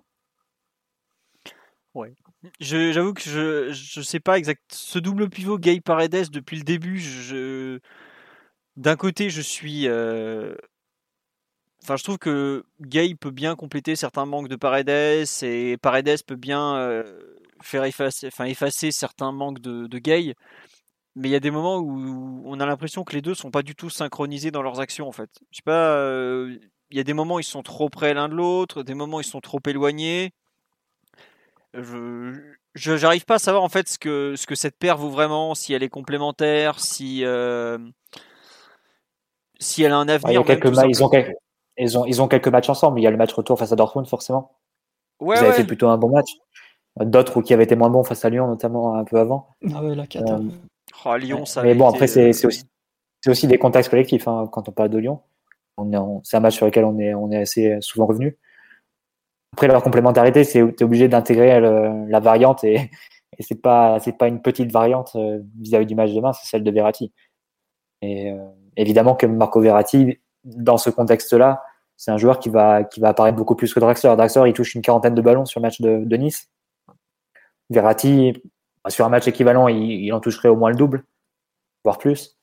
[2.61, 7.01] J'avoue que je je sais pas exact ce double pivot Gay Paredes depuis le début.
[8.77, 10.55] D'un côté je suis euh,
[11.83, 16.37] Enfin, je trouve que Gay peut bien compléter certains manques de Paredes et Paredes peut
[16.37, 17.03] bien euh,
[17.61, 20.35] faire effacer, enfin, effacer certains manques de, de Gay.
[21.17, 23.63] Mais il y a des moments où on a l'impression que les deux sont pas
[23.63, 25.31] du tout synchronisés dans leurs actions en fait.
[25.51, 26.59] Je sais pas, euh,
[26.91, 29.19] il y a des moments où ils sont trop près l'un de l'autre, des moments
[29.19, 30.33] où ils sont trop éloignés
[31.75, 35.55] je j'arrive pas à savoir en fait ce que ce que cette paire vaut vraiment,
[35.55, 37.79] si elle est complémentaire, si euh,
[39.59, 40.33] si elle a un avenir.
[40.33, 40.67] ils, ont quelques,
[41.79, 43.01] ils, ont, ils ont quelques matchs ensemble.
[43.01, 44.59] Il y a le match retour face à Dortmund forcément.
[45.21, 46.31] Ouais, Vous avez fait plutôt un bon match.
[47.01, 49.49] D'autres qui avaient été moins bons face à Lyon, notamment un peu avant.
[49.73, 50.39] Ah ouais, la euh,
[51.07, 51.63] oh, Lyon, ça.
[51.63, 52.65] Mais bon, après c'est euh, aussi
[53.23, 55.21] c'est aussi des contacts collectifs hein, quand on parle de Lyon.
[56.25, 58.37] C'est un match sur lequel on est, on est assez souvent revenu.
[59.53, 62.91] Après, leur complémentarité, c'est tu es obligé d'intégrer la variante et,
[63.39, 66.47] et c'est pas c'est pas une petite variante euh, vis-à-vis du match de demain, c'est
[66.47, 67.13] celle de Verratti.
[68.03, 68.39] Et euh,
[68.77, 71.63] évidemment que Marco Verratti, dans ce contexte-là,
[71.97, 74.17] c'est un joueur qui va qui va apparaître beaucoup plus que Draxler.
[74.17, 76.51] Draxler, il touche une quarantaine de ballons sur le match de, de Nice.
[77.71, 78.43] Verratti,
[78.89, 81.05] sur un match équivalent, il, il, en toucherait au moins le double,
[81.85, 82.39] voire plus.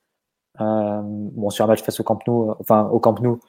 [0.61, 3.39] Euh, bon, sur un match face au Camp Nou, enfin au Camp Nou,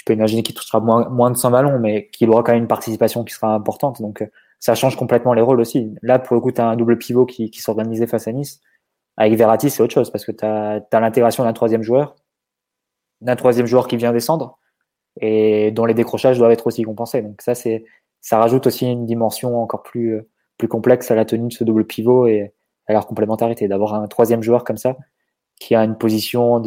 [0.00, 2.62] tu peux imaginer qu'il touchera moins, moins de 100 ballons, mais qu'il aura quand même
[2.62, 4.00] une participation qui sera importante.
[4.00, 4.26] Donc,
[4.58, 5.94] ça change complètement les rôles aussi.
[6.00, 8.62] Là, pour le coup, tu as un double pivot qui, s'organisait face à Nice.
[9.18, 12.16] Avec Verratti, c'est autre chose parce que tu as, l'intégration d'un troisième joueur,
[13.20, 14.58] d'un troisième joueur qui vient descendre
[15.20, 17.20] et dont les décrochages doivent être aussi compensés.
[17.20, 17.84] Donc ça, c'est
[18.22, 20.22] ça rajoute aussi une dimension encore plus
[20.56, 22.54] plus complexe à la tenue de ce double pivot et
[22.86, 23.68] à leur complémentarité.
[23.68, 24.96] D'avoir un troisième joueur comme ça
[25.58, 26.62] qui a une position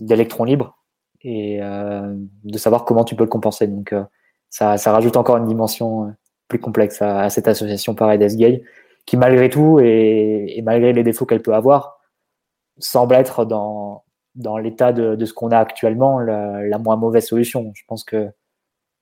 [0.00, 0.83] d'électron libre
[1.24, 2.14] et euh,
[2.44, 3.66] de savoir comment tu peux le compenser.
[3.66, 4.04] Donc euh,
[4.50, 6.14] ça, ça rajoute encore une dimension
[6.48, 8.62] plus complexe à, cette association Paredes Gay,
[9.06, 11.98] qui malgré tout et, malgré les défauts qu'elle peut avoir,
[12.78, 14.04] semble être dans,
[14.34, 17.72] dans l'état de, de, ce qu'on a actuellement la, la, moins mauvaise solution.
[17.74, 18.28] Je pense que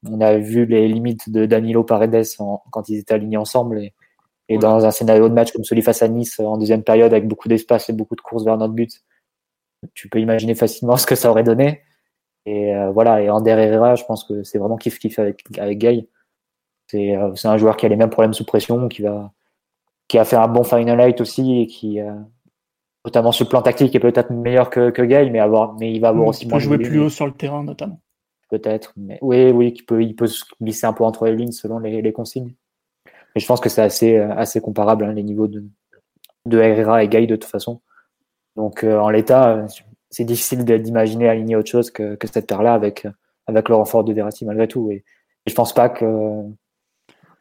[0.09, 2.25] on a vu les limites de Danilo Paredes
[2.71, 3.95] quand ils étaient alignés ensemble et,
[4.49, 7.29] et dans un scénario de match comme celui face à Nice en deuxième période avec
[7.29, 9.03] beaucoup d'espace et beaucoup de courses vers notre but,
[9.95, 11.83] tu peux imaginer facilement ce que ça aurait donné.
[12.47, 15.79] Et euh, voilà, et Ander Herrera, je pense que c'est vraiment kiff kiff avec, avec
[15.79, 16.09] Gay.
[16.95, 19.33] Euh, c'est un joueur qui a les mêmes problèmes sous pression, qui va
[20.09, 22.13] qui a fait un bon final light aussi et qui euh,
[23.05, 26.01] notamment sur le plan tactique est peut-être meilleur que, que Gay, mais avoir mais il
[26.01, 28.01] va avoir aussi il peut jouer plus haut sur le terrain notamment.
[28.51, 31.53] Peut-être, mais oui, oui, qui peut il peut se glisser un peu entre les lignes
[31.53, 32.55] selon les, les consignes.
[33.07, 35.65] Mais je pense que c'est assez euh, assez comparable hein, les niveaux de
[36.45, 37.81] de Herrera et Gay de toute façon.
[38.57, 39.65] Donc en l'état,
[40.13, 43.09] c'est difficile d'imaginer aligner autre chose que, que cette paire-là avec
[43.49, 44.91] avec le renfort de Verratti malgré tout.
[44.93, 45.05] Et,
[45.47, 46.07] et je pense pas que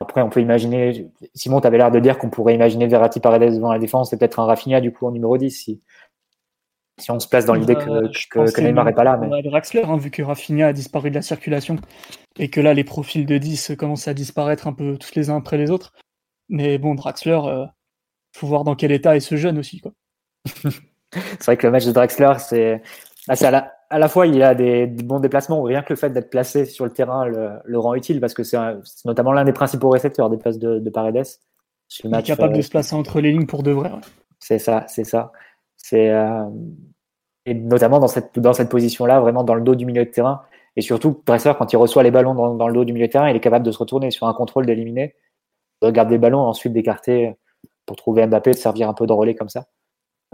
[0.02, 1.12] après, on peut imaginer.
[1.36, 4.18] Simon, tu avais l'air de dire qu'on pourrait imaginer Verratti Paredes devant la défense et
[4.18, 5.82] peut-être un Rafinha du coup en numéro 10 si,
[7.00, 9.18] si on se place dans l'idée que, euh, que, Neymar n'est pas là.
[9.18, 9.44] Mais...
[9.44, 11.78] Draxler, hein, vu que Rafinha a disparu de la circulation
[12.40, 15.38] et que là, les profils de 10 commencent à disparaître un peu tous les uns
[15.38, 15.94] après les autres.
[16.50, 17.66] Mais bon, Draxler, il euh,
[18.36, 19.82] faut voir dans quel état est ce jeune aussi.
[19.82, 19.92] Quoi.
[21.14, 22.82] c'est vrai que le match de Draxler, c'est
[23.28, 26.10] ah, à, la, à, la, fois il a des, bons déplacements, rien que le fait
[26.10, 28.58] d'être placé sur le terrain le, rend utile parce que c'est
[29.06, 31.26] notamment l'un des principaux récepteurs des passes de, de Paredes.
[32.04, 33.92] il est capable de euh, se placer entre les lignes pour de vrai.
[34.40, 35.32] C'est ça, c'est ça.
[35.78, 36.46] C'est euh,
[37.46, 40.44] et notamment dans cette dans cette position-là, vraiment dans le dos du milieu de terrain.
[40.78, 43.12] Et surtout, Dressler, quand il reçoit les ballons dans, dans, le dos du milieu de
[43.12, 45.16] terrain, il est capable de se retourner sur un contrôle d'éliminer,
[45.82, 47.36] de regarder les ballons, ensuite d'écarter
[47.86, 49.66] pour trouver Mbappé, de servir un peu de relais comme ça.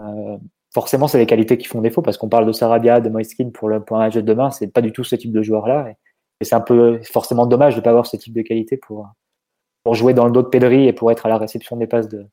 [0.00, 0.38] Euh,
[0.72, 3.68] forcément, c'est les qualités qui font défaut parce qu'on parle de Sarabia, de Moiskin pour
[3.68, 4.50] le point de demain.
[4.50, 5.90] C'est pas du tout ce type de joueur-là.
[5.90, 9.08] Et, c'est un peu forcément dommage de ne pas avoir ce type de qualité pour,
[9.82, 12.08] pour jouer dans le dos de Pedri et pour être à la réception des passes
[12.08, 12.28] de,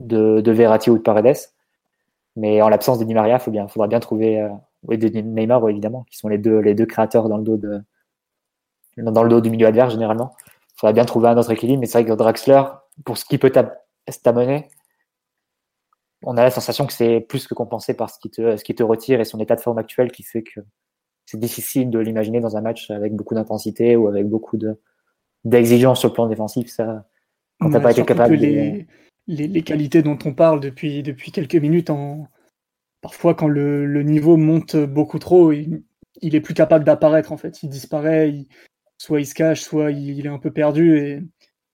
[0.00, 1.36] de, Verratti ou de Paredes.
[2.36, 4.48] Mais en l'absence de Di Maria, il faudra bien trouver, euh,
[4.84, 7.58] oui, de Neymar, évidemment, qui sont les deux, les créateurs dans le dos
[8.96, 10.34] dans le dos du milieu adverse, généralement.
[10.76, 11.80] Il faudra bien trouver un autre équilibre.
[11.80, 12.62] Mais c'est vrai que Draxler,
[13.04, 13.50] pour ce qui peut
[14.22, 14.68] t'amener,
[16.24, 18.74] on a la sensation que c'est plus que compensé par ce qui, te, ce qui
[18.74, 20.60] te retire et son état de forme actuel qui fait que
[21.26, 24.78] c'est difficile de l'imaginer dans un match avec beaucoup d'intensité ou avec beaucoup de
[25.44, 26.68] d'exigence sur le plan défensif.
[26.68, 27.06] Ça,
[27.58, 28.34] quand t'as pas été capable.
[28.34, 28.86] les,
[29.26, 32.28] les, qualités dont on parle depuis, depuis quelques minutes, en...
[33.00, 35.82] parfois quand le, niveau monte beaucoup trop, il,
[36.20, 37.62] il est plus capable d'apparaître en fait.
[37.62, 38.34] Il disparaît,
[38.98, 41.22] soit il se cache, soit il, est un peu perdu et,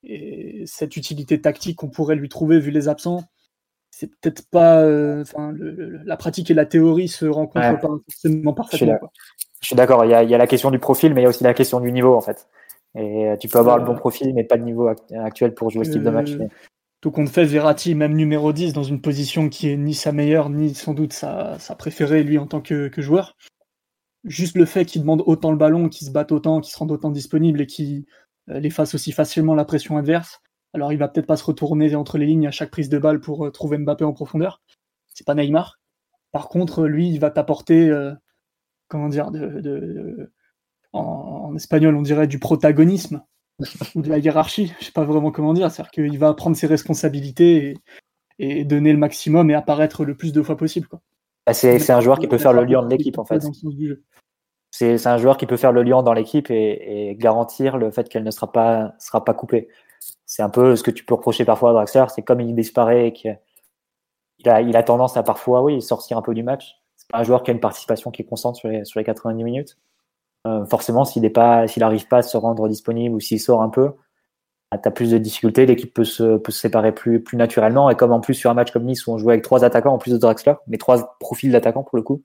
[0.03, 3.23] et cette utilité tactique qu'on pourrait lui trouver vu les absents
[3.99, 4.81] c'est peut-être pas.
[4.81, 5.25] Euh,
[6.05, 8.97] la pratique et la théorie se rencontrent pas forcément parfaitement.
[9.59, 10.05] Je suis d'accord.
[10.05, 11.91] Il y, a, la question du profil, mais il y a aussi la question du
[11.91, 12.47] niveau en fait.
[12.95, 15.83] Et euh, tu peux avoir le bon profil, mais pas le niveau actuel pour jouer
[15.83, 16.31] ce type de match.
[16.31, 16.47] Euh,
[17.01, 20.49] tout compte fait, Verratti, même numéro 10, dans une position qui est ni sa meilleure,
[20.49, 23.35] ni sans doute sa, préférée, lui, en tant que, joueur.
[24.23, 26.91] Juste le fait qu'il demande autant le ballon, qu'il se batte autant, qu'il se rende
[26.91, 28.05] autant disponible et qu'il
[28.47, 30.41] les fasse aussi facilement la pression adverse,
[30.73, 33.19] alors il va peut-être pas se retourner entre les lignes à chaque prise de balle
[33.19, 34.61] pour euh, trouver Mbappé en profondeur.
[35.13, 35.79] C'est pas Neymar.
[36.31, 38.13] Par contre, lui, il va t'apporter, euh,
[38.87, 40.31] comment dire, de,
[40.93, 43.23] en, espagnol, on dirait du protagonisme
[43.95, 44.73] ou de la hiérarchie.
[44.79, 45.71] Je sais pas vraiment comment dire.
[45.71, 47.75] C'est-à-dire qu'il va prendre ses responsabilités
[48.37, 50.87] et, donner le maximum et apparaître le plus de fois possible.
[51.45, 53.43] Bah, c'est un joueur qui peut faire le lien de l'équipe en fait.
[54.71, 58.07] C'est un joueur qui peut faire le lien dans l'équipe et, et, garantir le fait
[58.07, 59.67] qu'elle ne sera pas, sera pas coupée
[60.25, 63.07] c'est un peu ce que tu peux reprocher parfois à Draxler, c'est comme il disparaît
[63.07, 63.37] et qu'il
[64.45, 66.75] a, il a tendance à parfois, oui, sortir un peu du match.
[66.95, 69.05] C'est pas un joueur qui a une participation qui est constante sur les, sur les
[69.05, 69.77] 90 minutes.
[70.47, 73.91] Euh, forcément, s'il n'arrive pas à se rendre disponible ou s'il sort un peu,
[74.71, 77.89] bah, tu as plus de difficultés, l'équipe peut se, séparer plus, naturellement.
[77.89, 79.93] Et comme en plus sur un match comme Nice où on jouait avec trois attaquants
[79.93, 82.23] en plus de Draxler, mais trois profils d'attaquants pour le coup,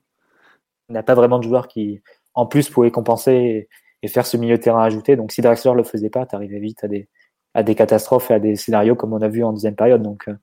[0.89, 2.01] on n'a pas vraiment de joueurs qui,
[2.35, 3.69] en plus, pouvaient compenser
[4.03, 5.15] et, faire ce milieu de terrain ajouté.
[5.15, 7.09] Donc si Draxler le faisait pas, tu arrivais vite à des,
[7.55, 10.03] à des catastrophes et à des scénarios comme on a vu en deuxième période.
[10.03, 10.35] Donc, euh,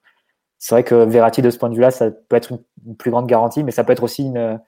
[0.57, 3.27] c'est vrai que Verratti, de ce point de vue-là, ça peut être une, plus grande
[3.27, 4.59] garantie, mais ça peut être aussi une.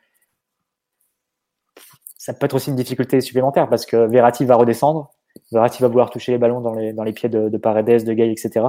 [2.17, 5.11] ça peut être aussi une difficulté supplémentaire parce que Verratti va redescendre,
[5.51, 8.13] Verratti va vouloir toucher les ballons dans les, dans les pieds de, de Paredes, de
[8.13, 8.67] Gay, etc.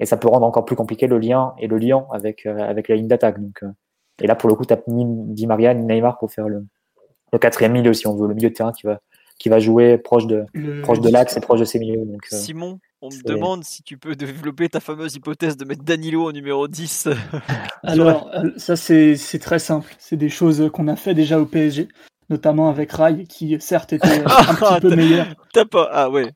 [0.00, 2.88] Et ça peut rendre encore plus compliqué le lien et le lien avec, euh, avec
[2.88, 3.40] la ligne d'attaque.
[3.40, 3.68] Donc, euh,
[4.20, 5.04] et là, pour le coup, tu ni
[5.34, 6.64] Di Maria ni Neymar pour faire le,
[7.32, 9.00] le quatrième milieu, si on veut, le milieu de terrain qui va,
[9.38, 10.46] qui va jouer proche de,
[10.82, 12.04] proche de l'axe et proche de ses milieux.
[12.04, 15.84] Donc, euh, Simon, on me demande si tu peux développer ta fameuse hypothèse de mettre
[15.84, 17.08] Danilo au numéro 10.
[17.82, 19.94] Alors, ça, c'est très simple.
[19.98, 21.88] C'est des choses qu'on a fait déjà au PSG
[22.30, 25.26] notamment avec Rai, qui certes était un petit peu meilleur.
[25.52, 26.32] T'as pas, ah ouais.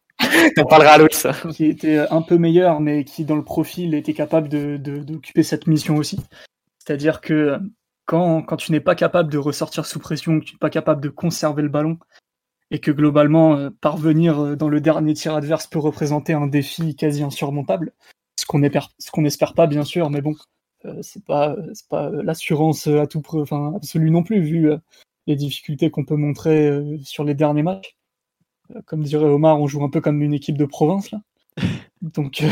[0.59, 1.33] On parlera à l'autre, ça.
[1.51, 5.67] Qui était un peu meilleur, mais qui dans le profil était capable d'occuper de, cette
[5.67, 6.21] mission aussi.
[6.79, 7.59] C'est-à-dire que
[8.05, 11.01] quand, quand tu n'es pas capable de ressortir sous pression, que tu n'es pas capable
[11.01, 11.99] de conserver le ballon,
[12.71, 16.95] et que globalement, euh, parvenir euh, dans le dernier tir adverse peut représenter un défi
[16.97, 17.93] quasi insurmontable,
[18.37, 20.35] ce qu'on n'espère pas bien sûr, mais bon,
[20.85, 21.57] euh, c'est pas,
[21.89, 24.71] pas l'assurance à tout enfin, absolue non plus, vu
[25.29, 27.97] les difficultés qu'on peut montrer euh, sur les derniers matchs.
[28.75, 31.21] Euh, comme dirait Omar, on joue un peu comme une équipe de province là.
[32.03, 32.51] Donc euh,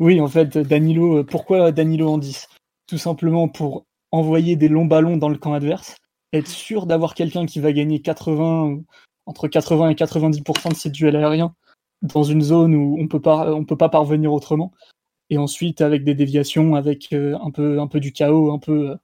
[0.00, 2.48] oui, en fait, Danilo, pourquoi Danilo en 10
[2.88, 5.96] Tout simplement pour envoyer des longs ballons dans le camp adverse,
[6.32, 8.80] être sûr d'avoir quelqu'un qui va gagner 80,
[9.30, 11.54] entre 80 et 90% de ses duels aériens
[12.02, 14.72] dans une zone où on peut pas, on peut pas parvenir autrement.
[15.30, 18.96] Et ensuite, avec des déviations, avec un peu, un peu du chaos, un peu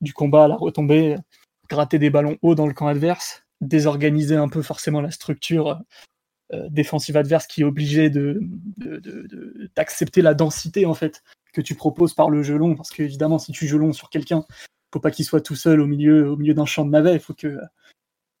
[0.00, 1.16] du combat à la retombée,
[1.68, 5.82] gratter des ballons hauts dans le camp adverse, désorganiser un peu forcément la structure
[6.54, 8.40] euh, défensive adverse qui est obligée de,
[9.76, 11.22] d'accepter la densité en fait
[11.52, 14.44] que tu proposes par le jeu long, parce qu'évidemment si tu joues long sur quelqu'un,
[14.92, 17.20] faut pas qu'il soit tout seul au milieu, au milieu d'un champ de navets, il
[17.20, 17.58] faut que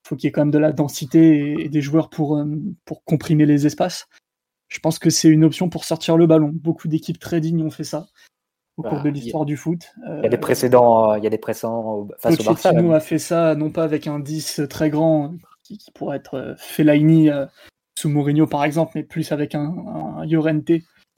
[0.06, 2.44] faut qu'il y ait quand même de la densité et, des joueurs pour, euh,
[2.84, 4.06] pour comprimer les espaces.
[4.68, 6.50] Je pense que c'est une option pour sortir le ballon.
[6.52, 8.06] Beaucoup d'équipes très dignes ont fait ça
[8.76, 9.94] au cours de bah, l'histoire du foot.
[10.06, 12.70] Il y a des précédents, euh, il y a des précédents face au Barça.
[12.70, 17.30] a fait ça non pas avec un 10 très grand qui, pourrait être euh, Fellaini
[17.30, 17.46] euh,
[17.96, 19.74] sous Mourinho par exemple, mais plus avec un,
[20.18, 20.72] un Llorente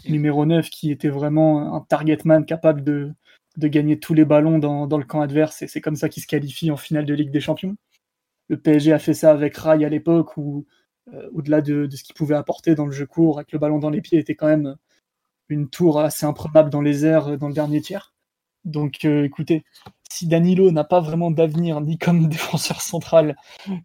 [0.08, 3.12] numéro 9 qui était vraiment un target man capable de,
[3.56, 6.22] de gagner tous les ballons dans, dans le camp adverse et c'est comme ça qu'il
[6.22, 7.76] se qualifie en finale de Ligue des Champions.
[8.48, 10.66] Le PSG a fait ça avec Rai à l'époque où
[11.32, 13.90] au-delà de, de, ce qu'il pouvait apporter dans le jeu court avec le ballon dans
[13.90, 14.76] les pieds était quand même
[15.48, 18.14] une tour assez imprenable dans les airs euh, dans le dernier tiers.
[18.64, 19.64] Donc euh, écoutez,
[20.10, 23.36] si Danilo n'a pas vraiment d'avenir ni comme défenseur central,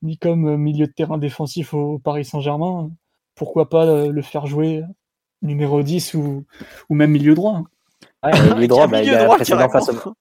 [0.02, 2.92] ni comme euh, milieu de terrain défensif au Paris Saint-Germain,
[3.36, 4.84] pourquoi pas le faire jouer
[5.42, 6.46] numéro 10 ou,
[6.90, 7.64] ou même milieu droit
[8.24, 10.14] milieu droit, il y a un précédent face au...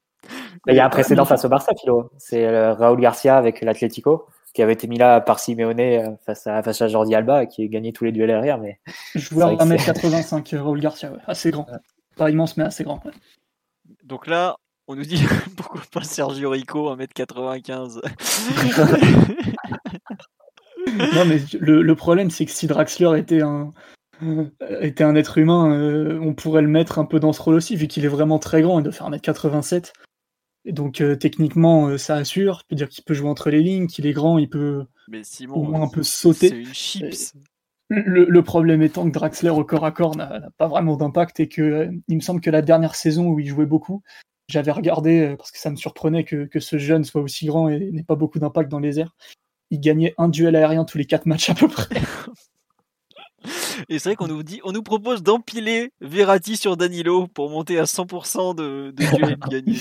[0.67, 2.11] il y a un précédent face au Barça, Philo.
[2.19, 6.63] C'est Raúl Garcia avec l'Atlético qui avait été mis là par Simeone euh, face à,
[6.63, 8.59] face à Jordi Alba, qui a gagné tous les duels aériens.
[8.59, 8.81] Mais
[9.15, 11.67] je vois 1m85, Raoul Garcia, assez grand.
[12.17, 13.03] Pas immense, mais assez grand.
[14.03, 14.57] Donc là,
[14.89, 15.23] on nous dit
[15.57, 18.01] pourquoi pas Sergio Rico, 1m95
[21.15, 23.73] Non, mais le, problème, c'est que si Draxler était un,
[24.81, 27.77] était un être humain, euh, on pourrait le mettre un peu dans ce rôle aussi,
[27.77, 29.93] vu qu'il est vraiment très grand, il doit faire 1m87.
[30.65, 32.61] Et donc euh, techniquement, euh, ça assure.
[32.63, 34.85] Je peux dire qu'il peut jouer entre les lignes, qu'il est grand, il peut
[35.49, 36.65] au moins un peu sauter.
[37.93, 41.63] Le, problème étant que Draxler au corps à corps n'a pas vraiment d'impact et que
[41.63, 44.03] euh, il me semble que la dernière saison où il jouait beaucoup,
[44.47, 48.05] j'avais regardé parce que ça me surprenait que, ce jeune soit aussi grand et n'ait
[48.05, 49.17] pas beaucoup d'impact dans les airs.
[49.71, 52.01] Il gagnait un duel aérien tous les quatre matchs à peu près.
[53.89, 57.79] Et c'est vrai qu'on nous dit, on nous propose d'empiler Verratti sur Danilo pour monter
[57.79, 59.81] à 100% de, de gagnés.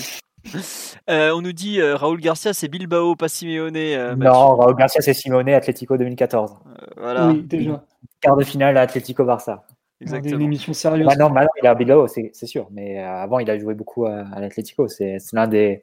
[1.08, 3.76] Euh, on nous dit euh, Raoul Garcia, c'est Bilbao, pas Simeone.
[3.76, 6.54] Euh, non, Raoul Garcia, c'est Simeone, Atlético 2014.
[6.96, 7.28] voilà.
[7.28, 7.84] Oui, déjà.
[8.20, 9.64] Quart de finale à Atlético Barça.
[10.00, 10.36] Exactement.
[10.36, 11.06] Une émission sérieuse.
[11.06, 12.68] Bah non, il est à Bilbao, c'est sûr.
[12.70, 14.88] Mais avant, il a joué beaucoup à, à l'Atlético.
[14.88, 15.82] C'est l'un des,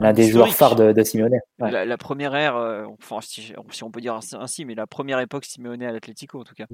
[0.00, 1.40] L'un des joueurs phares de, de Simeone.
[1.58, 5.82] La, première ère, euh, enfin, si, on peut dire ainsi, mais la première époque Simeone
[5.82, 6.66] à l'Atlético en tout cas.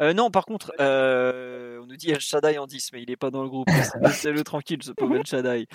[0.00, 3.16] Euh, non, par contre, euh, on nous dit El Shaddai en 10, mais il n'est
[3.16, 3.68] pas dans le groupe.
[4.02, 5.66] Laissez-le tranquille, ce pauvre El Shaddai.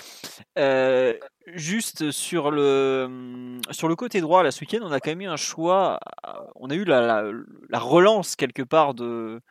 [1.47, 5.27] juste sur le, sur le côté droit, là, ce week-end, on a quand même eu
[5.27, 5.99] un choix.
[6.55, 7.23] On a eu la,
[7.69, 9.41] la, relance quelque part de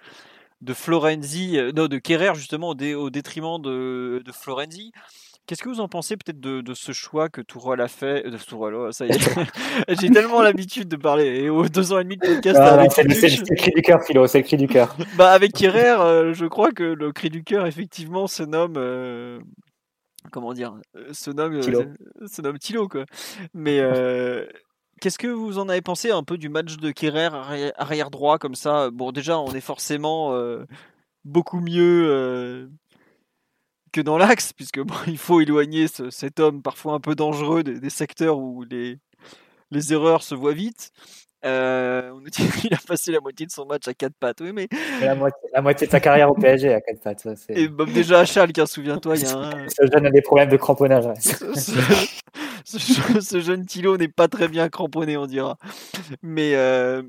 [0.63, 4.93] de Florenzi, non, de Kerrer justement au, détriment de, de Florenzi.
[5.47, 8.39] Qu'est-ce que vous en pensez peut-être de, ce choix que Tourelle a fait euh, de
[8.53, 9.17] oh, ça y est.
[10.01, 12.59] J'ai tellement l'habitude de parler et aux deux ans et demi de podcast.
[12.91, 14.97] c'est le, cri du cœur, Philo, c'est le cri du cœur.
[15.17, 18.75] bah avec Kerrer, euh, je crois que le cri du cœur effectivement se nomme.
[18.77, 19.39] Euh,
[20.33, 20.75] comment dire
[21.13, 21.83] Se nomme Tilo.
[22.27, 23.05] se nomme Tilo quoi.
[23.55, 23.81] Mais
[24.99, 27.29] Qu'est-ce que vous en avez pensé un peu du match de Kerrer
[27.77, 28.91] arrière droit comme ça?
[28.91, 30.35] Bon, déjà, on est forcément
[31.25, 32.69] beaucoup mieux
[33.97, 37.91] que dans l'axe, puisque bon, il faut éloigner cet homme parfois un peu dangereux des,
[37.91, 38.99] secteurs où les,
[39.71, 40.91] les erreurs se voient vite.
[41.47, 44.43] Euh, on nous dit qu'il a passé la moitié de son match à quatre pattes.
[44.43, 44.69] Oui, mais.
[45.01, 47.27] La moitié, la moitié de sa carrière au PSG à quatre pattes.
[47.49, 49.17] et déjà à Schalke, hein, souviens-toi.
[49.17, 49.69] Il y a un...
[49.69, 51.07] Ce jeune a des problèmes de cramponnage.
[52.65, 55.57] ce, jeune Tilo n'est pas très bien cramponné, on dira.
[56.23, 57.03] Mais euh,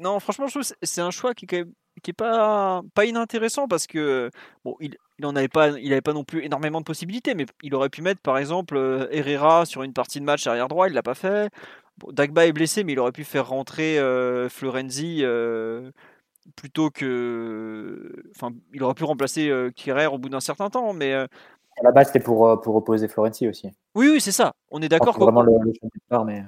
[0.00, 1.72] non, franchement, je trouve c'est un choix qui est quand même
[2.02, 4.30] qui est pas pas inintéressant parce que
[4.64, 7.46] bon, il, il en avait pas il avait pas non plus énormément de possibilités, mais
[7.62, 10.88] il aurait pu mettre par exemple euh, Herrera sur une partie de match arrière droit,
[10.88, 11.50] il l'a pas fait.
[12.08, 15.22] Dagba est blessé, mais il aurait pu faire rentrer euh, Florenzi
[16.56, 18.12] plutôt que.
[18.34, 19.70] Enfin, il aurait pu remplacer euh,
[20.10, 21.14] au bout d'un certain temps, mais.
[21.14, 23.68] À la base, c'était pour, pour opposer Florenzi aussi.
[23.94, 24.54] Oui, oui, c'est ça.
[24.70, 25.18] On est d'accord.
[25.18, 26.44] Vraiment le, le départ, mais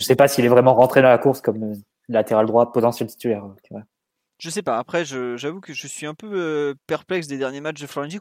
[0.00, 1.74] je sais pas s'il est vraiment rentré dans la course comme
[2.08, 3.44] latéral droit potentiel titulaire.
[4.38, 4.78] Je sais pas.
[4.78, 8.18] Après, j'avoue que je suis un peu euh, perplexe des derniers matchs de Florenzi.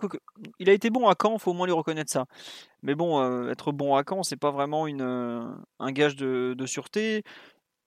[0.59, 2.25] Il a été bon à Caen, faut au moins lui reconnaître ça.
[2.83, 5.43] Mais bon, euh, être bon à Caen, c'est pas vraiment une, euh,
[5.79, 7.23] un gage de, sûreté.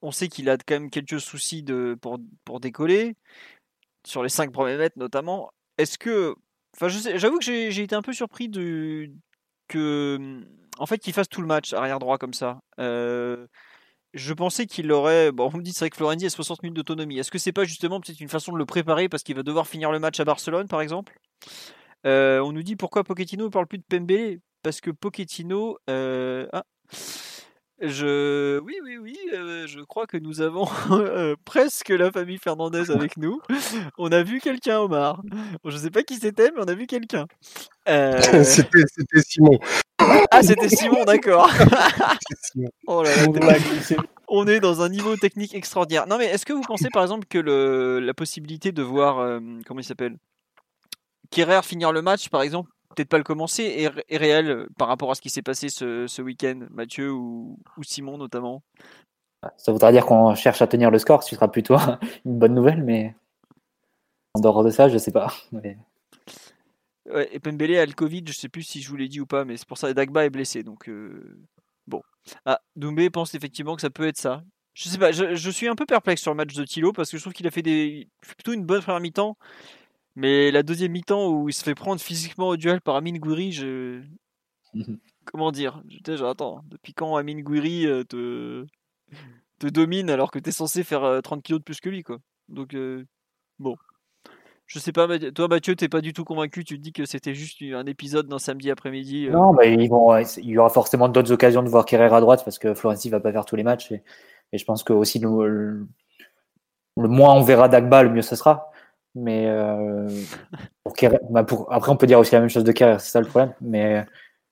[0.03, 3.15] On sait qu'il a quand même quelques soucis de, pour, pour décoller,
[4.07, 5.51] sur les 5 premiers mètres notamment.
[5.79, 6.35] Est-ce que.
[6.75, 9.11] Enfin, j'avoue que j'ai été un peu surpris de,
[9.69, 10.43] que.
[10.79, 12.61] En fait, qu'il fasse tout le match arrière droit comme ça.
[14.17, 15.31] Je pensais qu'il aurait.
[15.31, 17.19] Bon, on me dit c'est vrai que Florendi a 60 minutes d'autonomie.
[17.19, 19.69] Est-ce que c'est pas justement peut-être une façon de le préparer parce qu'il va devoir
[19.69, 21.15] finir le match à Barcelone, par exemple?
[22.07, 24.41] Euh, On nous dit pourquoi Pochettino ne parle plus de Pembele?
[24.63, 25.79] Parce que Pochettino.
[25.91, 26.65] Euh, ah,
[27.79, 30.67] je, oui, oui, oui, euh, je crois que nous avons
[31.45, 33.43] presque la famille Fernandez avec nous.
[33.99, 35.21] On a vu quelqu'un, Omar.
[35.63, 37.27] Je ne sais pas qui c'était, mais on a vu quelqu'un.
[37.87, 39.59] c'était Simon.
[39.99, 41.49] Ah, c'était Simon, d'accord.
[42.87, 43.03] oh
[44.29, 46.07] on est dans un niveau technique extraordinaire.
[46.07, 49.41] Non, mais est-ce que vous pensez par exemple que le, la possibilité de voir, euh,
[49.67, 50.17] comment il s'appelle?
[51.31, 53.63] Kerrer finir le match, par exemple, peut-être pas le commencer,
[54.09, 57.59] est, réel euh, par rapport à ce qui s'est passé ce, ce week-end, Mathieu ou,
[57.77, 58.63] ou, Simon notamment?
[59.57, 61.77] Ça voudra dire qu'on cherche à tenir le score, ce sera plutôt
[62.25, 63.15] une bonne nouvelle, mais
[64.35, 65.33] en dehors de ça, je sais pas.
[65.53, 65.79] Mais...
[67.11, 69.27] Ouais, et Pembele a le Covid, je sais plus si je vous l'ai dit ou
[69.27, 69.93] pas, mais c'est pour ça.
[69.95, 71.39] Dagba est blessé, donc euh,
[71.87, 72.03] bon.
[72.45, 74.43] Ah, Doumbé pense effectivement que ça peut être ça.
[74.75, 77.17] Je sais pas, je, suis un peu perplexe sur le match de Thilo parce que
[77.17, 79.39] je trouve qu'il a fait des plutôt une bonne première mi-temps,
[80.17, 83.53] mais la deuxième mi-temps où il se fait prendre physiquement au duel par Amin Gouiri,
[83.53, 84.03] je
[85.25, 88.67] comment dire, j'étais attends, depuis quand Amin Gouiri euh, te
[89.59, 92.03] te domine alors que tu es censé faire 30 euh, kilos de plus que lui
[92.03, 92.19] quoi?
[92.49, 92.77] Donc
[93.59, 93.77] bon.
[94.67, 96.65] Je sais pas, toi Mathieu, t'es pas du tout convaincu.
[96.65, 99.29] Tu te dis que c'était juste un épisode d'un samedi après-midi.
[99.29, 99.33] Euh.
[99.33, 102.43] Non, mais ils vont, il y aura forcément d'autres occasions de voir Kerrer à droite
[102.45, 103.93] parce que Florenzi va pas faire tous les matchs.
[103.93, 104.03] Et,
[104.53, 105.87] je pense que aussi le,
[106.97, 108.73] moins on verra Dagba, le mieux ce sera.
[109.15, 110.09] Mais euh,
[111.31, 113.27] bah, pour après, on peut dire aussi la même chose de Kerrer, c'est ça le
[113.27, 113.55] problème.
[113.61, 114.05] Mais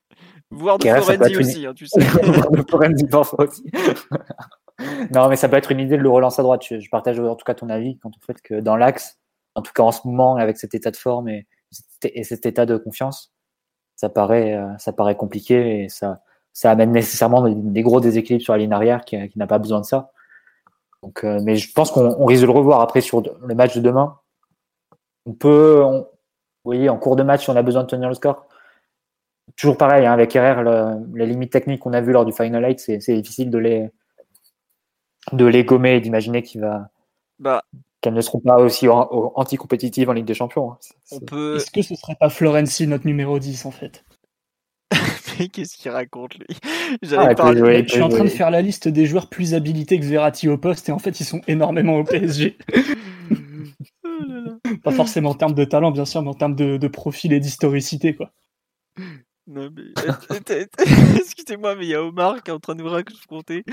[0.53, 2.01] voir de Florenzi aussi, hein, tu sais.
[2.69, 3.07] Florenzi
[3.39, 3.65] aussi.
[5.13, 6.63] non, mais ça peut être une idée de le relancer à droite.
[6.71, 9.19] Je, je partage en tout cas ton avis quant au fait que dans l'axe
[9.55, 11.47] en tout cas en ce moment, avec cet état de forme et,
[12.23, 13.33] cet état de confiance,
[13.97, 16.21] ça paraît, euh, ça paraît compliqué et ça,
[16.53, 19.87] ça amène nécessairement des, gros déséquilibres sur la ligne arrière qui, n'a pas besoin de
[19.87, 20.11] ça.
[21.03, 23.81] Donc, euh, mais je pense qu'on risque de le revoir après sur le match de
[23.81, 24.19] demain.
[25.27, 26.05] On peut, vous
[26.65, 28.47] voyez, en cours de match, on a besoin de tenir le score,
[29.57, 30.63] toujours pareil, hein, avec RR,
[31.15, 33.91] les limites techniques qu'on a vues lors du Final 8, c'est difficile de les,
[35.33, 36.91] de les gommer et d'imaginer qu'il va,
[37.39, 37.63] bah,
[38.05, 40.73] qu'elles ne seront pas aussi anti-compétitives en Ligue des Champions.
[40.73, 40.79] Hein.
[41.11, 44.05] Est-ce que ce serait pas Florenzi notre numéro 10 en fait?
[45.39, 46.47] Mais qu'est-ce qu'il raconte lui?
[46.63, 50.51] Ah, Je suis en train de faire la liste des joueurs plus habilités que Verratti
[50.51, 52.59] au poste et en fait ils sont énormément au PSG.
[54.07, 57.41] Oh pas forcément en termes de talent bien sûr, mais en termes de, profil et
[57.41, 58.31] d'historicité quoi.
[59.47, 59.83] Non mais
[61.17, 63.65] excusez-moi mais il y a Omar qui est en train de nous raconter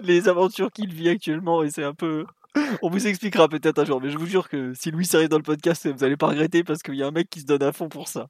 [0.00, 2.26] les aventures qu'il vit actuellement et c'est un peu
[2.82, 5.36] on vous expliquera peut-être un jour, mais je vous jure que si Louis arrive dans
[5.36, 7.62] le podcast, vous allez pas regretter parce qu'il y a un mec qui se donne
[7.62, 8.26] à fond pour ça.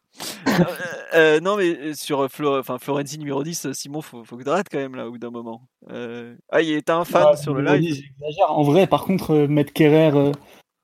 [0.47, 0.65] Euh,
[1.15, 4.69] euh, non, mais sur Flo, enfin, Florenzi numéro 10, Simon, faut, faut que tu arrêtes
[4.71, 5.69] quand même là, au bout d'un moment.
[5.91, 8.03] Euh, ah, il était un fan sur le live.
[8.49, 10.33] En vrai, par contre, mettre Kerrer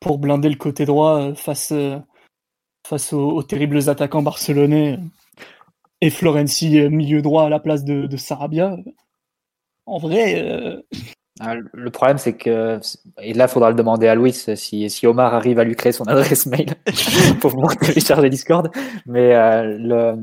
[0.01, 1.73] pour blinder le côté droit face,
[2.86, 4.98] face aux, terribles attaquants barcelonais
[6.01, 8.77] et Florenzi milieu droit à la place de, de Sarabia,
[9.86, 10.82] en vrai.
[11.40, 12.78] Ah, le problème, c'est que,
[13.20, 16.04] et là, il faudra le demander à Louis si, Omar arrive à lui créer son
[16.09, 16.74] adresse mail
[17.40, 18.70] pour pouvoir télécharger Discord.
[19.06, 20.14] Mais euh,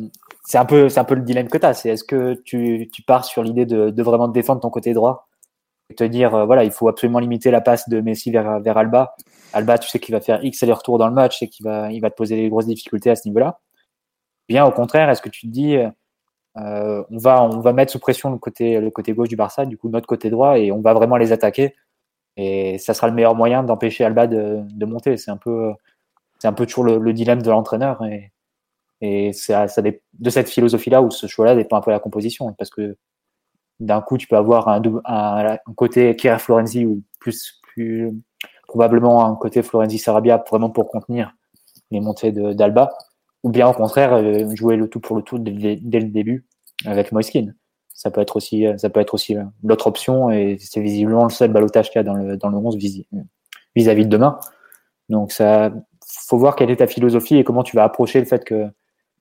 [0.46, 1.74] c'est un, peu, un peu le dilemme que tu as.
[1.74, 5.28] C'est est-ce que tu, pars sur l'idée de, vraiment défendre ton côté droit
[5.90, 9.16] et te dire, euh, voilà, il faut absolument limiter la passe de Messi vers, Alba.
[9.54, 12.00] Alba, tu sais qu'il va faire X allers-retours dans le match et qu'il va, il
[12.02, 13.60] va te poser des grosses difficultés à ce niveau-là.
[14.48, 15.78] Bien, au contraire, est-ce que tu te dis,
[16.58, 19.66] euh, on, va, on va mettre sous pression le côté, le côté gauche du Barça,
[19.66, 21.76] du coup notre côté droit, et on va vraiment les attaquer.
[22.38, 25.18] Et ça sera le meilleur moyen d'empêcher Alba de, de monter.
[25.18, 25.74] C'est un peu,
[26.40, 28.04] c'est un peu toujours le, dilemme de l'entraîneur.
[28.06, 28.32] Et,
[29.02, 32.54] et c'est ça, de cette philosophie-là où ce choix-là dépend un peu de la composition.
[32.54, 32.98] Parce que
[33.80, 38.14] d'un coup, tu peux avoir un, un, un côté Kira Florenzi ou plus, plus
[38.68, 41.34] probablement un côté Florenzi-Sarabia vraiment pour contenir
[41.92, 42.92] les montées d'Alba.
[43.44, 46.46] Ou bien au contraire, euh, jouer le tout pour le tout dès, le début
[46.86, 47.54] avec Moiskin.
[47.94, 51.30] Ça peut être aussi, ça peut être aussi euh, l'autre option et c'est visiblement le
[51.30, 52.78] seul balotage qu'il y a dans le, dans le 11
[53.76, 54.40] vis-à-vis de demain.
[55.10, 55.72] Donc ça,
[56.06, 58.68] faut voir quelle est ta philosophie et comment tu vas approcher le fait que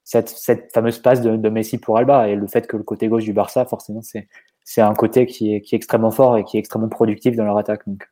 [0.05, 3.09] cette, cette fameuse passe de, de, Messi pour Alba et le fait que le côté
[3.09, 4.29] gauche du Barça, forcément, c'est,
[4.65, 7.45] c'est un côté qui est, qui est extrêmement fort et qui est extrêmement productif dans
[7.45, 7.87] leur attaque.
[7.87, 8.09] Donc,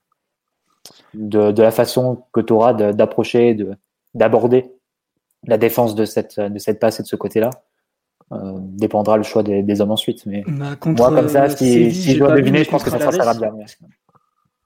[1.15, 3.75] de, de la façon que tu auras d'approcher, de,
[4.15, 4.71] d'aborder
[5.47, 7.51] la défense de cette, de cette passe et de ce côté-là,
[8.33, 10.27] euh, dépendra le choix des, des, hommes ensuite.
[10.27, 13.35] Mais bah, moi, comme ça, si, si je dois deviner, je pense que ça sera
[13.35, 13.53] bien.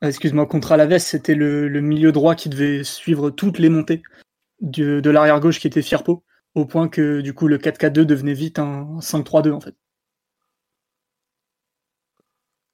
[0.00, 4.02] Ah, excuse-moi, contre Alaves, c'était le, le, milieu droit qui devait suivre toutes les montées
[4.62, 6.22] de, de l'arrière gauche qui était Firpo,
[6.54, 9.74] au point que du coup le 4-4-2 devenait vite un 5-3-2 en fait.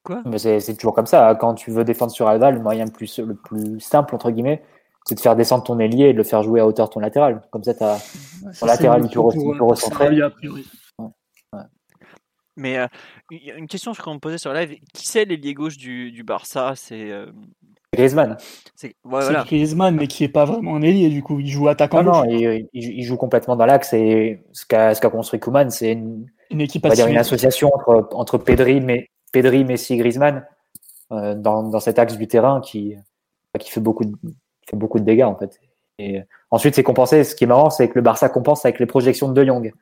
[0.05, 0.23] Quoi?
[0.25, 1.29] Mais c'est toujours comme ça.
[1.29, 1.35] Hein.
[1.35, 4.63] Quand tu veux défendre sur Alba, le moyen le plus, le plus simple, entre guillemets,
[5.07, 7.01] c'est de faire descendre ton ailier et de le faire jouer à hauteur de ton
[7.01, 7.41] latéral.
[7.51, 7.99] Comme ça, tu as
[8.59, 10.21] ton latéral, tu peux recentrer.
[12.59, 12.87] Mais euh,
[13.31, 16.73] une question qu'on me posait sur live, qui c'est l'ailier gauche du, du Barça?
[16.75, 17.27] C'est euh...
[17.93, 18.39] Griezmann.
[18.75, 21.39] C'est ouais, Griezmann, mais qui est pas vraiment un ailier du coup.
[21.39, 22.03] Il joue attaquant.
[22.03, 23.93] Non, non il, il, joue complètement dans l'axe.
[23.93, 27.71] Et ce qu'a qu construit Kuman, c'est une, une équipe on va dire une association
[27.75, 30.47] entre, entre Pedri, mais, Pedri, Messi, Griezmann
[31.13, 32.97] euh, dans, dans cet axe du terrain qui,
[33.61, 34.15] qui fait beaucoup de,
[34.69, 35.61] fait beaucoup de dégâts en fait.
[35.99, 37.25] Et ensuite, c'est compensé.
[37.25, 39.73] Ce qui est marrant, c'est que le Barça compense avec les projections de De Jong.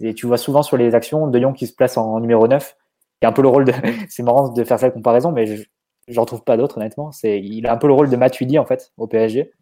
[0.00, 2.76] Et tu vois souvent sur les actions De Jong qui se place en, numéro 9.
[3.22, 3.72] Il a un peu le rôle de.
[4.08, 5.66] c'est marrant de faire cette comparaison, mais
[6.08, 7.12] j'en trouve pas d'autres, honnêtement.
[7.12, 9.52] C'est, il a un peu le rôle de Matuidi, en fait, au PSG.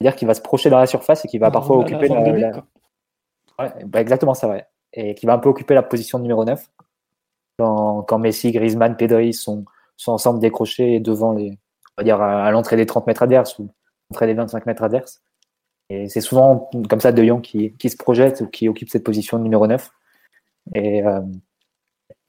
[0.00, 2.62] C'est-à-dire qu'il va se projeter dans la surface et qu'il va parfois occuper la.
[3.58, 4.64] Ouais, bah exactement, ça, ouais.
[4.92, 6.70] Et qui va un peu occuper la position de numéro 9.
[7.58, 9.64] Quand, quand Messi, Griezmann, Pedri sont,
[9.96, 11.58] sont ensemble décrochés devant les.
[11.96, 13.68] On va dire à, l'entrée des 30 mètres adverses ou
[14.10, 15.22] l'entrée des 25 mètres adverses.
[15.90, 19.04] Et c'est souvent comme ça De Jong qui, qui, se projette ou qui occupe cette
[19.04, 19.90] position de numéro 9.
[20.74, 21.20] Et euh,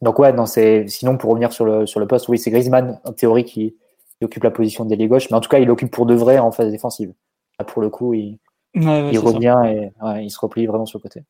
[0.02, 3.00] donc ouais, non, c'est sinon pour revenir sur le sur le poste, oui, c'est Griezmann
[3.04, 3.76] en théorie qui,
[4.22, 6.52] occupe la position d'ailier gauche, mais en tout cas, il occupe pour de vrai en
[6.52, 7.14] phase défensive.
[7.58, 8.38] Là, pour le coup, il,
[8.74, 9.92] il revient et
[10.22, 11.24] il se replie vraiment sur le côté.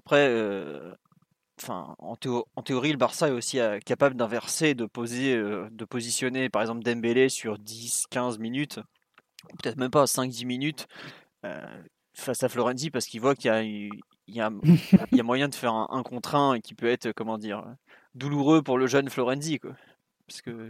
[0.00, 0.92] Après, euh,
[1.62, 2.16] enfin, en,
[2.56, 6.82] en, théorie, le Barça est aussi euh, capable d'inverser, de poser, de positionner, par exemple,
[6.82, 8.80] Dembélé sur 10-15 minutes,
[9.62, 10.86] peut-être même pas 5-10 minutes,
[11.44, 11.82] euh,
[12.14, 13.90] face à Florenzi parce qu'il voit qu'il y a, il
[14.28, 14.50] y, a,
[15.12, 17.64] il y a moyen de faire un, un, contre un qui peut être comment dire
[18.14, 19.72] douloureux pour le jeune Florenzi quoi.
[20.26, 20.68] Parce que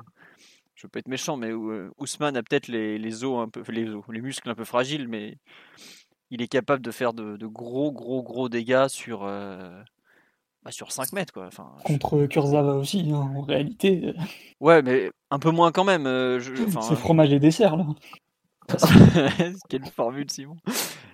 [0.74, 3.88] je peux être méchant, mais euh, Ousmane a peut-être les, les, os un peu, les
[3.88, 5.36] os, les muscles un peu fragiles, mais
[6.30, 9.80] il est capable de faire de, de gros, gros, gros dégâts sur, euh,
[10.64, 11.32] bah sur 5 mètres.
[11.32, 11.46] Quoi.
[11.46, 14.14] Enfin, Contre Kurzawa aussi, hein, en réalité.
[14.58, 16.04] Ouais, mais un peu moins quand même.
[16.40, 17.86] C'est fromage et dessert, là.
[19.68, 20.56] Quelle formule, Simon.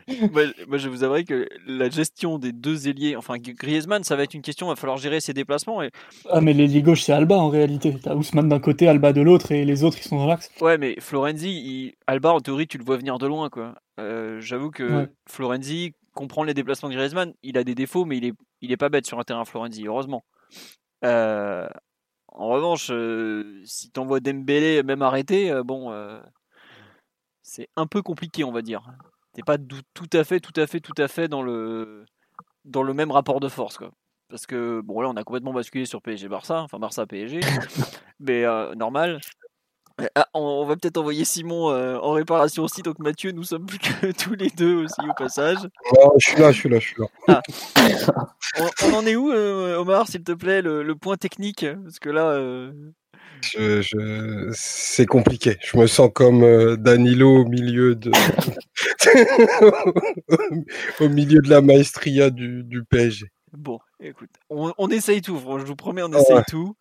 [0.33, 4.35] moi, je vous avouerai que la gestion des deux ailiers, enfin Griezmann, ça va être
[4.35, 5.83] une question, il va falloir gérer ses déplacements.
[5.83, 5.91] Et...
[6.31, 7.97] Ah, mais l'ailier gauche, c'est Alba en réalité.
[8.03, 10.51] T'as Ousmane d'un côté, Alba de l'autre, et les autres, ils sont dans l'axe.
[10.61, 13.51] Ouais, mais Florenzi, Alba, en théorie, tu le vois venir de loin.
[13.51, 13.75] quoi.
[14.01, 17.33] Euh, J'avoue que Florenzi comprend les déplacements de Griezmann.
[17.43, 19.87] Il a des défauts, mais il est, il est pas bête sur un terrain Florenzi,
[19.87, 20.25] heureusement.
[21.05, 21.69] Euh,
[22.29, 25.93] en revanche, euh, si t'envoies Dembélé, même arrêté, euh, bon
[27.49, 28.83] c'est un peu compliqué, on va dire.
[29.33, 32.05] T'es pas tout à fait, tout à fait, tout à fait dans le,
[32.65, 33.91] dans le même rapport de force, quoi.
[34.29, 37.41] Parce que, bon, là, on a complètement basculé sur PSG-Barça, enfin Barça-PSG,
[38.21, 39.21] mais euh, normal.
[40.15, 43.79] Ah, on, va peut-être envoyer Simon euh, en réparation aussi, donc Mathieu, nous sommes plus
[43.79, 45.59] que tous les deux aussi au passage.
[46.19, 47.07] je suis là, je suis là, je suis là.
[47.29, 47.43] Ah.
[48.85, 51.67] On, en est où, euh, Omar, s'il te plaît, le, le, point technique?
[51.85, 52.39] Parce que là,
[53.43, 55.57] je, c'est compliqué.
[55.61, 58.11] Je me sens comme euh, Danilo au milieu de
[61.01, 63.31] au milieu de la maestria du, du PSG.
[63.53, 65.37] Bon, écoute, on, on essaye tout.
[65.37, 66.75] Je vous promets, on essaye tout.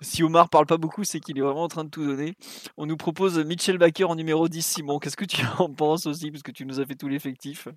[0.00, 2.34] Si Omar parle pas beaucoup, c'est qu'il est vraiment en train de tout donner.
[2.76, 4.64] On nous propose Mitchell Baker en numéro 10.
[4.64, 7.68] Simon, qu'est-ce que tu en penses aussi Parce que tu nous as fait tout l'effectif?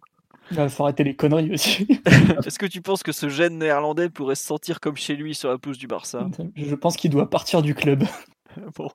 [0.51, 1.87] Il faut arrêter les conneries aussi.
[2.45, 5.49] Est-ce que tu penses que ce jeune néerlandais pourrait se sentir comme chez lui sur
[5.49, 6.27] la pousse du Barça?
[6.55, 8.03] Je pense qu'il doit partir du club.
[8.75, 8.89] bon.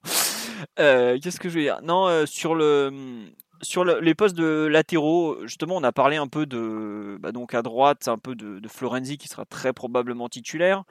[0.78, 1.80] Euh, qu'est-ce que je veux dire?
[1.82, 3.24] Non, euh, sur le
[3.62, 7.62] sur les postes de latéraux, justement, on a parlé un peu de, bah, donc à
[7.62, 10.82] droite, un peu de, Florenzi qui sera très probablement titulaire,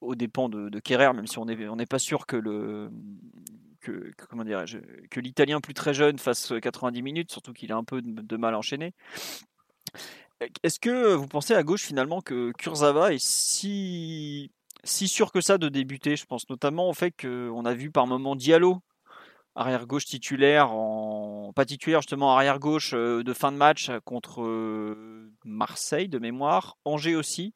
[0.00, 2.90] au dépend de, de Kerrer, même si on n'est on pas sûr que le
[3.80, 8.02] que, comment que l'Italien plus très jeune fasse 90 minutes, surtout qu'il a un peu
[8.02, 8.92] de, mal à enchaîner.
[10.62, 14.50] Est-ce que vous pensez à gauche finalement que Kurzawa est si
[14.84, 18.06] si sûr que ça de débuter Je pense notamment au fait qu'on a vu par
[18.06, 18.82] moment Diallo
[19.56, 20.70] arrière gauche titulaire,
[21.54, 26.76] pas titulaire justement arrière gauche euh, de fin de match contre euh, Marseille de mémoire,
[26.84, 27.54] Angers aussi.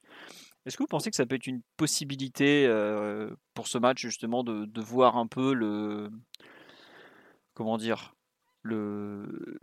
[0.66, 4.43] Est-ce que vous pensez que ça peut être une possibilité euh, pour ce match justement
[4.43, 6.11] de, voir un peu le
[7.55, 8.15] comment dire
[8.62, 9.59] le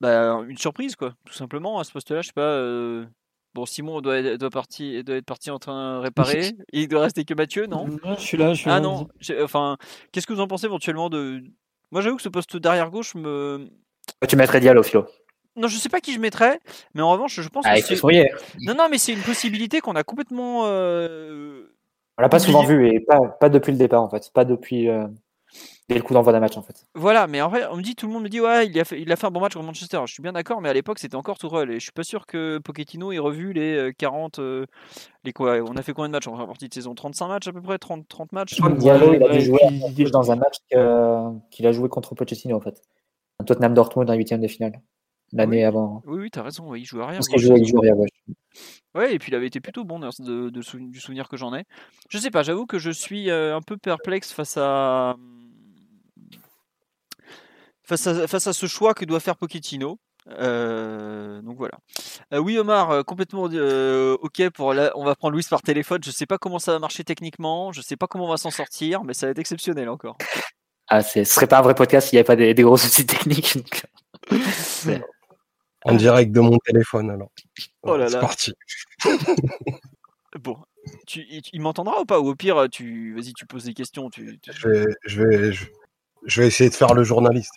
[0.00, 3.10] bah, une surprise quoi tout simplement à ce poste-là je sais pas
[3.52, 6.52] Bon, Simon doit, être, doit, parti, doit être parti en train de réparer.
[6.72, 7.86] Il doit rester que Mathieu, non?
[8.16, 8.80] Je suis là, je suis ah là.
[8.80, 9.08] non,
[9.42, 9.76] enfin,
[10.12, 11.42] qu'est-ce que vous en pensez éventuellement de.
[11.90, 13.68] Moi, j'avoue que ce poste d'arrière gauche me.
[14.28, 15.06] Tu mettrais Diallo, Philo
[15.56, 16.60] Non, je sais pas qui je mettrais,
[16.94, 18.64] mais en revanche, je pense ah, que.
[18.64, 20.62] Non, non, mais c'est une possibilité qu'on a complètement.
[20.66, 21.64] Euh...
[22.18, 24.30] On l'a pas souvent vu et pas, pas depuis le départ, en fait.
[24.32, 24.88] Pas depuis.
[24.88, 25.08] Euh,
[25.94, 26.86] le coup d'envoi d'un match en fait.
[26.94, 28.84] Voilà, mais en fait, on me dit, tout le monde me dit, ouais, il a
[28.84, 30.00] fait, il a fait un bon match contre Manchester.
[30.06, 31.70] Je suis bien d'accord, mais à l'époque, c'était encore Tourelle.
[31.70, 34.38] Et je suis pas sûr que Pochettino ait revu les 40.
[34.38, 34.66] Euh, euh,
[35.24, 36.28] les quoi On a fait combien de matchs?
[36.28, 37.78] En partie de saison 35 matchs à peu près?
[37.78, 38.60] 30, 30 matchs?
[38.78, 40.56] Diallo, il a dû jouer dans un match
[41.50, 42.82] qu'il a joué contre Pochettino en fait.
[43.38, 44.80] Un Tottenham Dortmund en huitième de finale.
[45.32, 46.02] L'année avant.
[46.06, 47.18] Oui, oui, t'as raison, il jouait arrière.
[47.18, 48.08] Parce qu'il jouait, il arrière gauche.
[48.96, 51.64] Ouais, et puis il avait été plutôt bon de, du souvenir que j'en ai.
[52.08, 55.14] Je sais pas, j'avoue que je suis euh, un peu perplexe face à
[57.96, 59.98] face à, ce choix que doit faire Pochettino.
[60.28, 61.78] Euh, donc voilà.
[62.32, 64.92] Euh, oui Omar, euh, complètement ok pour là.
[64.94, 66.00] On va prendre Louis par téléphone.
[66.04, 67.72] Je sais pas comment ça va marcher techniquement.
[67.72, 70.18] Je sais pas comment on va s'en sortir, mais ça va être exceptionnel encore.
[70.88, 73.58] Ah, ce serait pas un vrai podcast s'il n'y avait pas des, gros soucis techniques.
[75.84, 77.30] en direct de mon téléphone alors.
[77.82, 78.10] Oh là là.
[78.10, 78.52] C'est parti.
[80.40, 80.56] bon,
[81.06, 82.20] tu, il m'entendra ou pas?
[82.20, 84.10] Ou au pire, tu vas-y, tu poses des questions.
[84.10, 85.52] Tu, Je, vais, je, vais,
[86.26, 87.54] je vais essayer de faire le journaliste.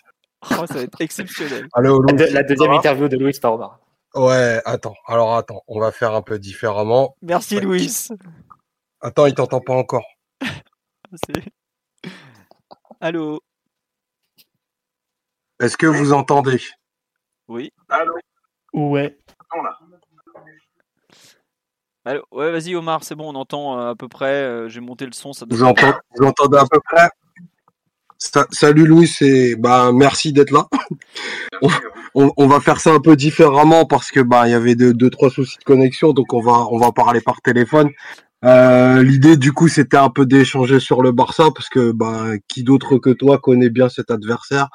[0.50, 1.68] Oh, ça va être exceptionnel.
[1.76, 3.80] la, deuxième interview de Louis par Omar.
[4.14, 4.94] Ouais, attends.
[5.06, 7.16] Alors attends, on va faire un peu différemment.
[7.22, 8.08] Merci Louis.
[9.00, 10.06] Attends, il t'entend pas encore.
[13.00, 13.40] Allô.
[15.60, 16.60] Est-ce que vous entendez?
[17.48, 17.72] Oui.
[17.88, 18.14] Allô?
[18.72, 19.18] Ouais.
[22.04, 24.42] Allô ouais, vas-y Omar, c'est bon, on entend euh, à peu près.
[24.42, 25.32] Euh, j'ai monté le son.
[25.32, 27.08] Ça vous, entendez, vous entendez à peu près?
[28.18, 30.66] Salut Louis, et bah merci d'être là.
[32.14, 35.30] on, va faire ça un peu différemment parce que bah il y avait deux, trois
[35.30, 37.90] soucis de connexion, donc on va on va parler par téléphone.
[38.44, 42.62] Euh, l'idée du coup c'était un peu d'échanger sur le Barça parce que bah qui
[42.62, 44.68] d'autre que toi connaît bien cet adversaire,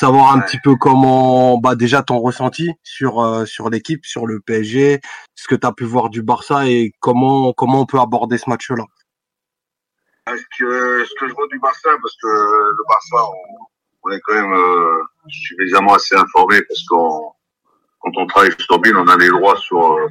[0.00, 4.40] savoir un petit peu comment bah déjà ton ressenti sur euh, sur l'équipe, sur le
[4.40, 5.00] PSG,
[5.34, 8.48] ce que tu as pu voir du Barça et comment comment on peut aborder ce
[8.50, 8.84] match-là.
[10.26, 13.30] Ce que, ce que je vois du Barça, parce que le Barça,
[14.02, 17.30] on, est quand même euh, suffisamment assez informé, parce qu'on
[18.00, 20.08] quand on travaille sur BIN, on a les droits sur, euh,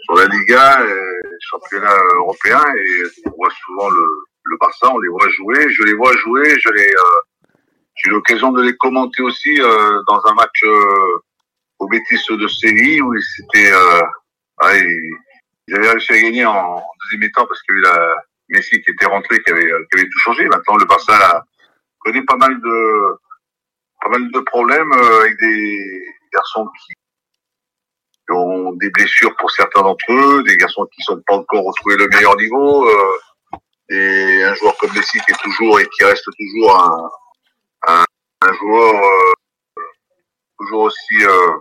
[0.00, 4.04] sur la Liga, et championnat européen, et on voit souvent le,
[4.44, 7.54] le Barça, on les voit jouer, je les vois jouer, je les, euh,
[7.94, 10.64] j'ai eu l'occasion de les commenter aussi dans un match
[11.78, 13.72] au Betis de Séville où c'était,
[14.62, 14.80] ouais,
[15.68, 16.82] ils, avaient réussi à gagner en,
[17.12, 20.46] deuxième temps parce qu'il a Messi qui était rentré, qui avait, qui avait tout changé.
[20.46, 21.44] Maintenant, le Barça
[22.00, 23.16] connaît pas mal de,
[24.00, 26.02] pas mal de problèmes euh, avec des
[26.32, 26.92] garçons qui
[28.32, 32.08] ont des blessures pour certains d'entre eux, des garçons qui sont pas encore retrouvés le
[32.08, 33.18] meilleur niveau, euh,
[33.90, 37.10] et un joueur comme Messi qui est toujours et qui reste toujours un,
[37.88, 38.04] un,
[38.42, 39.82] un joueur euh,
[40.58, 41.52] toujours aussi, euh,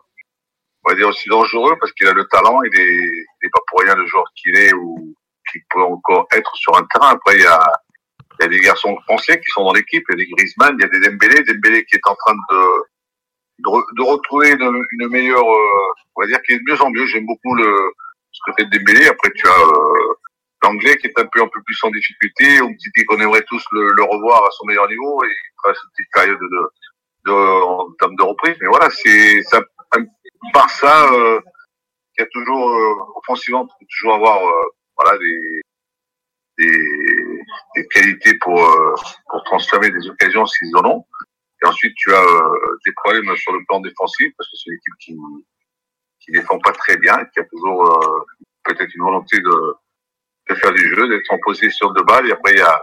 [0.85, 3.61] on va dire aussi dangereux parce qu'il a le talent, il est, il est pas
[3.67, 5.15] pour rien le joueur qu'il est ou
[5.51, 7.11] qui peut encore être sur un terrain.
[7.11, 7.59] Après, il y a,
[8.39, 10.75] il y a des garçons français qui sont dans l'équipe, il y a des Griezmann,
[10.79, 12.61] il y a des Dembélé, Dembélé qui est en train de,
[13.59, 17.05] de, retrouver une, une meilleure, euh, on va dire qu'il est de mieux en mieux.
[17.07, 17.93] J'aime beaucoup le,
[18.31, 19.07] ce côté de Dembélé.
[19.07, 20.13] Après, tu as euh,
[20.63, 22.61] l'anglais qui est un peu un peu plus en difficulté.
[22.61, 25.83] On dit qu'on aimerait tous le, le, revoir à son meilleur niveau et il traverse
[25.83, 28.55] une petite période de, de, en termes de reprise.
[28.61, 29.61] Mais voilà, c'est ça.
[30.53, 31.41] Par ça, euh,
[32.15, 34.39] qui a toujours euh, offensivement, toujours avoir
[34.99, 35.61] voilà, des,
[36.57, 38.95] des, qualités pour, euh,
[39.29, 41.05] pour transformer des occasions s'ils en ont.
[41.61, 44.75] Et ensuite, tu as euh, des problèmes sur le plan défensif parce que c'est une
[44.75, 45.15] équipe qui
[46.19, 48.25] qui défend pas très bien, qui a toujours euh,
[48.63, 49.75] peut-être une volonté de,
[50.49, 52.27] de faire du jeu, d'être en possession de balle.
[52.27, 52.81] Et après, il y a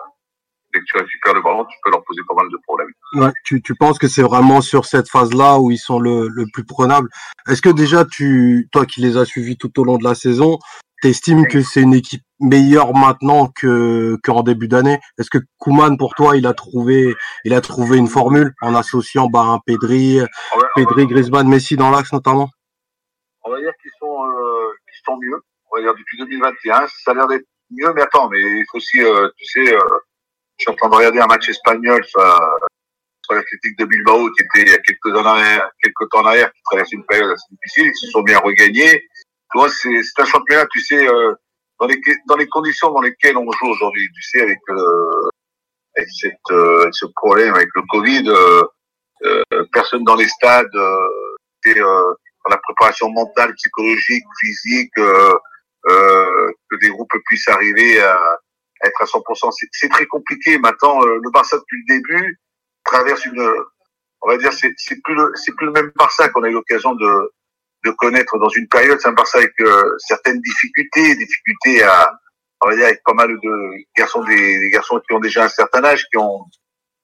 [0.73, 3.33] dès que tu récupères le ballon, tu peux leur poser pas mal de problèmes.
[3.45, 6.65] Tu, tu penses que c'est vraiment sur cette phase-là où ils sont le, le plus
[6.65, 7.09] prenables?
[7.49, 10.59] Est-ce que déjà, tu, toi qui les as suivis tout au long de la saison,
[11.03, 14.99] t'estimes que c'est une équipe meilleure maintenant que qu'en début d'année?
[15.19, 17.15] Est-ce que Kuman pour toi il a trouvé
[17.45, 20.21] il a trouvé une formule en associant bah, un Pedri,
[20.75, 22.49] Pedri, Griezmann, Messi dans l'axe notamment?
[23.45, 25.41] On va dire qu'ils sont euh, qu'ils sont mieux.
[25.71, 27.93] On va dire depuis 2021, ça a l'air d'être mieux.
[27.95, 29.81] Mais attends, mais il faut aussi, euh, tu sais, euh,
[30.59, 32.21] je suis en train de regarder un match espagnol sur,
[33.23, 35.39] sur l'Athletic de Bilbao qui était il y a quelques, en
[35.83, 37.93] quelques temps en arrière, qui traversait une période assez difficile.
[37.95, 39.05] Ils se sont bien regagnés.
[39.53, 41.35] Tu vois, c'est un championnat, tu sais, euh,
[41.81, 45.29] dans, les, dans les conditions dans lesquelles on joue aujourd'hui, tu sais, avec, euh,
[45.97, 49.43] avec, cette, euh, ce problème, avec le Covid, euh,
[49.73, 58.01] personne dans les stades, dans la préparation mentale, psychologique, physique, que des groupes puissent arriver
[58.01, 58.19] à,
[58.85, 59.51] être à 100%.
[59.73, 60.59] C'est très compliqué.
[60.59, 62.41] Maintenant, le Barça depuis le début
[62.85, 63.53] traverse une,
[64.23, 66.95] on va dire, c'est plus le, c'est plus le même Barça qu'on a eu l'occasion
[66.95, 67.33] de,
[67.87, 68.99] de connaître dans une période.
[69.05, 72.11] Un Barça avec euh, certaines difficultés, difficultés à,
[72.63, 75.85] on va dire, avec pas mal de garçons, des, garçons qui ont déjà un certain
[75.85, 76.45] âge, qui ont,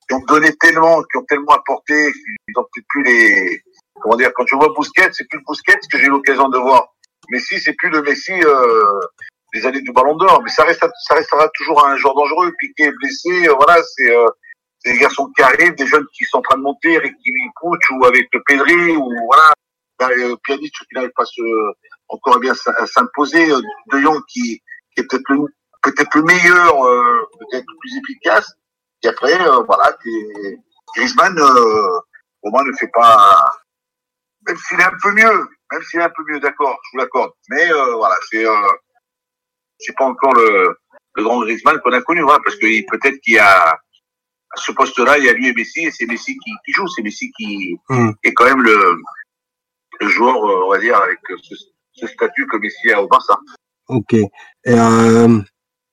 [0.09, 3.63] qui ont donné tellement, qui ont tellement apporté, qu'ils ont peut-être plus les,
[4.01, 6.59] comment dire, quand je vois Bousquet, c'est plus le Bousquet que j'ai eu l'occasion de
[6.59, 6.89] voir.
[7.31, 9.01] Messi, c'est plus le Messi euh,
[9.55, 12.53] des années du Ballon d'Or, mais ça reste, ça restera toujours un joueur dangereux.
[12.59, 14.13] Piqué blessé, euh, voilà, c'est
[14.85, 17.91] des garçons qui arrivent, des jeunes qui sont en train de monter, et qui coachent
[17.93, 19.53] ou avec Pedri ou voilà,
[20.11, 21.43] euh, Pjanic qui n'arrive pas se,
[22.09, 23.61] encore bien à s'imposer, euh,
[23.93, 24.63] De Jong qui,
[24.95, 25.39] qui est peut-être le,
[25.83, 28.53] peut-être le meilleur, euh, peut-être le plus efficace.
[29.03, 29.97] Et après, euh, voilà,
[30.95, 31.99] Griezmann, euh,
[32.43, 33.45] au moins ne fait pas,
[34.47, 36.99] même s'il est un peu mieux, même s'il est un peu mieux, d'accord, je vous
[36.99, 37.33] l'accorde.
[37.49, 38.45] Mais voilà, c'est
[39.79, 40.77] c'est pas encore le,
[41.15, 43.79] le grand Griezmann qu'on a connu, voilà, parce que peut-être qu'il y a
[44.55, 46.87] à ce poste-là, il y a lui et Messi, et c'est Messi qui, qui joue,
[46.89, 48.11] c'est Messi qui mmh.
[48.23, 48.97] est quand même le
[50.03, 51.19] le joueur, euh, on va dire, avec
[51.95, 53.39] ce, statut comme ici au Barça.
[53.89, 54.15] Ok.
[54.15, 54.29] Et
[54.67, 55.41] euh,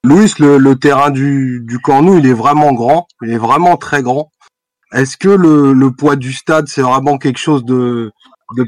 [0.03, 4.02] Louis, le, le, terrain du, du Cornou, il est vraiment grand, il est vraiment très
[4.02, 4.31] grand.
[4.94, 8.11] Est-ce que le, le, poids du stade, c'est vraiment quelque chose de,
[8.57, 8.65] de,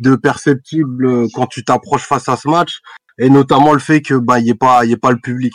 [0.00, 2.80] de perceptible quand tu t'approches face à ce match,
[3.18, 5.52] et notamment le fait que bah il ait pas y ait pas le public.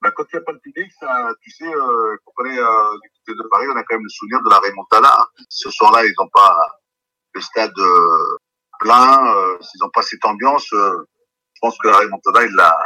[0.00, 2.58] Bah, quand il n'y a pas le public, ça, tu sais, euh, quand on est
[2.58, 5.28] euh, du côté de Paris, on a quand même le souvenir de la Remontada.
[5.48, 6.56] Ce soir-là, ils n'ont pas
[7.34, 8.36] le stade euh,
[8.80, 11.04] plein, euh, s'ils n'ont pas cette ambiance, euh,
[11.54, 12.76] je pense que la remontada, ils la,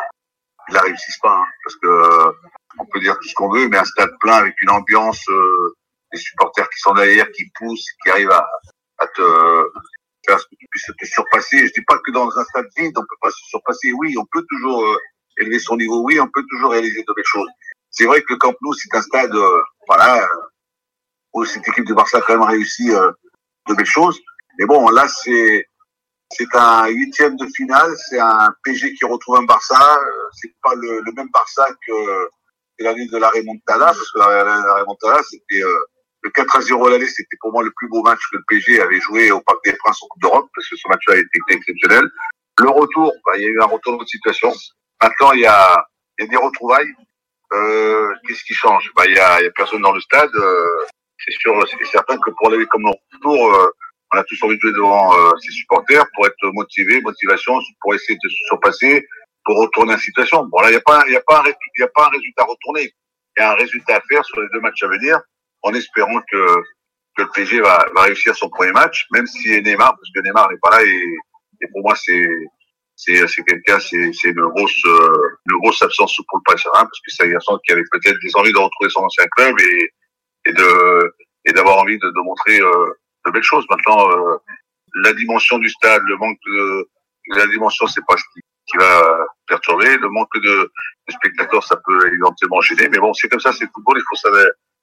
[0.68, 2.34] ils la réussissent pas, hein, parce que
[2.78, 5.24] on peut dire tout ce qu'on veut, mais un stade plein avec une ambiance,
[6.12, 8.46] des supporters qui sont derrière, qui poussent, qui arrivent à,
[8.98, 9.22] à te
[10.26, 11.66] faire ce que tu puisses te surpasser.
[11.66, 13.92] Je dis pas que dans un stade vide, on peut pas se surpasser.
[13.92, 14.98] Oui, on peut toujours
[15.36, 16.02] élever son niveau.
[16.02, 17.50] Oui, on peut toujours réaliser de belles choses.
[17.90, 19.34] C'est vrai que Camp Nou, c'est un stade,
[19.86, 20.26] voilà,
[21.34, 24.18] où cette équipe de Barça a quand même réussi de belles choses.
[24.62, 25.66] Mais bon, là, c'est
[26.30, 29.98] c'est un huitième de finale, c'est un PG qui retrouve un Barça.
[29.98, 32.28] Euh, c'est pas le, le, même Barça que,
[32.78, 35.78] l'année de la Remontada, parce que la, la, Remontada, c'était euh,
[36.22, 38.44] le 4 à 0 à l'aller, c'était pour moi le plus beau match que le
[38.46, 41.56] PG avait joué au Parc des Princes en Coupe d'Europe, parce que ce match-là était
[41.56, 42.04] exceptionnel.
[42.60, 44.52] Le retour, bah, il y a eu un retour de situation.
[45.02, 45.84] Maintenant, il y a,
[46.18, 46.94] il y a des retrouvailles.
[47.52, 48.92] Euh, Qu'est-ce qui change?
[48.94, 50.30] Bah, il y a, il y a personne dans le stade.
[50.36, 50.86] Euh,
[51.18, 53.66] c'est sûr, c'est certain que pour aller comme retour, euh,
[54.12, 57.94] on a tous envie de jouer devant euh, ses supporters pour être motivé, motivation, pour
[57.94, 59.06] essayer de se surpasser,
[59.44, 60.44] pour retourner la situation.
[60.46, 62.42] Bon là, il n'y a pas, y a pas, il y a pas un résultat
[62.42, 62.92] à retourner.
[63.36, 65.18] Il y a un résultat à faire sur les deux matchs à venir,
[65.62, 66.62] en espérant que
[67.16, 70.50] que le PSG va, va réussir son premier match, même si Neymar, parce que Neymar
[70.50, 71.16] n'est pas là et,
[71.60, 72.26] et pour moi c'est
[72.96, 77.00] c'est c'est quelqu'un, c'est c'est une grosse euh, une grosse absence pour le Paris parce
[77.00, 79.90] que c'est un garçon qui avait peut-être des envies de retrouver son ancien club et
[80.46, 81.14] et de
[81.46, 82.92] et d'avoir envie de, de montrer euh,
[83.26, 83.64] de belles choses.
[83.70, 84.36] Maintenant, euh,
[85.02, 86.88] la dimension du stade, le manque de
[87.36, 89.96] la dimension, c'est pas ce qui, qui, va perturber.
[89.98, 90.70] Le manque de,
[91.08, 92.88] de, spectateurs, ça peut éventuellement gêner.
[92.88, 93.98] Mais bon, c'est comme ça, c'est le football.
[93.98, 94.28] Il faut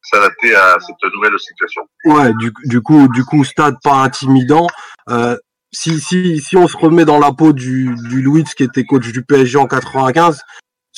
[0.02, 1.88] s'adapter à cette nouvelle situation.
[2.06, 4.68] Ouais, du, du coup, du coup, stade pas intimidant.
[5.10, 5.38] Euh,
[5.72, 9.12] si, si, si on se remet dans la peau du, du Louis qui était coach
[9.12, 10.42] du PSG en 95,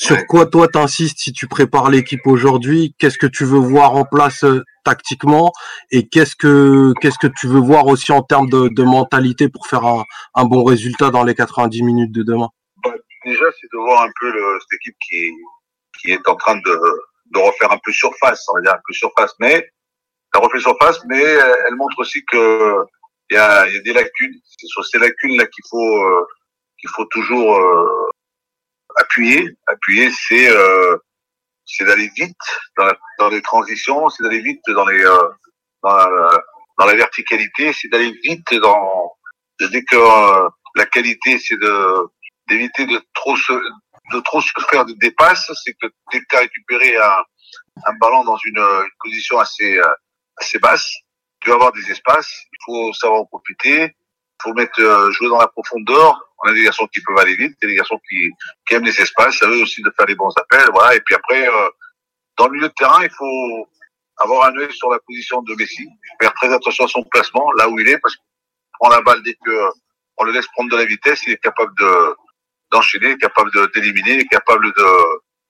[0.02, 2.94] sur quoi toi t'insistes si tu prépares l'équipe aujourd'hui?
[2.98, 5.52] Qu'est-ce que tu veux voir en place euh, tactiquement?
[5.92, 9.66] Et qu'est-ce que qu'est-ce que tu veux voir aussi en termes de, de mentalité pour
[9.68, 10.04] faire un,
[10.34, 12.48] un, bon résultat dans les 90 minutes de demain?
[12.82, 12.90] Bah,
[13.24, 15.30] Déjà, c'est de voir un peu le, cette équipe qui
[16.00, 16.80] qui est en train de,
[17.30, 19.70] de refaire un peu surface, on va dire un peu surface, mais
[20.34, 22.74] elle refait surface, mais elle montre aussi que
[23.30, 24.34] il y a, y a des lacunes.
[24.58, 26.26] C'est sur ces lacunes là qu'il faut euh,
[26.80, 28.08] qu'il faut toujours euh,
[28.96, 29.48] appuyer.
[29.66, 30.96] Appuyer, c'est euh,
[31.66, 32.36] c'est d'aller vite
[33.18, 35.28] dans, les transitions, c'est d'aller vite dans les euh,
[35.82, 36.42] dans, la,
[36.78, 39.12] dans, la, verticalité, c'est d'aller vite dans
[39.60, 42.08] dès que euh, la qualité, c'est de
[42.48, 43.52] d'éviter de trop se
[44.12, 47.24] de trop se faire de dépasse, c'est que dès que tu récupéré un,
[47.86, 49.94] un ballon dans une, une position assez euh,
[50.36, 50.90] assez basse,
[51.40, 55.38] tu vas avoir des espaces, il faut savoir en profiter, il faut mettre jouer dans
[55.38, 58.30] la profondeur, on a des garçons qui peuvent aller vite, des garçons qui,
[58.66, 60.94] qui aiment les espaces, ça veut aussi de faire les bons appels, voilà.
[60.96, 61.68] Et puis après, euh,
[62.36, 63.68] dans le milieu de terrain, il faut
[64.18, 65.88] avoir un œil sur la position de Messi,
[66.20, 68.24] faire très attention à son placement, là où il est, parce qu'on
[68.80, 69.68] prend la balle dès que
[70.18, 72.16] on le laisse prendre de la vitesse, il est capable de
[72.70, 74.86] d'enchaîner, capable d'éliminer, capable de,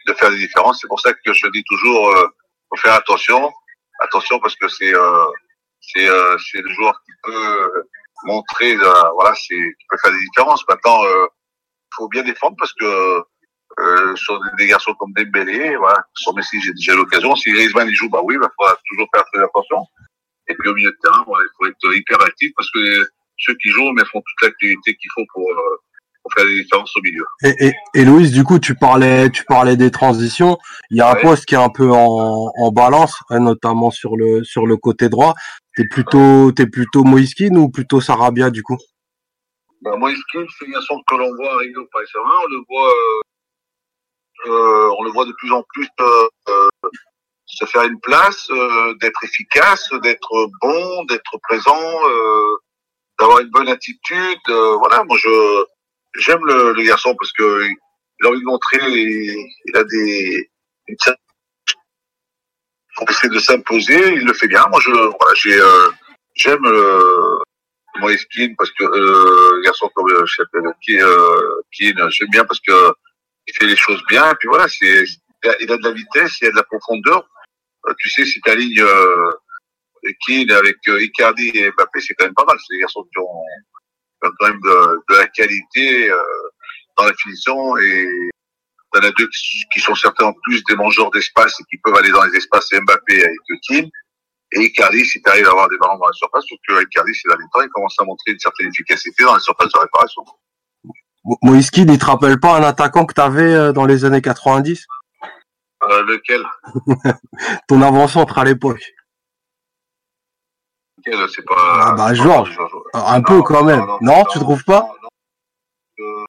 [0.06, 0.80] de faire des différences.
[0.80, 2.26] C'est pour ça que je dis toujours, euh,
[2.68, 3.52] faut faire attention,
[4.00, 5.26] attention parce que c'est euh,
[5.80, 7.84] c'est euh, c'est le joueur qui peut
[8.24, 10.64] montrer, euh, voilà, c'est qui peut faire des différences.
[10.68, 11.26] Maintenant, euh,
[11.96, 13.22] faut bien défendre parce que
[13.78, 17.34] euh, sur des garçons comme Dembélé, voilà, sur Messi, j'ai déjà l'occasion.
[17.36, 19.86] Si Griezmann il joue, bah oui, il va falloir toujours faire très attention.
[20.48, 23.06] Et puis au milieu de terrain, voilà, il faut être hyper actif parce que
[23.38, 25.80] ceux qui jouent, mais font toute l'activité qu'il faut pour, euh,
[26.22, 27.24] pour faire des différences au milieu.
[27.44, 30.58] Et, et, et Louise, du coup, tu parlais, tu parlais des transitions.
[30.90, 34.16] Il y a un poste qui est un peu en, en balance, hein, notamment sur
[34.16, 35.34] le sur le côté droit.
[35.76, 38.76] T'es plutôt, t'es plutôt Moïskine ou plutôt Sarabia du coup?
[39.80, 42.06] Bah, Moïskine, c'est un garçon que l'on voit arriver au Paris.
[42.14, 43.20] On le voit, euh,
[44.46, 46.68] euh, on le voit de plus en plus euh, euh
[47.46, 52.00] se faire une place, euh, d'être efficace, d'être bon, d'être présent,
[53.18, 54.40] d'avoir une bonne attitude.
[54.48, 55.64] voilà, moi je
[56.16, 60.50] j'aime le, le, garçon parce que il a envie de montrer, il, il a des
[60.88, 60.96] une
[62.96, 64.64] pour essayer de s'imposer, il le fait bien.
[64.70, 65.88] Moi, je, voilà, j'ai, euh,
[66.34, 67.38] j'aime euh,
[68.00, 70.98] Moïskine parce que euh, garçon comme euh, qui,
[71.72, 72.92] qui j'aime bien parce que
[73.46, 74.30] il fait les choses bien.
[74.30, 75.04] Et puis voilà, c'est,
[75.60, 77.28] il a de la vitesse, il a de la profondeur.
[77.88, 79.30] Euh, tu sais, si ta ligne euh,
[80.26, 82.56] Keane avec euh, Icardi et Mbappé, c'est quand même pas mal.
[82.60, 83.44] C'est des garçons qui ont,
[84.38, 86.18] quand même de, de la qualité euh,
[86.96, 88.08] dans la finition et
[88.94, 89.28] il y en a deux
[89.72, 92.68] qui sont certains en plus des mangeurs d'espace et qui peuvent aller dans les espaces
[92.72, 93.88] Mbappé avec Kim.
[94.54, 97.14] Et Icardi, si tu arrives à avoir des ballons dans la surface, sauf que Icardi,
[97.14, 100.22] ces derniers temps, il commence à montrer une certaine efficacité dans la surface de réparation.
[101.42, 104.20] Moïse Kid, il te rappelle pas un attaquant que tu avais euh, dans les années
[104.20, 104.86] 90
[105.84, 106.44] euh, Lequel?
[107.68, 108.82] Ton avant-centre à l'époque.
[111.04, 111.54] C'est pas.
[111.56, 112.58] Ah bah, Georges.
[112.94, 113.80] Un non, peu quand même.
[113.80, 114.88] Non, non, non tu trouves pas
[116.00, 116.24] euh,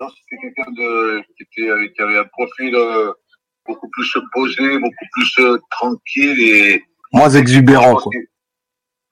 [0.00, 3.12] non, c'était quelqu'un de qui, était, qui avait un profil euh,
[3.66, 7.96] beaucoup plus posé, beaucoup plus euh, tranquille et moins exubérant.
[7.96, 8.12] Quoi.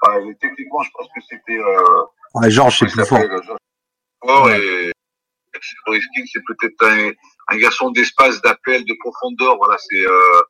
[0.02, 1.58] enfin, techniquement, je pense que c'était.
[1.58, 2.04] Euh,
[2.34, 3.18] ouais, Georges, c'est plus fort.
[4.50, 4.92] Et
[6.26, 7.10] c'est peut-être un,
[7.48, 9.56] un, garçon d'espace, d'appel, de profondeur.
[9.56, 10.42] Voilà, c'est euh,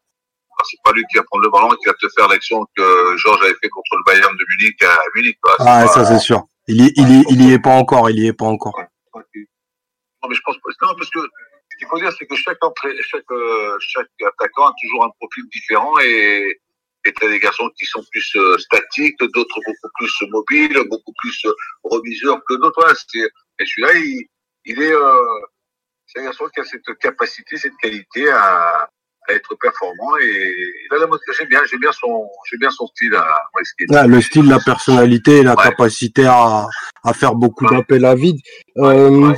[0.71, 3.17] c'est pas lui qui va prendre le ballon et qui va te faire l'action que
[3.17, 5.39] Georges avait fait contre le Bayern de Munich à Munich.
[5.43, 5.55] Quoi.
[5.61, 6.45] Ah, pas, ça c'est sûr.
[6.69, 8.11] Il y, il, y, il y est pas encore.
[8.11, 8.77] Il y est pas encore.
[8.77, 8.85] Ouais,
[9.15, 10.87] non, mais je pense pas.
[10.87, 12.59] Non, parce que ce qu'il faut dire, c'est que chaque,
[13.01, 16.61] chaque, euh, chaque attaquant a toujours un profil différent et
[17.07, 21.45] et t'as des garçons qui sont plus euh, statiques, d'autres beaucoup plus mobiles, beaucoup plus
[21.47, 22.75] euh, que d'autres.
[22.77, 22.95] Voilà,
[23.59, 24.27] et celui-là, il,
[24.65, 25.41] il est, euh,
[26.07, 28.89] c'est un garçon qui a cette capacité, cette qualité à,
[29.29, 30.55] à être performant et
[30.91, 33.27] a la j'aime bien, j'aime bien son, j'aime bien son style à
[33.95, 35.63] ah, Le style, la personnalité, la ouais.
[35.63, 36.67] capacité à,
[37.05, 37.77] à faire beaucoup ouais.
[37.77, 38.39] d'appels à vide.
[38.79, 39.37] Euh, ouais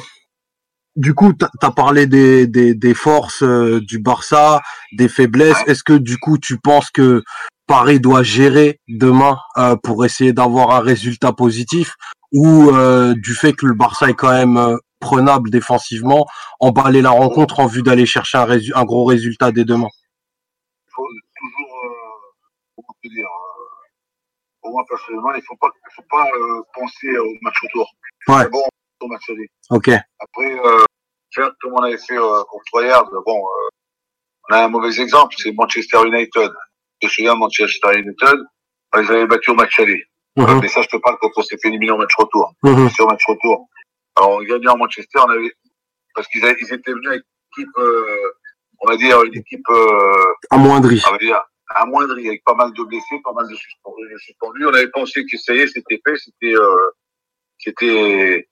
[0.99, 4.61] du coup, tu as parlé des, des, des forces euh, du Barça,
[4.93, 5.63] des faiblesses.
[5.69, 7.23] Est-ce que du coup, tu penses que
[7.69, 11.95] Paris doit gérer demain euh, pour essayer d'avoir un résultat positif
[12.33, 16.27] ou euh, du fait que le Barça est quand même euh, prenable défensivement,
[16.61, 19.89] emballer la rencontre en vue d'aller chercher un, un, gros résultat dès demain
[20.87, 21.07] Il faut
[21.39, 21.73] toujours,
[22.77, 23.29] comment te dire,
[24.61, 26.27] pour moi personnellement, il ne faut pas, faut pas
[26.75, 27.87] penser au match retour.
[28.29, 28.49] Ouais.
[28.51, 28.63] Bon,
[29.01, 29.49] au match aller.
[29.71, 29.89] Ok.
[29.89, 30.85] Après, euh,
[31.35, 33.69] certes, comme on avait fait euh, contre Troyard, bon, euh,
[34.51, 36.51] on a un mauvais exemple, c'est Manchester United.
[37.01, 38.39] Je me souviens, Manchester United,
[38.93, 40.03] on les avait battus au match aller.
[40.37, 40.61] Mm -hmm.
[40.61, 42.53] Mais ça, je te parle quand on s'est fait éliminer au match retour.
[42.63, 42.91] Mm -hmm.
[42.95, 43.69] C'est au match retour.
[44.19, 45.53] Alors, on gagnait en Manchester, on avait,
[46.15, 48.33] parce qu'ils ils étaient venus avec une équipe, euh,
[48.81, 51.03] on va dire, une équipe, euh, amoindrie.
[51.07, 51.41] On va dire,
[51.77, 53.55] amoindrie, avec pas mal de blessés, pas mal de
[54.19, 54.67] suspendus.
[54.67, 56.91] On avait pensé que ça y est, c'était fait, c'était, euh,
[57.59, 58.49] c'était,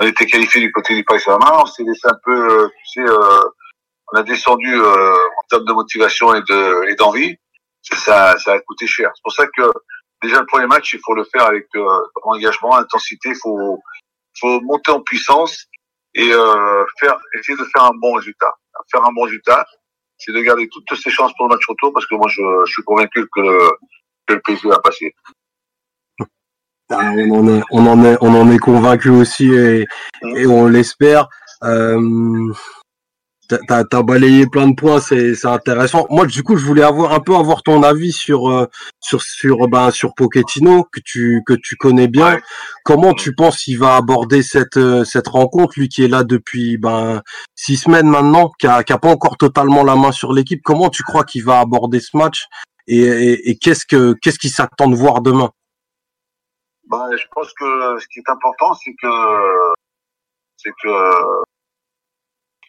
[0.00, 3.00] on était qualifié du côté du Paris Saint-Germain, on s'est laissé un peu, euh, tu
[3.00, 3.40] sais, euh,
[4.12, 7.36] on a descendu euh, en termes de motivation et de et d'envie.
[7.82, 9.10] Ça, ça a coûté cher.
[9.14, 9.62] C'est pour ça que
[10.22, 13.30] déjà le premier match, il faut le faire avec euh, engagement, intensité.
[13.30, 13.80] Il faut,
[14.40, 15.66] faut monter en puissance
[16.14, 18.52] et euh, faire, essayer de faire un bon résultat.
[18.90, 19.66] Faire un bon résultat.
[20.18, 22.72] c'est de garder toutes ses chances pour le match retour parce que moi, je, je
[22.72, 23.70] suis convaincu que le,
[24.26, 25.14] que le PSG va passer.
[26.90, 29.86] Ah, on en est, on en est, on en est convaincu aussi et,
[30.22, 31.28] et on l'espère.
[31.64, 32.52] Euh,
[33.48, 36.06] T'as as balayé plein de points, c'est intéressant.
[36.10, 38.66] Moi, du coup, je voulais avoir un peu avoir ton avis sur euh,
[39.00, 42.40] sur sur ben sur Pochettino que tu que tu connais bien.
[42.84, 46.76] Comment tu penses qu'il va aborder cette euh, cette rencontre, lui qui est là depuis
[46.76, 47.22] ben
[47.54, 50.62] six semaines maintenant, qui a, qui a pas encore totalement la main sur l'équipe.
[50.64, 52.46] Comment tu crois qu'il va aborder ce match
[52.88, 55.50] et, et, et qu'est-ce que qu'est-ce qu'il s'attend de voir demain?
[56.88, 59.08] Ben, je pense que ce qui est important, c'est que
[60.56, 60.88] c'est que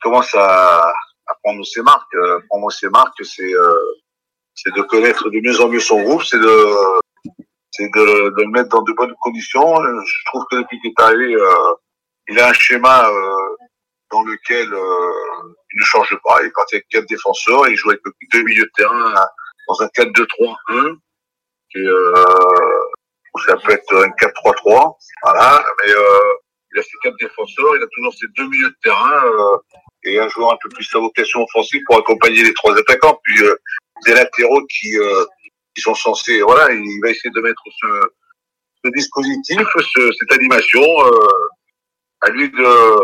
[0.01, 0.93] commence à,
[1.27, 2.13] à prendre ses marques.
[2.15, 3.75] Euh, prendre ses marques, c'est euh,
[4.57, 6.75] c'est de connaître de mieux en mieux son groupe, c'est de
[7.71, 9.75] c'est de, de, le mettre dans de bonnes conditions.
[9.83, 11.73] Je trouve que depuis qu'il est arrivé, euh,
[12.27, 13.55] il a un schéma euh,
[14.11, 16.41] dans lequel euh, il ne change pas.
[16.43, 18.01] Il parti avec quatre défenseurs, il joue avec
[18.33, 19.13] deux milieux de terrain
[19.67, 20.97] dans un 4-2-3-1.
[21.75, 22.25] Et, euh,
[23.45, 25.63] ça peut être un 4-3-3, voilà.
[25.79, 25.91] Mais
[26.73, 29.21] il a ses quatre défenseurs, il a toujours ses deux milieux de terrain
[30.07, 33.19] et un joueur un peu plus à vocation offensive pour accompagner les trois attaquants.
[33.23, 33.55] Puis euh,
[34.05, 35.25] des latéraux qui, euh,
[35.75, 37.87] qui sont censés, voilà, il va essayer de mettre ce,
[38.83, 41.47] ce dispositif, ce, cette animation euh,
[42.21, 42.97] à lui de,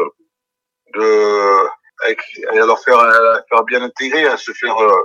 [0.96, 1.68] de
[2.06, 5.04] à leur faire, à faire bien intégrer, à se faire euh,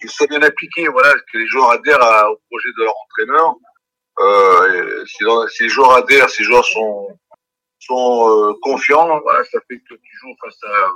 [0.00, 1.98] qu'ils soient bien appliqués, voilà, que les joueurs adhèrent
[2.30, 3.54] au projet de leur entraîneur.
[4.20, 7.18] Euh, si, si, les joueurs adhèrent, si les joueurs sont
[7.80, 10.90] sont euh, confiants, voilà, ça fait que tu joues face à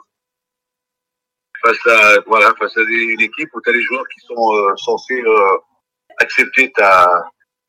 [1.65, 4.55] face à voilà face à des, une équipe où tu as les joueurs qui sont
[4.55, 5.57] euh, censés euh,
[6.19, 7.25] accepter ta,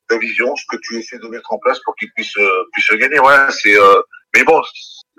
[0.07, 2.91] ta vision, ce que tu essaies de mettre en place pour qu'ils puissent euh, puissent
[2.99, 3.19] gagner.
[3.19, 3.75] Voilà, c'est
[4.35, 4.61] mais bon,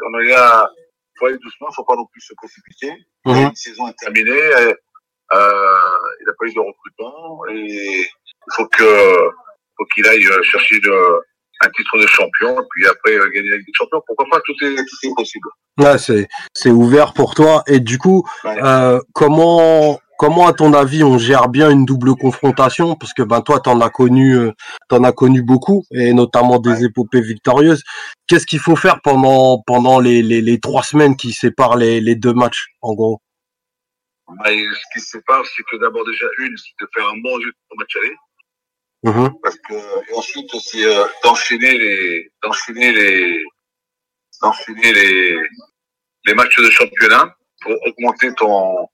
[0.06, 0.70] on est là,
[1.18, 2.92] faut aller doucement, faut pas non plus se précipiter.
[3.24, 3.30] Mmh.
[3.30, 4.74] Une saison est terminée, il
[5.32, 9.30] n'a pas eu de recrutement et il faut que
[9.78, 11.20] faut qu'il aille chercher de
[11.60, 14.02] un titre de champion, puis après euh, gagner la Ligue des Champions.
[14.06, 15.48] Pourquoi pas Tout est, tout est possible.
[15.78, 17.62] Ouais, c'est, c'est ouvert pour toi.
[17.66, 22.94] Et du coup, euh, comment, comment à ton avis on gère bien une double confrontation?
[22.94, 24.52] Parce que ben toi, t'en as connu, euh,
[24.88, 27.82] t'en as connu beaucoup, et notamment des épopées victorieuses.
[28.26, 32.16] Qu'est-ce qu'il faut faire pendant pendant les, les, les trois semaines qui séparent les, les
[32.16, 33.20] deux matchs, en gros?
[34.28, 37.52] Bah, Ce qui sépare, c'est que d'abord déjà une, c'est de faire un bon jeu
[37.70, 38.14] au match aller.
[39.06, 39.28] Mmh.
[39.40, 43.44] Parce que, et ensuite, c'est euh, d'enchaîner les, d'enchaîner les,
[44.42, 45.38] d'enchaîner les,
[46.24, 48.88] les matchs de championnat pour augmenter ton,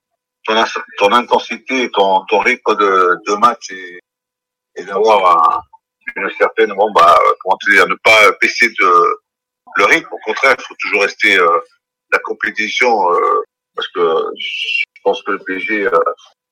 [0.44, 0.64] ton,
[0.98, 4.00] ton intensité, ton, ton rythme de, de match et,
[4.76, 5.62] et d'avoir
[6.14, 9.18] une certaine, bon, bah, comment dire, ne pas baisser de,
[9.76, 10.08] le rythme.
[10.12, 11.58] Au contraire, il faut toujours rester euh,
[12.12, 13.42] la compétition, euh,
[13.74, 15.90] parce que je pense que le PSG, euh,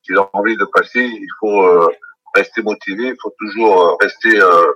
[0.03, 1.89] s'il a envie de passer, il faut euh,
[2.35, 4.73] rester motivé, il faut toujours euh, rester euh,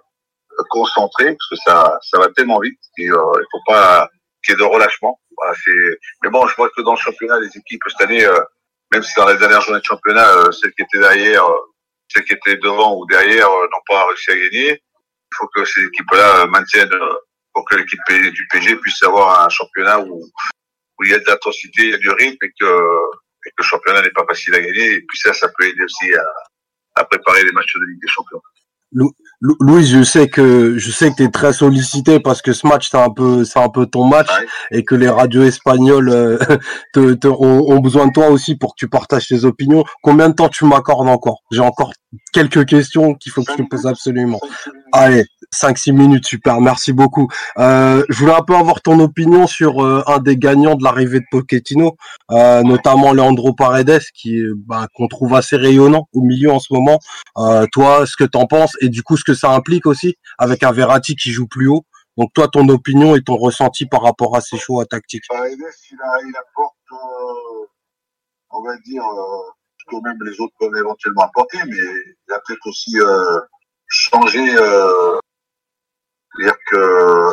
[0.71, 4.09] concentré parce que ça ça va tellement vite et euh, il faut pas
[4.43, 5.21] qu'il y ait de relâchement.
[5.37, 8.27] Voilà, c'est mais bon, je vois que dans le championnat les équipes cette année
[8.93, 11.45] même si dans les dernières journées de championnat celles qui étaient derrière
[12.09, 14.71] celles qui étaient devant ou derrière n'ont pas réussi à gagner.
[15.33, 16.93] Il faut que ces équipes-là maintiennent
[17.53, 20.23] pour que l'équipe du PG puisse avoir un championnat où,
[20.99, 22.67] où il y a de l'intensité, il y a du rythme et que,
[23.47, 24.95] et que le championnat n'est pas facile à gagner.
[24.95, 26.25] Et puis ça, ça peut aider aussi à,
[26.97, 28.41] à préparer les matchs de Ligue des Champions.
[29.41, 32.89] Louis, je sais que je sais que tu es très sollicité parce que ce match
[32.91, 34.31] c'est un peu c'est un peu ton match
[34.71, 36.39] et que les radios espagnoles euh,
[36.95, 39.85] te, te, ont, ont, besoin de toi aussi pour que tu partages tes opinions.
[40.03, 41.43] Combien de temps tu m'accordes encore?
[41.51, 41.93] J'ai encore
[42.33, 44.41] quelques questions qu'il faut que je te pose absolument.
[44.97, 47.27] Allez, 5-6 minutes, super, merci beaucoup.
[47.59, 51.19] Euh, je voulais un peu avoir ton opinion sur euh, un des gagnants de l'arrivée
[51.19, 51.97] de Pochettino,
[52.31, 57.01] euh, notamment Leandro Paredes, qui bah, qu'on trouve assez rayonnant au milieu en ce moment.
[57.39, 60.63] Euh, toi, ce que t'en penses et du coup ce que ça implique aussi avec
[60.63, 61.85] un Verratti qui joue plus haut.
[62.17, 65.25] Donc toi, ton opinion et ton ressenti par rapport à ces choix tactiques.
[65.29, 67.67] Paredes, il, a, il apporte, euh,
[68.51, 69.03] on va dire,
[69.77, 72.97] ce que même les autres peuvent éventuellement apporter, mais il a peut-être aussi
[73.89, 74.57] changé
[76.35, 77.31] c'est-à-dire que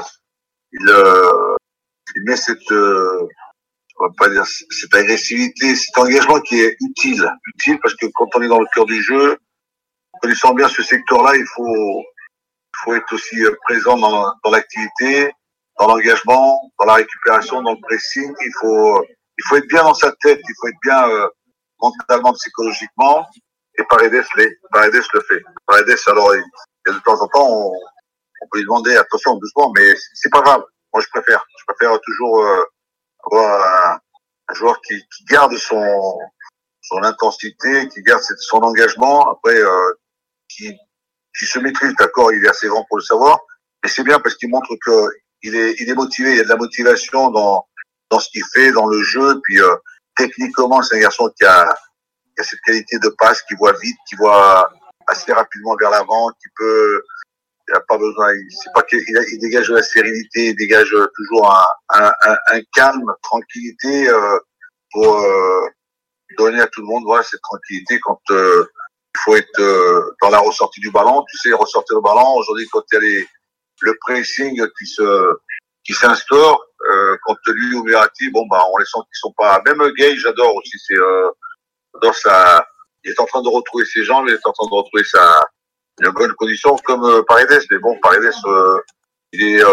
[0.73, 1.55] il, euh,
[2.15, 3.27] il met cette, euh,
[3.99, 8.27] on va pas dire cette agressivité, cet engagement qui est utile, utile parce que quand
[8.35, 9.37] on est dans le cœur du jeu,
[10.21, 15.31] connaissant bien ce secteur-là, il faut, il faut être aussi euh, présent dans, dans l'activité,
[15.79, 18.33] dans l'engagement, dans la récupération, dans le pressing.
[18.41, 19.03] Il faut,
[19.37, 21.27] il faut être bien dans sa tête, il faut être bien euh,
[21.79, 23.27] mentalement, psychologiquement.
[23.77, 24.23] Et Paredes,
[24.71, 25.41] Paredes le fait.
[25.65, 26.43] Paredes, alors, il,
[26.87, 27.71] de temps en temps, on,
[28.41, 30.63] on peut lui demander attention doucement, mais c'est pas grave.
[30.93, 31.45] Moi, je préfère.
[31.59, 32.63] Je préfère toujours euh,
[33.25, 36.19] avoir un, joueur qui, qui, garde son
[36.81, 39.31] son intensité, qui garde son engagement.
[39.31, 39.91] Après, euh,
[40.49, 40.75] qui,
[41.37, 43.39] qui se maîtrise, d'accord, il est assez grand pour le savoir,
[43.83, 45.07] mais c'est bien parce qu'il montre que
[45.43, 47.65] il est, il est motivé, il y a de la motivation dans,
[48.09, 49.75] dans ce qu'il fait, dans le jeu, puis euh,
[50.15, 51.73] techniquement, c'est un garçon qui a,
[52.43, 54.71] cette qualité de passe, qui voit vite, qui voit
[55.07, 57.03] assez rapidement vers l'avant, qui peut,
[57.67, 61.53] il a pas besoin, c'est pas qu'il il dégage de la sérénité, il dégage toujours
[61.89, 64.39] un, calme, tranquillité euh,
[64.91, 65.67] pour euh,
[66.37, 68.65] donner à tout le monde voilà cette tranquillité quand euh,
[69.15, 71.25] il faut être dans la ressortie du ballon.
[71.29, 72.33] Tu sais, ressortir le ballon.
[72.35, 73.27] Aujourd'hui, quand il y a les,
[73.81, 75.37] le pressing qui se
[75.83, 79.61] qui s'instaure, euh, quand lui ou Verratti, bon bah on les sent qu'ils sont pas.
[79.65, 80.77] Même Gay, j'adore aussi.
[80.77, 80.95] C'est
[82.01, 82.65] dans sa,
[83.03, 85.41] il est en train de retrouver ses jambes, il est en train de retrouver sa
[86.01, 87.65] une bonne condition comme Paredes.
[87.69, 88.31] Mais bon, Paredes,
[89.33, 89.63] il est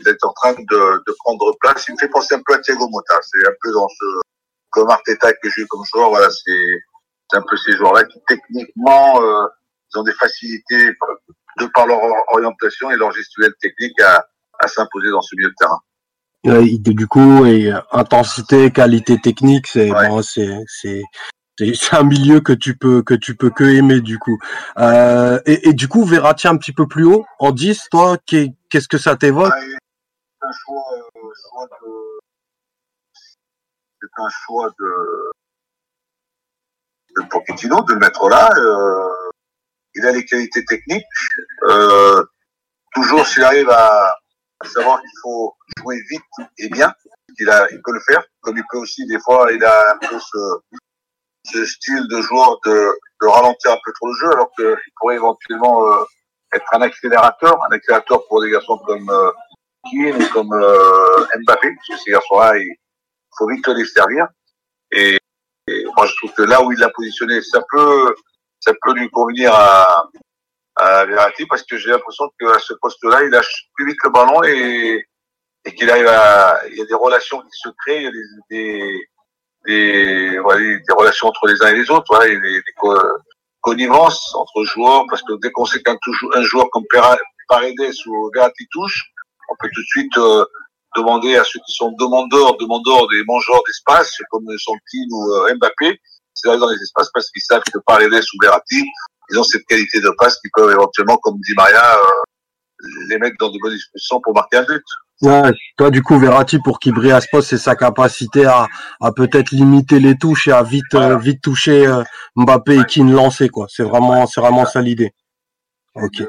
[0.00, 1.86] il est en train de, de prendre place.
[1.88, 3.18] Il me fait penser un peu à Thiago Motta.
[3.22, 4.04] C'est un peu dans ce
[4.70, 9.46] comme Arteta que j'ai comme joueur, voilà, c'est un peu ces joueurs-là qui techniquement euh,
[9.92, 10.90] ils ont des facilités
[11.58, 12.00] de par leur
[12.32, 14.24] orientation et leur gestuelle technique à,
[14.60, 15.80] à s'imposer dans ce milieu de terrain.
[16.78, 21.02] du coup, et intensité, qualité technique, c'est bon, c'est
[21.58, 24.38] c'est c'est un milieu que tu peux que tu peux que aimer du coup.
[24.78, 28.88] Euh, et, et, du coup, Verratti un petit peu plus haut en 10, toi, qu'est-ce
[28.88, 29.52] que ça t'évoque?
[29.52, 31.20] Un choix, euh,
[31.50, 31.88] choix de
[34.00, 35.30] c'est un choix de,
[37.16, 38.50] de Pochettino de le mettre là.
[38.56, 39.08] Euh,
[39.94, 41.04] il a les qualités techniques.
[41.64, 42.24] Euh,
[42.94, 44.14] toujours s'il arrive à,
[44.64, 46.92] savoir qu'il faut jouer vite et bien,
[47.40, 48.22] il, a, il peut le faire.
[48.40, 50.78] Comme il peut aussi, des fois, il a un peu ce,
[51.52, 52.92] ce style de joueur de,
[53.22, 56.04] de, ralentir un peu trop le jeu, alors qu'il pourrait éventuellement euh,
[56.52, 59.30] être un accélérateur, un accélérateur pour des garçons comme euh,
[59.90, 62.76] Keane ou comme euh, Mbappé, parce que ces garçons-là, ils,
[63.36, 64.26] faut vite les servir.
[64.92, 65.18] Et,
[65.96, 68.14] moi, je trouve que là où il l'a positionné, ça peut,
[68.58, 70.08] ça peut lui convenir à,
[70.76, 74.42] à Verratti parce que j'ai l'impression qu'à ce poste-là, il lâche plus vite le ballon
[74.44, 75.06] et,
[75.64, 78.10] et qu'il arrive à, il y a des relations qui se créent, il y a
[78.10, 79.08] des, des,
[80.42, 82.62] voilà, des relations entre les uns et les autres, voilà, a des,
[83.60, 85.96] connivences entre joueurs parce que dès qu'on sait qu'un
[86.34, 86.84] un joueur comme
[87.48, 89.12] Paredes ou Verratti touche,
[89.50, 90.44] on peut tout de suite euh,
[90.96, 96.00] demander à ceux qui sont demandeurs, demandeurs des mangeurs d'espace, comme Santine ou euh, Mbappé,
[96.34, 98.84] c'est dans les espaces parce qu'ils savent que Paredes ou Verratti,
[99.30, 102.22] ils ont cette qualité de passe qui peuvent éventuellement, comme dit Maria, euh,
[103.08, 104.84] les mettre dans de bonnes dispositions pour marquer un but.
[105.20, 108.68] Ouais, toi du coup Verratti pour qu'il brille à ce poste, c'est sa capacité à,
[109.00, 111.92] à peut-être limiter les touches et à vite euh, vite toucher
[112.36, 113.66] Mbappé et qui ne lancer quoi.
[113.68, 115.12] C'est vraiment c'est vraiment ça l'idée.
[115.96, 116.22] Ok.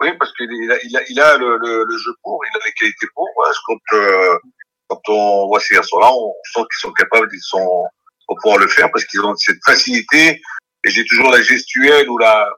[0.00, 2.66] Oui, parce qu'il a, il a, il a le, le, le, jeu pour, il a
[2.66, 3.28] les qualités pour.
[3.36, 4.38] Voilà, quand, euh,
[4.88, 7.84] quand on voit ces garçons-là, on sent qu'ils sont capables, ils sont
[8.26, 10.40] pour pouvoir le faire parce qu'ils ont cette facilité.
[10.84, 12.48] Et j'ai toujours la gestuelle ou la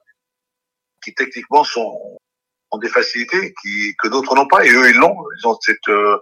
[1.02, 2.18] qui techniquement sont
[2.72, 5.16] ont des facilités qui que d'autres n'ont pas et eux ils l'ont.
[5.38, 6.16] Ils ont cette euh,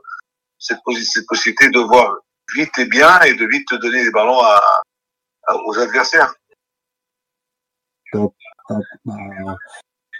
[0.58, 2.16] cette, cette possibilité de voir
[2.54, 4.60] vite et bien et de vite donner les ballons à,
[5.66, 6.34] aux adversaires.
[8.12, 8.34] Donc,
[8.70, 8.74] euh,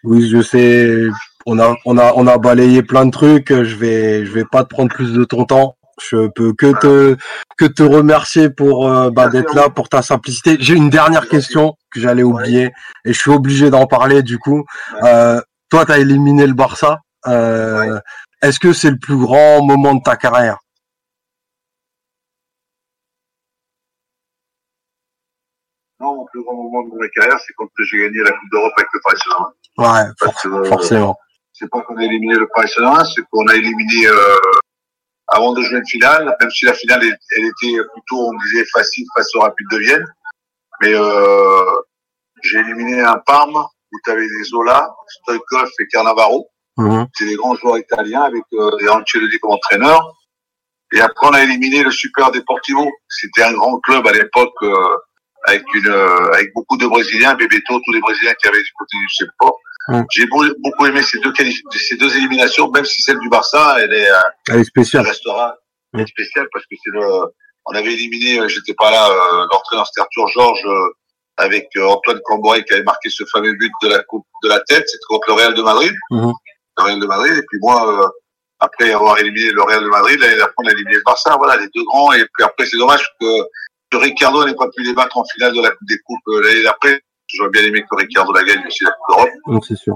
[0.03, 1.07] oui, je sais.
[1.47, 3.51] On a, on a, on a balayé plein de trucs.
[3.51, 5.77] Je vais, je vais pas te prendre plus de ton temps.
[6.03, 7.17] Je peux que te,
[7.57, 10.57] que te remercier pour euh, bah, d'être là, pour ta simplicité.
[10.59, 12.73] J'ai une dernière question que j'allais oublier
[13.05, 14.65] et je suis obligé d'en parler du coup.
[15.05, 17.01] Euh, toi, tu as éliminé le Barça.
[17.27, 17.99] Euh,
[18.43, 20.59] Est-ce que c'est le plus grand moment de ta carrière?
[26.01, 28.73] Non, mon plus grand moment de ma carrière, c'est quand j'ai gagné la Coupe d'Europe
[28.77, 29.53] avec le Paris Saint-Germain.
[29.79, 31.17] Ouais, euh, forcément.
[31.53, 34.37] C'est pas qu'on a éliminé le Paris Saint-Germain, c'est qu'on a éliminé euh,
[35.29, 39.07] avant de jouer une finale, même si la finale elle, était plutôt, on disait facile
[39.17, 40.07] face au Rapide de Vienne.
[40.83, 41.81] Mais euh,
[42.43, 43.65] j'ai éliminé un Parme
[43.95, 46.49] où tu avais des Zola, Stoikov et Carnavaro.
[46.77, 47.07] Mhm.
[47.15, 50.15] C'est des grands joueurs italiens avec euh, Ancelotti comme entraîneur.
[50.93, 52.91] Et après, on a éliminé le Super Deportivo.
[53.09, 54.75] C'était un grand club à l'époque euh,
[55.47, 58.97] avec une euh, avec beaucoup de Brésiliens, Bebeto, tous les Brésiliens qui avaient du côté
[58.99, 59.57] du CEPO.
[60.11, 61.33] J'ai beaucoup aimé ces deux
[61.73, 65.03] ces deux éliminations, même si celle du Barça, elle est, euh, elle est spéciale.
[65.05, 65.57] Elle restera
[66.07, 67.07] spéciale parce que c'est le,
[67.67, 70.67] on avait éliminé, euh, j'étais pas là, euh, l'entraîneur Arthur Georges
[71.37, 74.85] avec Antoine Camboré qui avait marqué ce fameux but de la coupe de la tête,
[74.87, 76.31] c'était contre le Real de Madrid, mmh.
[76.79, 77.33] le Real de Madrid.
[77.37, 78.13] Et puis moi,
[78.61, 81.37] après avoir éliminé le Real de Madrid, l'année d'après on a éliminé le Barça.
[81.37, 82.13] Voilà, les deux grands.
[82.13, 83.27] Et puis après, c'est dommage que
[83.91, 86.43] que Ricardo n'ait pas pu les battre en finale de la Coupe des Coupes euh,
[86.43, 87.01] l'année d'après.
[87.29, 89.31] J'aurais bien aimé que Ricardo la gagne aussi la Coupe d'Europe.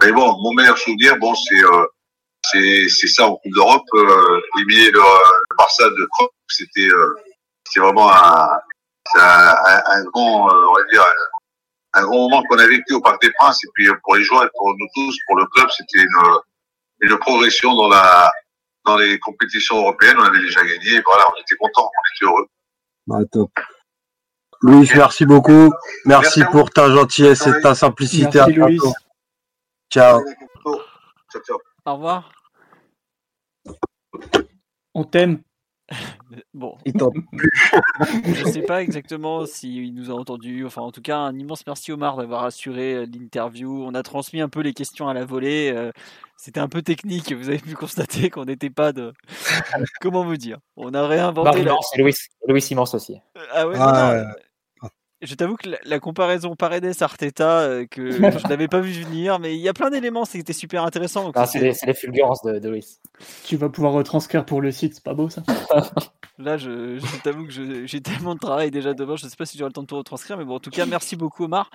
[0.02, 1.86] Mais bon, mon meilleur souvenir, bon, c'est euh,
[2.44, 3.82] c'est c'est ça en Coupe d'Europe.
[3.94, 7.14] Euh, éliminer le, le, Barça de Croc, c'était euh,
[7.64, 8.48] c'était vraiment un
[9.12, 11.04] c'est un, grand, on va dire,
[11.94, 13.62] un grand moment qu'on a vécu au Parc des Princes.
[13.64, 17.18] Et puis pour les joueurs et pour nous tous, pour le club, c'était une, une
[17.18, 18.30] progression dans la
[18.84, 20.16] dans les compétitions européennes.
[20.18, 21.00] On avait déjà gagné.
[21.04, 22.46] Voilà, on était contents, on était heureux.
[23.06, 23.50] Bah, top.
[24.60, 25.72] Louis, merci beaucoup.
[26.04, 28.38] Merci, pour ta gentillesse et ta simplicité.
[28.38, 28.78] Merci, Louis.
[29.90, 30.20] Ciao.
[31.32, 31.58] Ciao, ciao.
[31.86, 32.32] Au revoir.
[34.94, 35.40] On t'aime.
[36.52, 36.76] Bon.
[36.86, 40.66] je ne sais pas exactement s'il nous a entendu.
[40.66, 43.84] Enfin, en tout cas, un immense merci Omar d'avoir assuré euh, l'interview.
[43.84, 45.72] On a transmis un peu les questions à la volée.
[45.74, 45.92] Euh,
[46.36, 47.32] c'était un peu technique.
[47.32, 49.12] Vous avez pu constater qu'on n'était pas de.
[50.00, 50.58] Comment vous dire?
[50.76, 51.64] On a réinventé.
[51.64, 52.14] Non, c'est Louis,
[52.46, 53.18] Louis Simons aussi.
[53.52, 54.24] Ah ouais, ah,
[55.20, 59.60] je t'avoue que la, comparaison Paredes-Arteta, euh, que je n'avais pas vu venir, mais il
[59.60, 61.32] y a plein d'éléments, c'était super intéressant.
[61.34, 62.98] Ah, c'est les, fulgurances de, de Luis.
[63.44, 65.42] Tu vas pouvoir retranscrire pour le site, c'est pas beau ça
[66.38, 69.58] Là, je, t'avoue que j'ai tellement de travail déjà demain, je ne sais pas si
[69.58, 71.68] j'aurai le temps de tout retranscrire, mais bon, en tout cas, merci beaucoup Omar.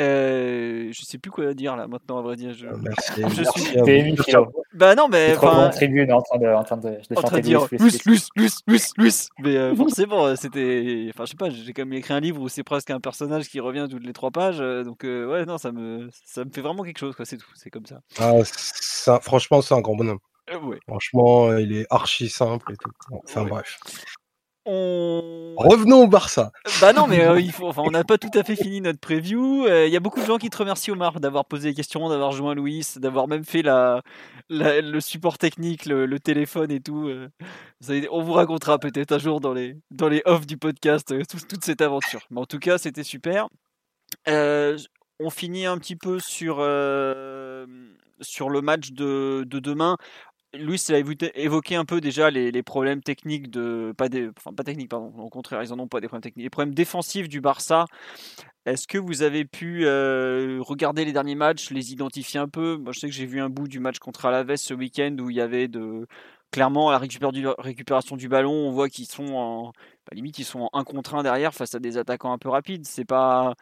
[0.00, 2.54] Euh, je sais plus quoi dire là maintenant à vrai dire.
[2.54, 4.36] Je, merci, je suis.
[4.72, 5.68] Bah non mais enfin.
[5.68, 8.92] tribune en train de en train de, en train de dire plus plus plus plus
[8.94, 9.28] plus.
[9.40, 11.10] Mais euh, forcément euh, c'était.
[11.10, 13.48] Enfin je sais pas j'ai quand même écrit un livre où c'est presque un personnage
[13.48, 16.62] qui revient toutes les trois pages euh, donc ouais non ça me ça me fait
[16.62, 18.00] vraiment quelque chose quoi c'est tout c'est comme ça.
[18.18, 20.20] Ah ça franchement c'est un grand bonhomme.
[20.64, 20.78] Ouais.
[20.86, 22.90] Franchement, il est archi simple et tout.
[23.24, 23.78] Enfin bref.
[24.64, 25.54] On...
[25.56, 26.52] Revenons au Barça.
[26.80, 29.00] Bah non, mais euh, il faut, enfin, on n'a pas tout à fait fini notre
[29.00, 29.66] preview.
[29.66, 32.08] Euh, il y a beaucoup de gens qui te remercient, Omar, d'avoir posé des questions,
[32.08, 34.02] d'avoir joint Louis, d'avoir même fait la,
[34.48, 37.08] le support technique, le, téléphone et tout.
[37.08, 37.28] Euh.
[38.10, 41.12] on vous racontera peut-être un jour dans les, dans les offs du podcast
[41.48, 42.22] toute cette aventure.
[42.30, 43.48] Mais en tout cas, c'était super.
[44.26, 46.56] on finit un petit peu sur,
[48.20, 49.96] sur le match de, de demain.
[50.54, 55.12] Louis a évoqué un peu déjà les, problèmes techniques de pas enfin pas techniques pardon,
[55.18, 57.86] au contraire ils pas des problèmes techniques, les problèmes défensifs du Barça.
[58.66, 62.76] Est-ce que vous avez pu euh, regarder les derniers matchs, les identifier un peu?
[62.76, 65.30] Moi je sais que j'ai vu un bout du match contre Alaves ce week-end où
[65.30, 66.06] il y avait de
[66.50, 69.72] clairement la récupération du ballon, on voit qu'ils sont en
[70.06, 72.50] bah, limite ils sont en un contre un derrière face à des attaquants un peu
[72.50, 72.86] rapides.
[72.86, 73.54] C'est pas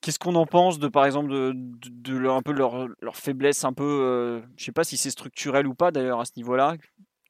[0.00, 3.72] Qu'est-ce qu'on en pense de, par exemple, de, de, un peu leur, leur, faiblesse, un
[3.72, 6.76] peu, euh, je sais pas si c'est structurel ou pas d'ailleurs à ce niveau-là.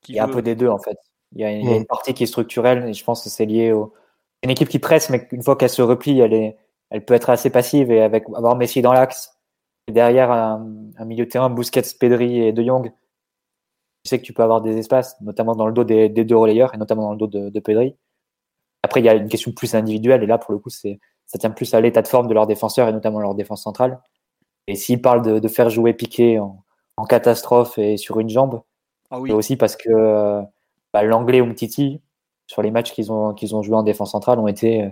[0.09, 0.97] Il y a un peu des deux en fait.
[1.32, 3.93] Il y, a une, partie qui est structurelle et je pense que c'est lié au.
[4.43, 6.56] Une équipe qui presse, mais une fois qu'elle se replie, elle, est,
[6.90, 9.36] elle peut être assez passive et avec avoir Messi dans l'axe
[9.88, 10.59] et derrière un,
[11.05, 12.93] milieu de terrain, Busquets, Pedri et De Jong,
[14.05, 16.36] tu sais que tu peux avoir des espaces, notamment dans le dos des, des deux
[16.36, 17.97] relayeurs et notamment dans le dos de, de Pedri.
[18.82, 21.39] Après, il y a une question plus individuelle et là, pour le coup, c'est ça
[21.39, 24.01] tient plus à l'état de forme de leurs défenseurs et notamment leur défense centrale.
[24.69, 28.62] Et s'ils parlent de, faire jouer Piqué en, catastrophe et sur une jambe,
[29.11, 29.31] ah oui.
[29.31, 30.43] c'est aussi parce que euh,
[30.93, 32.01] bah, l'anglais ou Mtiti,
[32.47, 34.90] sur les matchs qu'ils ont, qu'ils ont joué en défense centrale, ont été euh,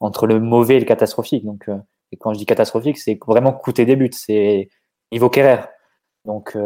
[0.00, 1.44] entre le mauvais et le catastrophique.
[1.44, 1.76] Donc, euh,
[2.12, 4.10] et quand je dis catastrophique, c'est vraiment coûter des buts.
[4.12, 4.70] C'est
[5.12, 5.62] niveau Kerrer.
[6.24, 6.56] Donc,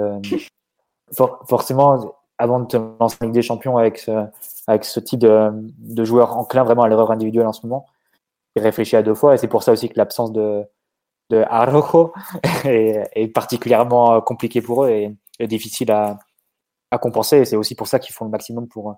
[1.48, 4.27] forcément, avant de te lancer en Ligue des Champions avec ce,
[4.66, 7.86] avec ce type de, de joueur enclin vraiment à l'erreur individuelle en ce moment,
[8.56, 9.35] réfléchit à deux fois.
[9.35, 10.64] Et c'est pour ça aussi que l'absence de,
[11.31, 12.12] de Arrojo
[12.64, 16.18] est, particulièrement euh, compliquée pour eux et, difficile à,
[16.90, 17.44] à compenser.
[17.44, 18.97] C'est aussi pour ça qu'ils font le maximum pour,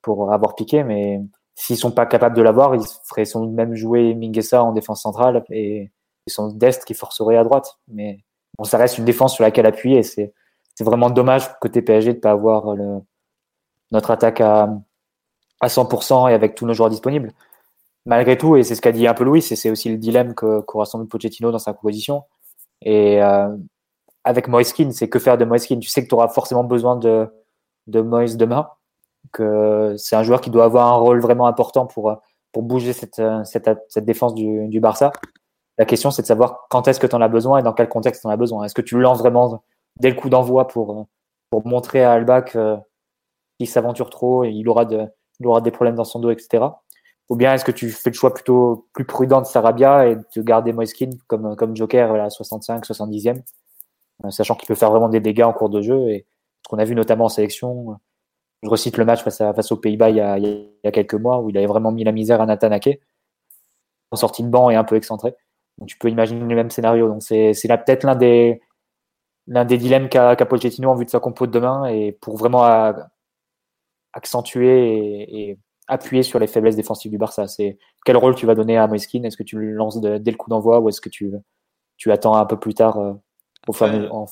[0.00, 0.84] pour avoir piqué.
[0.84, 1.20] Mais
[1.54, 5.44] s'ils sont pas capables de l'avoir, ils feraient sans même jouer Minguesa en défense centrale
[5.50, 5.90] et,
[6.28, 7.80] son Dest qui forcerait à droite.
[7.88, 8.20] Mais
[8.62, 10.04] ça reste une défense sur laquelle appuyer.
[10.04, 10.32] C'est,
[10.76, 12.76] c'est vraiment dommage côté PSG de pas avoir
[13.90, 14.72] notre attaque à,
[15.60, 17.32] à 100% et avec tous nos joueurs disponibles
[18.06, 20.84] malgré tout, et c'est ce qu'a dit un peu Louis, c'est aussi le dilemme qu'aura
[20.84, 22.24] sans doute Pochettino dans sa composition.
[22.82, 23.48] Et euh,
[24.24, 27.28] avec Moiskin, c'est que faire de Moiskin Tu sais que tu auras forcément besoin de,
[27.86, 28.68] de Moïse demain,
[29.32, 32.20] que c'est un joueur qui doit avoir un rôle vraiment important pour,
[32.52, 35.12] pour bouger cette, cette, cette défense du, du Barça.
[35.78, 37.88] La question, c'est de savoir quand est-ce que tu en as besoin et dans quel
[37.88, 38.64] contexte tu en as besoin.
[38.64, 39.62] Est-ce que tu lances vraiment
[40.00, 41.06] dès le coup d'envoi pour,
[41.50, 45.06] pour montrer à Alba qu'il s'aventure trop et il aura, de,
[45.40, 46.64] il aura des problèmes dans son dos, etc.
[47.32, 50.42] Ou bien est-ce que tu fais le choix plutôt plus prudent de Sarabia et de
[50.42, 53.40] garder Moiskin comme, joker à la 65, 70e,
[54.26, 56.10] euh, sachant qu'il peut faire vraiment des dégâts en cours de jeu.
[56.10, 56.26] Et
[56.62, 57.96] ce qu'on a vu notamment en sélection,
[58.62, 60.20] je recite le match face, à, aux Pays-Bas il, y
[60.86, 62.78] a quelques mois où il avait vraiment mis la misère à Nathan
[64.10, 65.34] en sortie de banc et un peu excentré.
[65.78, 67.08] Donc tu peux imaginer le même scénario.
[67.08, 68.60] Donc c'est peut-être l'un des,
[69.46, 72.36] l'un des dilemmes qu'a qu Pochettino en vue de sa compo de demain et pour
[72.36, 72.92] vraiment
[74.12, 77.48] accentuer et appuyer sur les faiblesses défensives du Barça.
[77.48, 80.36] C'est quel rôle tu vas donner à Moiskin Est-ce que tu le lances dès le
[80.36, 81.32] coup d'envoi ou est-ce que tu,
[81.96, 83.14] tu attends un peu plus tard euh,
[83.68, 84.26] au en,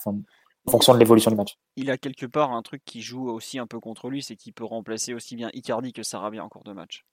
[0.68, 1.58] fonction de l'évolution du match?
[1.76, 4.52] Il a quelque part un truc qui joue aussi un peu contre lui, c'est qu'il
[4.52, 7.04] peut remplacer aussi bien Icardi que Sarabia en cours de match.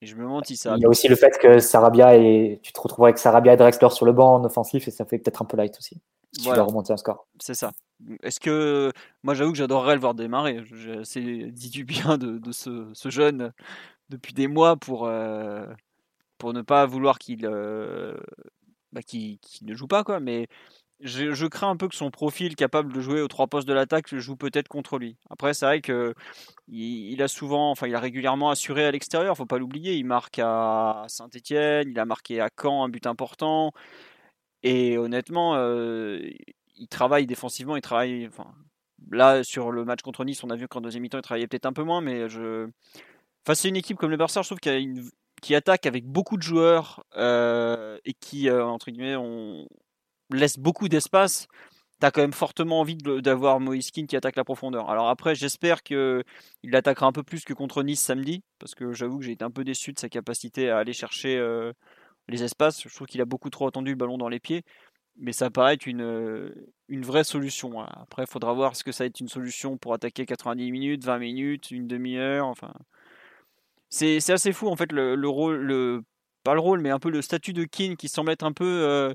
[0.00, 0.74] Et je me demande si ça.
[0.76, 3.56] Il y a aussi le fait que Sarabia et tu te retrouverais avec Sarabia et
[3.56, 6.00] Drexler sur le banc en offensif et ça fait peut-être un peu light aussi.
[6.32, 7.26] Si tu dois remonter un score.
[7.40, 7.72] C'est ça.
[8.22, 8.90] Est-ce que
[9.22, 10.62] moi j'avoue que j'adorerais le voir démarrer.
[10.64, 13.52] J'ai assez dit du bien de, ce, jeune
[14.08, 15.66] depuis des mois pour euh,
[16.38, 18.16] pour ne pas vouloir qu'il euh,
[18.92, 19.02] bah,
[19.62, 20.20] ne joue pas quoi.
[20.20, 20.48] Mais
[21.02, 24.14] je, crains un peu que son profil capable de jouer aux trois postes de l'attaque
[24.14, 25.16] joue peut-être contre lui.
[25.30, 26.14] Après, c'est vrai que
[26.68, 29.36] il, a souvent, enfin, il a régulièrement assuré à l'extérieur.
[29.36, 29.94] Faut pas l'oublier.
[29.94, 33.72] Il marque à Saint-Étienne, il a marqué à Caen un but important.
[34.62, 36.20] Et honnêtement, euh,
[36.76, 37.76] il travaille défensivement.
[37.76, 38.26] Il travaille.
[38.26, 38.46] Enfin,
[39.10, 41.66] là, sur le match contre Nice, on a vu qu'en deuxième mi-temps, il travaillait peut-être
[41.66, 42.26] un peu moins, mais.
[43.44, 47.04] Face à une équipe comme le Barça, je trouve qu'il attaque avec beaucoup de joueurs
[47.16, 49.16] euh, et qui, euh, entre guillemets,
[50.30, 51.48] laisse beaucoup d'espace,
[52.00, 54.90] tu as quand même fortement envie d'avoir Moiskin qui attaque la profondeur.
[54.90, 56.24] Alors après, j'espère qu'il
[56.72, 59.50] attaquera un peu plus que contre Nice samedi, parce que j'avoue que j'ai été un
[59.50, 61.40] peu déçu de sa capacité à aller chercher
[62.28, 62.82] les espaces.
[62.82, 64.62] Je trouve qu'il a beaucoup trop attendu le ballon dans les pieds,
[65.16, 66.52] mais ça paraît être une,
[66.88, 67.80] une vraie solution.
[67.80, 71.04] Après, il faudra voir ce que ça va être une solution pour attaquer 90 minutes,
[71.04, 72.72] 20 minutes, une demi-heure, enfin...
[73.94, 76.02] C'est assez fou en fait le, rôle, le,
[76.44, 78.64] pas le rôle, mais un peu le statut de Keane qui semble être un peu
[78.64, 79.12] euh,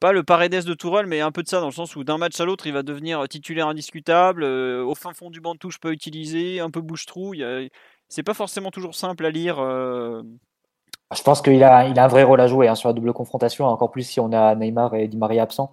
[0.00, 2.18] pas le Paredes de Tourelle, mais un peu de ça, dans le sens où d'un
[2.18, 5.58] match à l'autre, il va devenir titulaire indiscutable, euh, au fin fond du banc de
[5.58, 7.34] touche pas utilisé, un peu bouche-trou.
[8.08, 9.58] C'est pas forcément toujours simple à lire.
[9.58, 10.22] Euh.
[11.14, 13.90] Je pense qu'il a, un vrai rôle à jouer hein, sur la double confrontation, encore
[13.90, 15.72] plus si on a Neymar et Di Maria absents.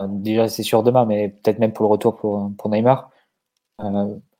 [0.00, 3.10] Euh, déjà, c'est sûr demain, mais peut-être même pour le retour pour, Neymar.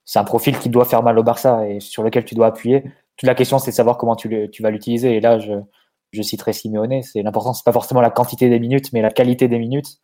[0.04, 2.82] c'est un profil qui doit faire mal au Barça et sur lequel tu dois appuyer.
[3.16, 5.16] Toute la question, c'est de savoir comment tu, vas l'utiliser.
[5.16, 9.02] Et là, je, citerai Simeone, c'est l'important, c'est pas forcément la quantité des minutes, mais
[9.02, 10.00] la qualité des minutes.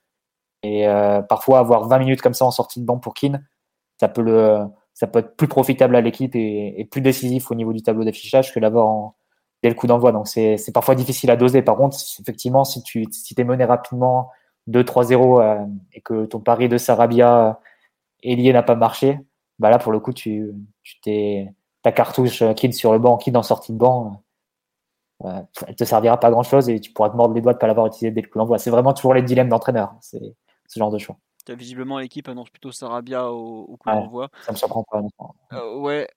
[0.62, 3.46] Et euh, parfois, avoir 20 minutes comme ça en sortie de banc pour Keane,
[3.98, 4.68] ça peut,
[5.00, 9.14] être plus profitable à l'équipe et, plus décisif au niveau du tableau d'affichage que l'avoir
[9.62, 10.12] dès le coup d'envoi.
[10.12, 11.62] Donc, c'est parfois difficile à doser.
[11.62, 14.30] Par contre, effectivement, si tu si es mené rapidement
[14.68, 17.52] 2-3-0 euh, et que ton pari de Sarabia euh,
[18.22, 19.18] ailier n'a pas marché,
[19.58, 20.50] bah là, pour le coup, tu,
[20.82, 24.22] tu t'es ta cartouche Keane sur le banc, Keane en sortie de banc
[25.24, 27.58] elle elle te servira pas grand chose et tu pourras te mordre les doigts de
[27.58, 28.58] pas l'avoir utilisé dès le coup d'envoi.
[28.58, 30.34] C'est vraiment toujours les dilemmes d'entraîneur, c'est
[30.66, 31.16] ce genre de choix.
[31.48, 34.28] Visiblement, l'équipe annonce plutôt Sarabia au, au coup d'envoi.
[34.42, 35.02] Ça me surprend pas.
[35.52, 36.08] Euh, ouais.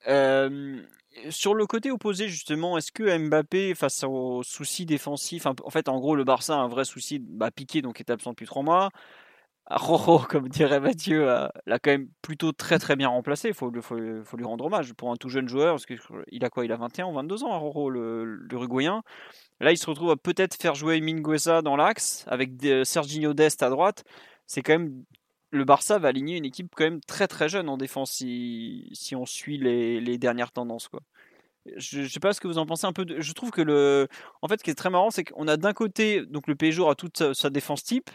[1.29, 5.99] Sur le côté opposé, justement, est-ce que Mbappé, face aux soucis défensifs, en fait, en
[5.99, 8.89] gros, le Barça a un vrai souci, bah, Piqué, donc est absent depuis trois mois.
[9.69, 11.25] Roro, comme dirait Mathieu,
[11.65, 13.49] l'a quand même plutôt très très bien remplacé.
[13.49, 15.75] Il faut, lui rendre hommage pour un tout jeune joueur.
[15.75, 16.65] Parce qu'il a quoi?
[16.65, 19.03] Il a 21 ou 22 ans, Roro, l'Uruguayen.
[19.59, 22.51] Là, il se retrouve à peut-être faire jouer Mingueza dans l'axe avec
[22.83, 24.03] Serginho Dest à droite.
[24.47, 25.03] C'est quand même.
[25.53, 29.15] Le Barça va aligner une équipe quand même très très jeune en défense si, si
[29.15, 30.87] on suit les, dernières tendances.
[30.87, 31.01] Quoi.
[31.77, 33.05] Je ne sais pas ce que vous en pensez un peu.
[33.19, 34.07] Je trouve que le.
[34.41, 36.81] En fait, ce qui est très marrant, c'est qu'on a d'un côté, donc le PSG
[36.81, 38.09] aura toute sa défense type.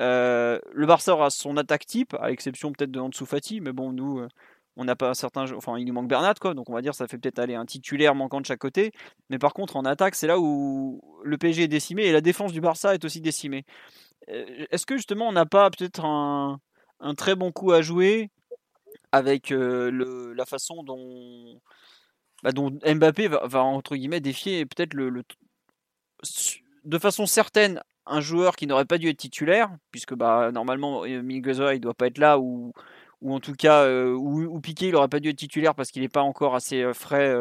[0.00, 3.92] Euh, le Barça aura son attaque type, à l'exception peut-être de Ansu Fati, mais bon,
[3.92, 4.28] nous, euh,
[4.76, 5.50] on n'a pas un certain.
[5.52, 7.66] Enfin, il nous manque Bernat, quoi, donc on va dire ça fait peut-être aller un
[7.66, 8.92] titulaire manquant de chaque côté.
[9.30, 12.52] Mais par contre, en attaque, c'est là où le PSG est décimé et la défense
[12.52, 13.64] du Barça est aussi décimée.
[14.30, 16.60] Euh, est-ce que justement, on n'a pas peut-être un,
[17.16, 18.30] très bon coup à jouer
[19.12, 21.60] avec le, la façon dont,
[22.42, 25.22] bah, Mbappé va, entre guillemets défier peut-être le
[26.84, 31.22] de façon certaine un joueur qui n'aurait pas dû être titulaire, puisque bah, normalement euh,
[31.22, 32.72] Mingueza il doit pas être là, ou,
[33.20, 36.02] ou en tout cas, euh, ou, Piqué il aurait pas dû être titulaire parce qu'il
[36.02, 37.34] n'est pas encore assez euh, frais,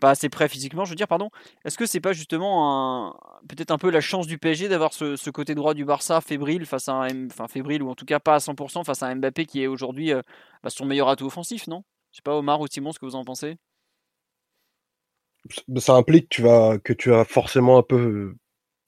[0.00, 1.30] pas assez prêt physiquement, je veux dire, pardon.
[1.64, 3.16] Est-ce que c'est pas justement
[3.48, 6.88] peut-être un peu la chance du PSG d'avoir ce, côté droit du Barça fébrile face
[6.88, 9.46] à un, enfin fébrile ou en tout cas pas à 100% face à un Mbappé
[9.46, 10.12] qui est aujourd'hui
[10.62, 11.84] bah, son meilleur atout offensif, non?
[12.12, 13.56] Je sais pas Omar ou Simon ce que vous en pensez?
[15.76, 18.34] Ça implique que tu vas que tu forcément un peu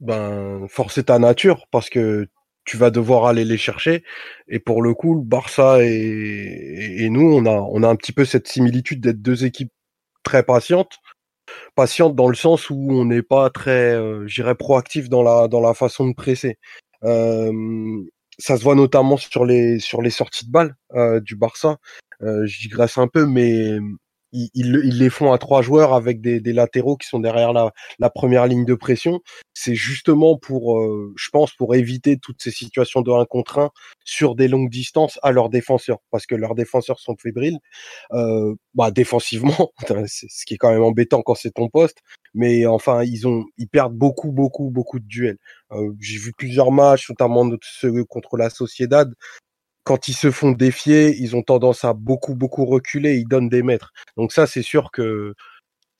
[0.00, 2.28] ben, forcer ta nature parce que
[2.64, 4.04] tu vas devoir aller les chercher.
[4.48, 9.00] Et pour le coup, le Barça et, nous, on a un petit peu cette similitude
[9.00, 9.72] d'être deux équipes
[10.22, 10.98] très patientes.
[11.74, 15.60] Patientes dans le sens où on n'est pas très, euh, j'irais, proactif dans la, dans
[15.60, 16.58] la façon de presser.
[18.40, 21.76] Ça se voit notamment sur les, sur les sorties de balles euh, du Barça.
[22.22, 23.78] Euh, je digresse un peu, mais
[24.32, 27.72] ils, ils, les font à trois joueurs avec des, des latéraux qui sont derrière la,
[27.98, 29.20] la, première ligne de pression.
[29.54, 33.70] C'est justement pour, euh, je pense, pour éviter toutes ces situations de 1 contre 1
[34.04, 37.58] sur des longues distances à leurs défenseurs, parce que leurs défenseurs sont fébriles.
[38.12, 39.72] Euh, bah, défensivement,
[40.06, 41.98] ce qui est quand même embêtant quand c'est ton poste,
[42.34, 45.38] mais enfin, ils ont, ils perdent beaucoup, beaucoup, beaucoup de duels.
[45.72, 49.12] Euh, J'ai vu plusieurs matchs, notamment ceux contre la Sociedad,
[49.90, 53.64] quand ils se font défier, ils ont tendance à beaucoup, beaucoup reculer, ils donnent des
[53.64, 53.92] mètres.
[54.16, 55.34] Donc ça, c'est sûr que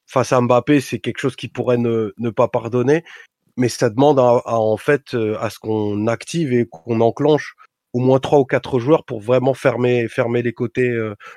[0.06, 3.02] face à Mbappé, c'est quelque chose qui pourrait ne, pas pardonner,
[3.56, 7.56] mais ça demande à, en fait à ce qu'on active et qu'on enclenche
[7.92, 10.88] au moins trois ou quatre joueurs pour vraiment fermer les côtés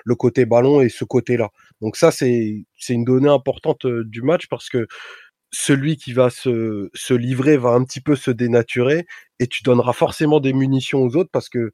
[0.06, 1.50] le côté ballon et ce côté-là.
[1.82, 4.86] Donc ça c'est une donnée importante du match parce que
[5.50, 9.08] celui qui va se livrer va un petit peu se dénaturer
[9.40, 11.72] et tu donneras forcément des munitions aux autres parce que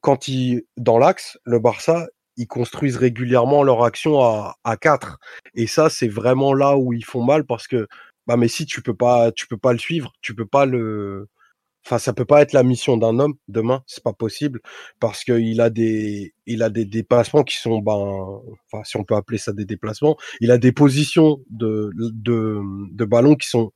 [0.00, 2.06] quand ils dans l'axe, le Barça,
[2.36, 5.18] ils construisent régulièrement leur action à, à 4.
[5.54, 7.86] Et ça, c'est vraiment là où ils font mal parce que
[8.26, 11.28] bah mais si tu peux pas tu peux pas le suivre, tu peux pas le
[11.86, 14.60] Enfin, ça peut pas être la mission d'un homme demain, c'est pas possible
[15.00, 19.14] parce qu'il a des, il a des déplacements qui sont, ben, enfin, si on peut
[19.16, 22.60] appeler ça des déplacements, il a des positions de, de,
[22.92, 23.72] de ballon qui sont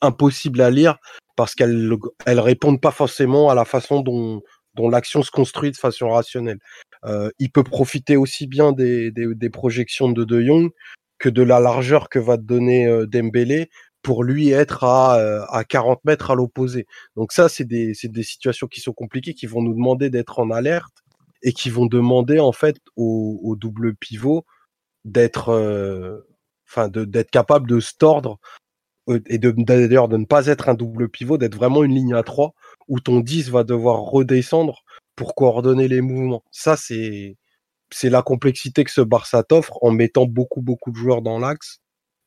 [0.00, 0.98] impossibles à lire
[1.36, 1.90] parce qu'elles,
[2.26, 4.42] elles répondent pas forcément à la façon dont,
[4.74, 6.58] dont l'action se construit de façon rationnelle.
[7.04, 10.70] Euh, il peut profiter aussi bien des, des, projections de De Jong
[11.18, 13.70] que de la largeur que va donner euh, Dembélé
[14.02, 16.86] pour lui être à, euh, à 40 mètres à l'opposé.
[17.16, 20.50] Donc ça, c'est des, des situations qui sont compliquées, qui vont nous demander d'être en
[20.50, 21.02] alerte
[21.42, 24.44] et qui vont demander en fait au, double pivot
[25.04, 26.20] d'être, euh,
[26.68, 28.38] enfin de d'être capable de se tordre
[29.26, 32.22] et de d'ailleurs de ne pas être un double pivot, d'être vraiment une ligne à
[32.22, 32.54] 3
[32.90, 34.84] où ton 10 va devoir redescendre
[35.16, 36.44] pour coordonner les mouvements.
[36.50, 37.38] Ça c'est
[37.92, 41.80] c'est la complexité que ce Barça t'offre en mettant beaucoup beaucoup de joueurs dans l'axe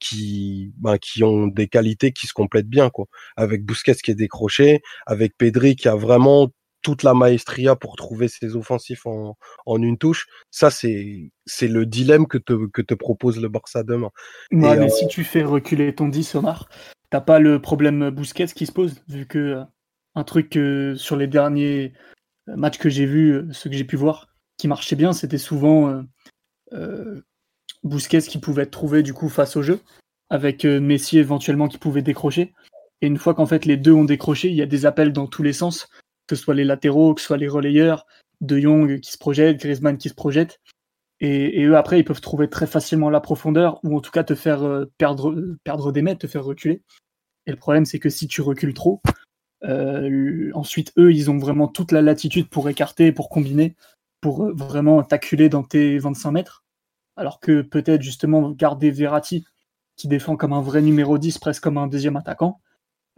[0.03, 3.05] qui, ben, qui ont des qualités qui se complètent bien, quoi.
[3.37, 6.49] Avec Busquets qui est décroché, avec Pedri qui a vraiment
[6.81, 10.27] toute la maestria pour trouver ses offensifs en, en une touche.
[10.51, 14.09] Ça, c'est, c'est le dilemme que te, que te propose le Barça demain.
[14.51, 16.67] Ouais, mais si tu fais reculer ton 10, Omar,
[17.09, 19.63] t'as pas le problème Busquets qui se pose, vu que euh,
[20.15, 20.59] un truc
[20.95, 21.93] sur les derniers
[22.49, 24.27] euh, matchs que j'ai vus, euh, ceux que j'ai pu voir,
[24.57, 26.03] qui marchait bien, c'était souvent
[26.73, 27.21] euh,
[27.83, 29.79] Bousquet qui pouvait être trouvé du coup face au jeu,
[30.29, 32.53] avec euh, Messi éventuellement qui pouvait décrocher.
[33.01, 35.27] Et une fois qu'en fait les deux ont décroché, il y a des appels dans
[35.27, 35.87] tous les sens,
[36.27, 38.05] que ce soit les latéraux, que ce soit les relayeurs,
[38.41, 40.59] De Jong qui se projette, Griezmann qui se projette.
[41.19, 44.35] Et, eux après ils peuvent trouver très facilement la profondeur, ou en tout cas te
[44.35, 46.81] faire euh, perdre, perdre des mètres, te faire reculer.
[47.45, 49.01] Et le problème c'est que si tu recules trop,
[49.65, 53.75] euh, ensuite eux ils ont vraiment toute la latitude pour écarter, pour combiner,
[54.21, 56.63] pour vraiment t'acculer dans tes 25 mètres
[57.15, 59.45] alors que peut-être justement garder Verratti,
[59.95, 62.59] qui défend comme un vrai numéro 10, presque comme un deuxième attaquant,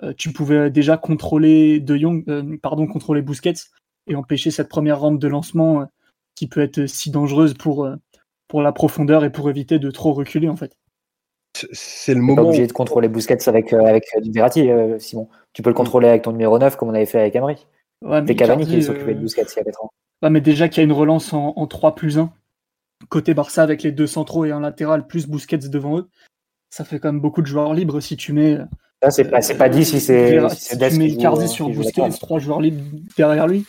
[0.03, 3.53] euh, tu pouvais déjà contrôler De Jong, euh, pardon, contrôler Busquets
[4.07, 5.85] et empêcher cette première rampe de lancement euh,
[6.35, 7.89] qui peut être si dangereuse pour,
[8.49, 10.75] pour la profondeur et pour éviter de trop reculer en fait.
[11.71, 12.43] C'est le moment.
[12.43, 14.69] Pas obligé de contrôler Busquets avec, avec Verratti,
[14.99, 15.29] Simon.
[15.53, 17.65] Tu peux le contrôler avec ton numéro 9 comme on avait fait avec Emery.
[18.01, 19.91] Ouais, C'est Cavani qui s'occupait de Busquets il y a 4 ans.
[20.21, 22.31] Ouais, mais déjà qu'il y a une relance en, en 3 plus 1,
[23.09, 26.09] côté Barça avec les deux centraux et un latéral plus Busquets devant eux,
[26.69, 28.57] ça fait quand même beaucoup de joueurs libres si tu mets.
[29.09, 30.39] c'est pas, pas dit si c'est.
[30.49, 32.83] Si, tu mets Icardi sur Busquets, trois joueurs libres
[33.17, 33.65] derrière lui,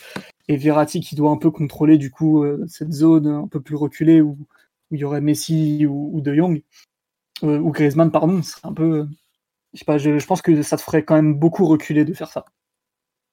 [0.48, 3.76] et Verratti qui doit un peu contrôler du coup euh, cette zone un peu plus
[3.76, 4.36] reculée où,
[4.90, 6.62] il y aurait Messi ou, De Jong,
[7.42, 9.06] euh, ou Griezmann, pardon, c'est un peu.
[9.72, 12.30] Je sais pas, je, pense que ça te ferait quand même beaucoup reculer de faire
[12.30, 12.44] ça.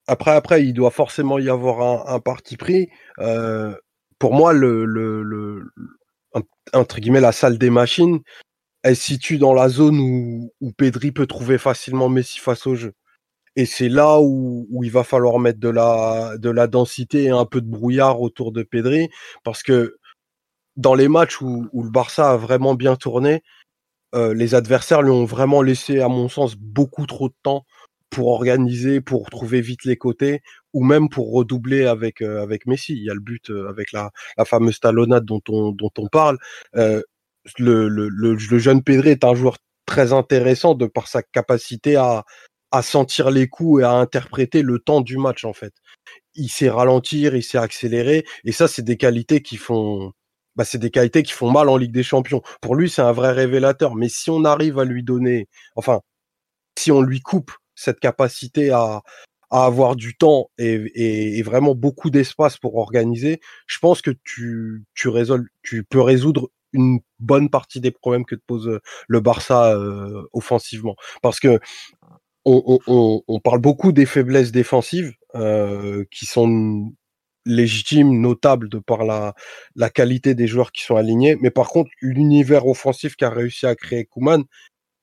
[0.08, 2.90] Après, après, il doit forcément y avoir un, parti pris.
[3.20, 3.74] Euh,
[4.20, 5.72] pour moi, le, le,
[6.74, 8.20] entre guillemets, la salle des machines,
[8.84, 12.76] elle se situe dans la zone où, où Pedri peut trouver facilement Messi face au
[12.76, 12.94] jeu.
[13.56, 17.46] Et c'est là où, il va falloir mettre de la, de la densité et un
[17.46, 19.10] peu de brouillard autour de Pedri,
[19.44, 19.98] parce que
[20.76, 23.44] dans les matchs où le Barça a vraiment bien tourné,
[24.14, 27.66] euh, les adversaires lui ont vraiment laissé, à mon sens, beaucoup trop de temps
[28.10, 30.42] pour organiser, pour trouver vite les côtés,
[30.74, 32.94] ou même pour redoubler avec euh, avec Messi.
[32.94, 36.08] Il y a le but euh, avec la, la fameuse talonnade dont on dont on
[36.08, 36.38] parle.
[36.76, 37.02] Euh,
[37.60, 42.24] le, le, le, jeune Pedri est un joueur très intéressant de par sa capacité à
[42.72, 45.74] à sentir les coups et à interpréter le temps du match en fait.
[46.36, 50.14] Il sait ralentir, il sait accélérer, et ça c'est des qualités qui font
[50.56, 52.42] bah, c'est des qualités qui font mal en Ligue des Champions.
[52.62, 53.96] Pour lui, c'est un vrai révélateur.
[53.96, 56.02] Mais si on arrive à lui donner, enfin,
[56.78, 59.02] si on lui coupe cette capacité à,
[59.50, 64.84] à avoir du temps et, et, vraiment beaucoup d'espace pour organiser, je pense que tu,
[64.96, 65.10] tu,
[65.64, 70.24] tu peux résoudre une bonne partie des problèmes que te pose euh, le Barça euh,
[70.34, 70.96] offensivement.
[71.22, 71.60] Parce que
[72.46, 76.92] on, on, on, parle beaucoup des faiblesses défensives euh, qui sont
[77.46, 79.34] légitimes, notables de par la,
[79.76, 81.38] la qualité des joueurs qui sont alignés.
[81.42, 84.44] Mais par contre, l'univers offensif qu'a réussi à créer Kuman,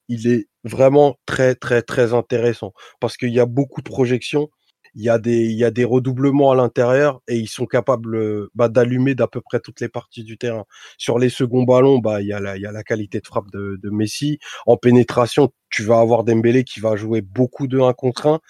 [0.08, 4.50] il est vraiment très très très intéressant parce qu'il y a beaucoup de projections,
[4.94, 8.48] il y a des, il y a des redoublements à l'intérieur et ils sont capables
[8.54, 10.64] bah, d'allumer d'à peu près toutes les parties du terrain.
[10.98, 13.26] Sur les seconds ballons, bah, il y a la, il y a la qualité de
[13.26, 14.38] frappe de, de Messi.
[14.66, 18.40] En pénétration, tu vas avoir Dembélé qui va jouer beaucoup de 1 contre 1.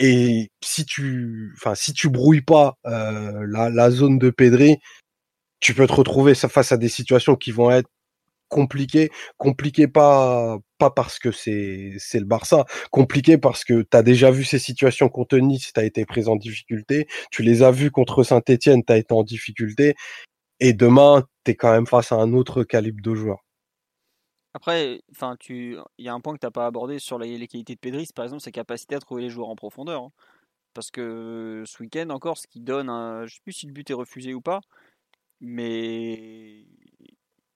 [0.00, 4.78] Et si tu, enfin, si tu brouilles pas euh, la, zone de Pedri,
[5.60, 7.90] tu peux te retrouver face à des situations qui vont être
[8.48, 14.02] compliqué, compliqué pas pas parce que c'est c'est le Barça, compliqué parce que tu as
[14.02, 17.70] déjà vu ces situations contre Nice, tu as été pris en difficulté, tu les as
[17.72, 19.94] vues contre Saint-Étienne, tu as été en difficulté.
[20.60, 23.44] Et demain, tu es quand même face à un autre calibre de joueur.
[24.52, 27.46] Après, enfin, tu, il y a un point que tu n'as pas abordé sur les,
[27.46, 30.02] qualités de Pedri, par exemple sa capacité à trouver les joueurs en profondeur.
[30.02, 30.12] Hein.
[30.74, 33.88] Parce que ce week-end encore, ce qui donne, un, je sais plus si le but
[33.90, 34.60] est refusé ou pas,
[35.40, 36.64] mais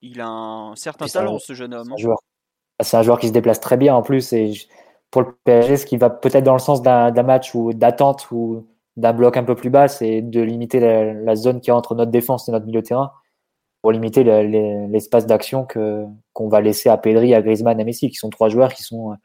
[0.02, 1.92] il a un certain talent, ce jeune homme.
[1.92, 2.14] Hein.
[2.80, 4.32] C'est un, joueur qui se déplace très bien en plus.
[4.32, 4.52] Et
[5.10, 8.66] pour le PSG, ce qui va peut-être dans le sens d'un match ou d'attente ou
[8.96, 12.10] d'un bloc un peu plus bas, c'est de limiter la, zone qui est entre notre
[12.10, 13.12] défense et notre milieu de terrain
[13.80, 16.04] pour limiter l'espace d'action que
[16.34, 19.12] qu'on va laisser à Pedri, à Griezmann, à Messi, qui sont trois joueurs qui sont
[19.12, 19.16] euh,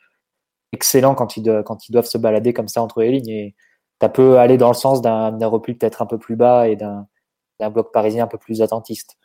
[0.72, 3.30] excellents quand ils, doivent se balader comme ça entre les lignes.
[3.30, 3.56] Et
[4.00, 7.06] ça peut aller dans le sens d'un repli peut-être un peu plus bas et d'un
[7.72, 9.18] bloc parisien un peu plus attentiste.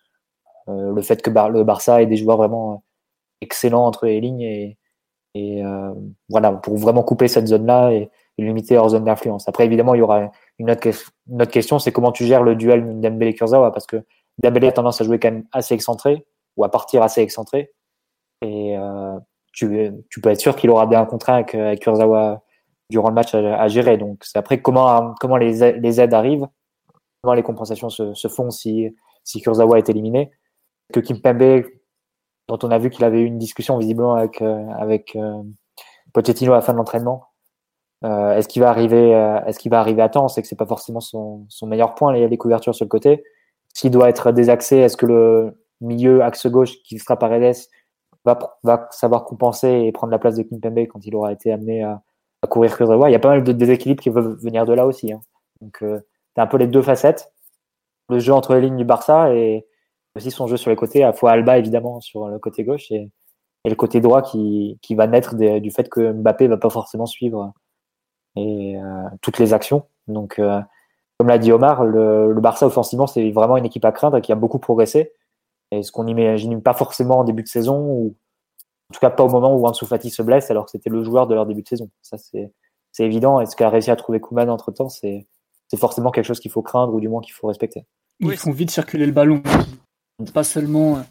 [0.69, 2.77] Euh, le fait que le Barça ait des joueurs vraiment euh,
[3.43, 4.79] excellents entre les lignes et,
[6.29, 9.49] voilà, pour vraiment couper cette zone-là et, limiter leur zone d'influence.
[9.49, 10.89] Après, évidemment, il y aura une autre,
[11.31, 14.05] une autre question, c'est comment tu gères le duel Dembélé-Kurzawa, parce que
[14.39, 17.73] Dembélé a tendance à jouer quand même assez excentré, ou à partir assez excentré,
[18.43, 18.77] et
[19.53, 22.43] tu, tu, peux être sûr qu'il aura bien un contrat avec, Kurzawa
[22.91, 23.97] durant le match à, gérer.
[23.97, 26.47] Donc, c'est après comment, comment les, les aides arrivent,
[27.23, 30.31] comment les compensations se, font si, si Kurzawa est éliminé
[30.93, 31.65] que Kimpembe,
[32.49, 35.43] dont on a vu qu'il avait eu une discussion visiblement avec, euh, avec euh,
[36.13, 37.25] Pochettino à la fin de l'entraînement.
[38.05, 39.11] Euh, est-ce qu'il va arriver,
[39.47, 40.29] est-ce va arriver à temps?
[40.29, 42.15] Sait que c'est pas forcément son, meilleur point.
[42.15, 43.25] A des couvertures sur le côté.
[43.73, 47.57] S'il doit être désaxé, est-ce que le milieu axe gauche qui sera Paredes
[48.25, 51.83] va, va savoir compenser et prendre la place de Kimpembe quand il aura été amené
[51.83, 52.03] à,
[52.45, 54.87] à courir Kurzawa Il y a pas mal de déséquilibres qui peuvent venir de là
[54.87, 55.13] aussi.
[55.13, 55.21] Hein.
[55.61, 56.01] Donc, euh,
[56.37, 57.33] un peu les deux facettes.
[58.09, 59.67] Le jeu entre les lignes du Barça et,
[60.17, 63.11] aussi son jeu sur les côtés, à fois Alba évidemment sur le côté gauche et,
[63.67, 67.55] le côté droit qui, qui va naître du fait que Mbappé va pas forcément suivre
[68.37, 69.87] et, euh, toutes les actions.
[70.07, 70.61] Donc, euh,
[71.19, 74.35] comme l'a dit Omar, le, Barça offensivement, c'est vraiment une équipe à craindre qui a
[74.35, 75.15] beaucoup progressé.
[75.79, 78.17] Et ce qu'on n'imagine pas forcément en début de saison, ou
[78.91, 81.03] en tout cas pas au moment où Ansu Fati se blesse, alors que c'était le
[81.03, 81.91] joueur de leur début de saison.
[82.03, 82.53] Ça, c'est
[82.99, 83.41] évident.
[83.41, 85.27] Et ce qu'a réussi à trouver Kuman entre temps, c'est
[85.77, 87.85] forcément quelque chose qu'il faut craindre ou du moins qu'il faut respecter.
[88.21, 89.43] Ils font vite circuler le ballon
[90.21, 91.03] c'est pas seulement,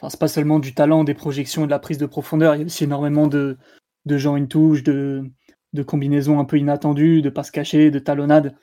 [0.00, 2.54] enfin, pas seulement du talent, des projections et de la prise de profondeur.
[2.54, 3.56] Il y a aussi énormément de,
[4.04, 5.24] de gens une touche, de,
[5.72, 8.54] de combinaisons un peu inattendues, de passes cachées, de talonnades.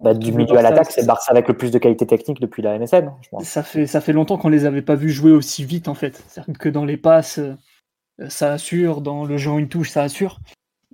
[0.00, 2.78] Bah, du milieu à l'attaque, c'est Barça avec le plus de qualité technique depuis la
[2.78, 3.10] MSN.
[3.40, 6.22] Ça fait, ça fait longtemps qu'on les avait pas vus jouer aussi vite en fait.
[6.28, 7.56] C'est-à-dire que dans les passes, euh,
[8.28, 10.38] ça assure, dans le jeu une touche, ça assure.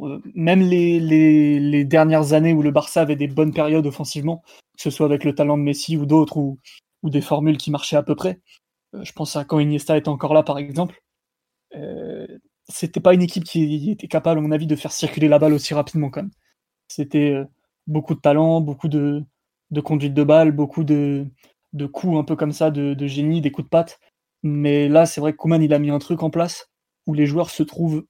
[0.01, 4.43] Euh, même les, les, les, dernières années où le Barça avait des bonnes périodes offensivement,
[4.77, 6.59] que ce soit avec le talent de Messi ou d'autres, ou,
[7.03, 8.41] ou des formules qui marchaient à peu près.
[8.95, 11.03] Euh, je pense à quand Iniesta était encore là, par exemple.
[11.77, 12.27] Euh,
[12.69, 15.53] c'était pas une équipe qui était capable, à mon avis, de faire circuler la balle
[15.53, 16.33] aussi rapidement, quand même.
[16.89, 17.35] C'était
[17.87, 19.23] beaucoup de talent, beaucoup de,
[19.71, 21.27] de, conduite de balle, beaucoup de,
[21.73, 24.01] de coups un peu comme ça, de, de génie, des coups de patte.
[24.43, 26.71] Mais là, c'est vrai que Kuman, il a mis un truc en place
[27.07, 28.05] où les joueurs se trouvent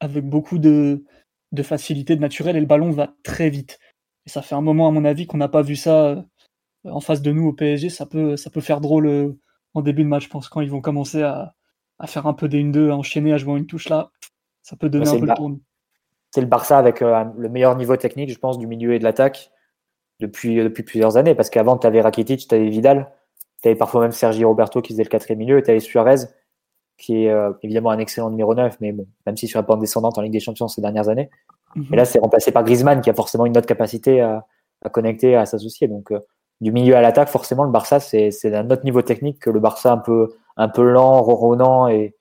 [0.00, 1.04] avec beaucoup de,
[1.52, 3.78] de facilité, de naturel, et le ballon va très vite.
[4.26, 6.24] Et ça fait un moment, à mon avis, qu'on n'a pas vu ça
[6.84, 9.32] en face de nous au PSG, ça peut, ça peut faire drôle euh,
[9.74, 11.54] en début de match, je pense, quand ils vont commencer à,
[11.98, 14.10] à faire un peu des 1-2, à enchaîner, à jouer une touche là,
[14.62, 15.62] ça peut donner un peu le tournis.
[16.34, 19.04] C'est le Barça avec euh, le meilleur niveau technique, je pense, du milieu et de
[19.04, 19.52] l'attaque
[20.18, 23.12] depuis, depuis plusieurs années, parce qu'avant, tu avais Rakitic, tu avais Vidal,
[23.62, 26.26] tu avais parfois même Sergi Roberto qui faisait le quatrième milieu, et tu avais Suarez,
[26.98, 29.78] qui est euh, évidemment un excellent numéro 9, mais bon, même si sur la pente
[29.78, 31.30] descendante en Ligue des Champions ces dernières années.
[31.76, 31.86] Mhm.
[31.92, 34.44] Et là, c'est remplacé par Griezmann, qui a forcément une autre capacité à,
[34.82, 35.86] à connecter, à s'associer.
[35.86, 36.12] Donc,
[36.60, 39.92] du milieu à l'attaque, forcément, le Barça, c'est d'un autre niveau technique que le Barça
[39.92, 42.16] un peu, un peu lent, ronronnant et,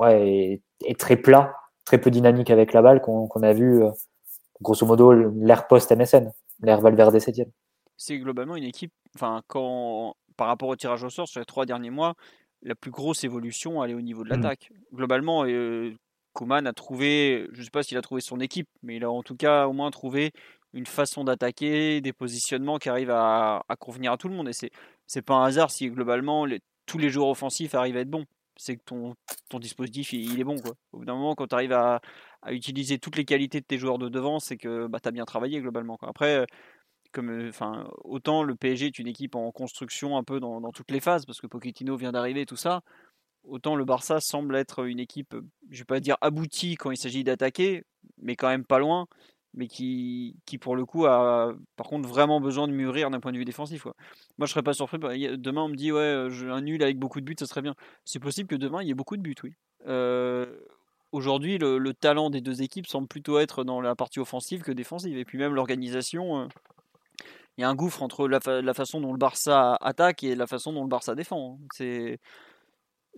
[0.00, 1.54] ouais, et, très plat,
[1.86, 3.90] très peu dynamique avec la balle qu'on a vu, euh,
[4.60, 6.30] grosso modo, l'ère post-MSN,
[6.60, 7.48] l'ère Valverde 7
[7.96, 11.64] C'est globalement une équipe, enfin, quand, par rapport au tirage au sort sur les trois
[11.64, 12.14] derniers mois,
[12.62, 14.42] la plus grosse évolution, elle est au niveau de mmh.
[14.42, 14.70] l'attaque.
[14.92, 15.94] Globalement, euh,
[16.34, 19.10] Kuman a trouvé, je ne sais pas s'il a trouvé son équipe, mais il a
[19.10, 20.32] en tout cas au moins trouvé
[20.72, 24.48] une façon d'attaquer, des positionnements qui arrivent à, convenir à tout le monde.
[24.48, 24.70] Et c'est
[25.06, 26.46] c'est pas un hasard si globalement
[26.84, 28.24] tous les joueurs offensifs arrivent à être bons.
[28.56, 29.14] C'est que ton,
[29.48, 30.72] ton dispositif il, est bon quoi.
[30.92, 32.00] Au bout d'un moment quand tu arrives à,
[32.48, 35.24] utiliser toutes les qualités de tes joueurs de devant, c'est que bah, tu as bien
[35.24, 35.98] travaillé globalement.
[36.02, 36.46] Après,
[37.12, 40.90] comme, enfin, autant le PSG est une équipe en construction un peu dans, dans toutes
[40.90, 42.82] les phases, parce que Pochettino vient d'arriver et tout ça,
[43.42, 45.34] autant le Barça semble être une équipe,
[45.70, 47.84] je vais pas dire aboutie quand il s'agit d'attaquer,
[48.18, 49.06] mais quand même pas loin
[49.56, 53.32] mais qui, qui pour le coup a par contre vraiment besoin de mûrir d'un point
[53.32, 53.82] de vue défensif.
[53.82, 53.94] Quoi.
[54.38, 54.98] Moi je serais pas surpris.
[54.98, 57.74] Bah, demain on me dit ouais un nul avec beaucoup de buts ça serait bien.
[58.04, 59.54] C'est possible que demain il y ait beaucoup de buts, oui.
[59.88, 60.46] Euh,
[61.12, 65.16] aujourd'hui le, talent des deux équipes semble plutôt être dans la partie offensive que défensive.
[65.16, 66.46] Et puis même l'organisation, euh,
[67.56, 70.46] il y a un gouffre entre la, la, façon dont le Barça attaque et la
[70.46, 71.58] façon dont le Barça défend.
[71.58, 71.66] Hein.
[71.72, 72.20] C'est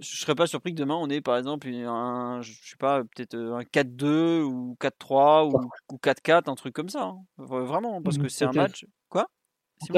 [0.01, 3.35] je serais pas surpris que demain on ait par exemple un, je sais pas, peut-être
[3.35, 7.05] euh, un 4-2 ou 4-3 ou, 4-4, un truc comme ça.
[7.05, 7.19] Hein.
[7.37, 8.87] Vraiment, parce mmh, que c'est un match.
[9.09, 9.27] Quoi?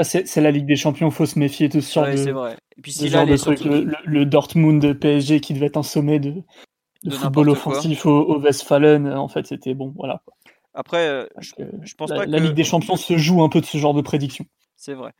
[0.03, 2.15] C'est la Ligue des Champions, faut se méfier de ce genre de.
[2.15, 2.57] c'est vrai.
[2.77, 6.43] Et puis si là, le, Dortmund PSG qui devait être un sommet de,
[7.09, 10.21] football offensif au, au, Westfalen, en fait, c'était bon, voilà.
[10.73, 13.59] Après, euh, je, pense la, pas que la Ligue des Champions se joue un peu
[13.59, 14.45] de ce genre de prédiction.
[14.77, 15.13] C'est vrai.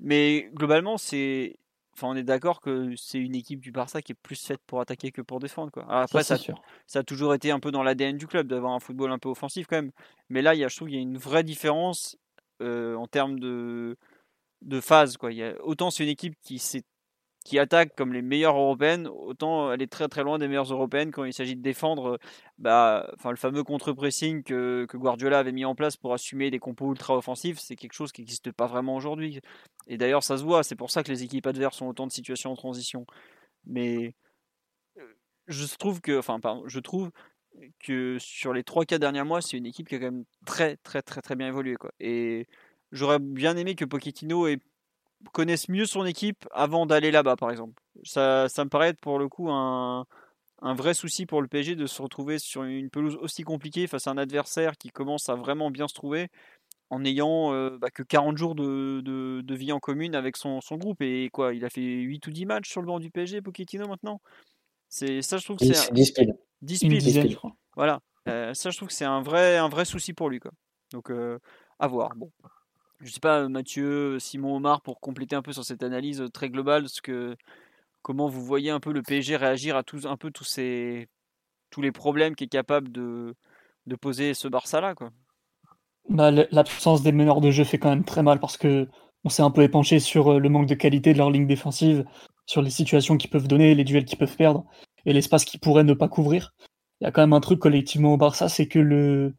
[0.00, 1.56] Mais globalement, c'est
[1.96, 4.80] Enfin, on est d'accord que c'est une équipe du Barça qui est plus faite pour
[4.80, 5.70] attaquer que pour défendre.
[5.70, 5.86] Quoi.
[5.88, 6.36] après, ça,
[6.86, 9.28] ça, a toujours été un peu dans l'ADN du club d'avoir un football un peu
[9.28, 9.92] offensif quand même.
[10.28, 12.16] Mais là, il y a, je trouve qu'il y a une vraie différence
[12.62, 13.96] euh, en termes de,
[14.62, 15.16] de phase.
[15.16, 15.32] Quoi.
[15.32, 16.84] Il y a, autant c'est une équipe qui s'est
[17.44, 21.10] qui attaque comme les meilleures européennes, autant elle est très très loin des meilleures européennes
[21.10, 22.18] quand il s'agit de défendre
[22.58, 26.58] bah, enfin, le fameux contre-pressing que, que, Guardiola avait mis en place pour assumer des
[26.58, 29.40] compos ultra offensifs, c'est quelque chose qui n'existe pas vraiment aujourd'hui.
[29.86, 32.12] Et d'ailleurs, ça se voit, c'est pour ça que les équipes adverses ont autant de
[32.12, 33.06] situations en transition.
[33.66, 34.14] Mais
[35.46, 37.10] je trouve que, enfin, pardon, je trouve
[37.80, 41.02] que sur les 3-4 derniers mois, c'est une équipe qui a quand même très très
[41.02, 41.76] très très bien évolué.
[41.76, 41.92] Quoi.
[42.00, 42.46] Et
[42.92, 44.58] j'aurais bien aimé que Pochettino ait
[45.32, 47.80] connaissent mieux son équipe avant d'aller là-bas, par exemple.
[48.04, 50.06] Ça, ça me paraît être pour le coup un,
[50.62, 54.06] un vrai souci pour le PSG de se retrouver sur une pelouse aussi compliquée face
[54.06, 56.28] à un adversaire qui commence à vraiment bien se trouver
[56.90, 60.60] en n'ayant euh, bah, que 40 jours de, de, de, vie en commune avec son,
[60.60, 61.02] son, groupe.
[61.02, 63.88] Et quoi, il a fait 8 ou 10 matchs sur le banc du PSG, Pochettino,
[63.88, 64.20] maintenant?
[64.88, 65.92] C'est Ça, je trouve que c'est...
[65.92, 66.34] 10 piles.
[66.62, 67.52] 10 piles, je crois.
[67.76, 68.00] Voilà.
[68.28, 70.40] Euh, ça, je trouve que c'est un vrai, un vrai souci pour lui.
[70.40, 70.52] Quoi.
[70.92, 71.38] Donc, euh,
[71.78, 72.14] à voir.
[72.16, 72.30] Bon
[73.04, 76.48] je sais pas, Mathieu, Simon, Omar, pour compléter un peu sur cette analyse euh, très
[76.48, 77.36] globale, ce que,
[78.02, 81.08] comment vous voyez un peu le PSG réagir à tous, un peu tous ces,
[81.70, 83.34] tous les problèmes qu'est capable de,
[83.86, 85.10] de poser ce Barça-là, quoi.
[86.08, 88.88] Bah, L'absence des meneurs de jeu fait quand même très mal parce que
[89.24, 92.04] on s'est un peu épanché sur euh, le manque de qualité de leur ligne défensive,
[92.46, 94.64] sur les situations qu'ils peuvent donner, les duels qu'ils peuvent perdre
[95.06, 96.54] et l'espace qu'ils pourraient ne pas couvrir.
[97.00, 99.34] Il y a quand même un truc collectivement au Barça, c'est que le,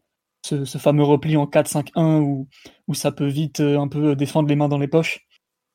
[0.46, 2.48] ce, fameux repli en 4-5-1 où,
[2.88, 5.26] où ça peut vite euh, un peu défendre les mains dans les poches,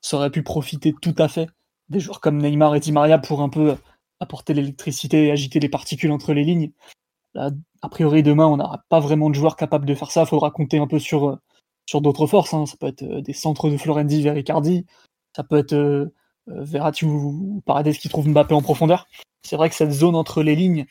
[0.00, 1.48] ça aurait pu profiter tout à fait
[1.88, 3.76] des joueurs comme Neymar et Di Maria pour un peu
[4.20, 6.70] apporter l'électricité et agiter les particules entre les lignes.
[7.34, 10.22] a priori, demain, on n'aura pas vraiment de joueurs capables de faire ça.
[10.22, 11.38] Il faudra compter un peu sur,
[11.94, 12.54] d'autres forces.
[12.54, 12.66] Hein.
[12.66, 14.86] Ça peut être euh, des centres de Florenzi vers Icardi.
[15.34, 16.12] Ça peut être euh,
[16.46, 19.08] ou Paredes qui trouve Mbappé en profondeur.
[19.44, 20.86] C'est vrai que cette zone entre les lignes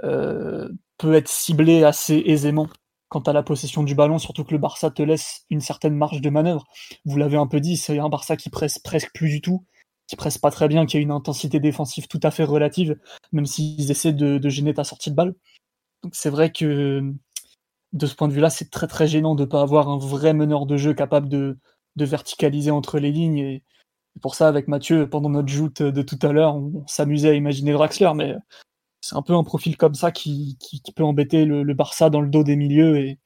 [0.00, 2.68] peut être ciblée assez aisément
[3.10, 6.20] quant à la possession du ballon, surtout que le Barça te laisse une certaine marge
[6.20, 6.64] de manœuvre.
[7.04, 9.64] Vous l'avez un peu dit, c'est un Barça qui presse presque plus du tout,
[10.06, 12.96] qui presse pas très bien, qui a une intensité défensive tout à fait relative,
[13.32, 15.34] même s'ils essaient de, gêner ta sortie de balle.
[16.04, 17.02] Donc c'est vrai que
[17.92, 20.32] de ce point de vue-là, c'est très très gênant de ne pas avoir un vrai
[20.32, 21.58] meneur de jeu capable de,
[21.96, 23.38] verticaliser entre les lignes.
[23.38, 23.62] Et,
[24.22, 27.72] pour ça, avec Mathieu, pendant notre joute de tout à l'heure, on, s'amusait à imaginer
[27.72, 28.34] Draxler, mais
[29.00, 30.58] c'est un peu un profil comme ça qui,
[30.94, 33.18] peut embêter le, Barça dans le dos des milieux et,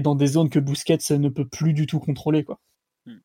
[0.00, 2.44] dans des zones que Busquets ne peut plus du tout contrôler.
[2.44, 2.60] Quoi.
[3.06, 3.18] Hmm.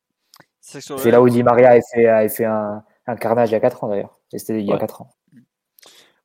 [0.60, 2.82] C'est là où Di Maria a fait, un,
[3.20, 4.18] carnage il y a 4 ans d'ailleurs.
[4.30, 5.10] C'était il y a 4 ans.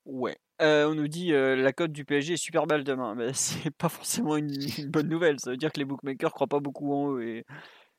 [0.05, 0.37] Ouais.
[0.59, 3.13] Euh, on nous dit euh, la cote du PSG est super belle demain.
[3.13, 4.49] Mais c'est pas forcément une,
[4.87, 5.39] bonne nouvelle.
[5.39, 7.23] Ça veut dire que les bookmakers croient pas beaucoup en eux.
[7.23, 7.45] Et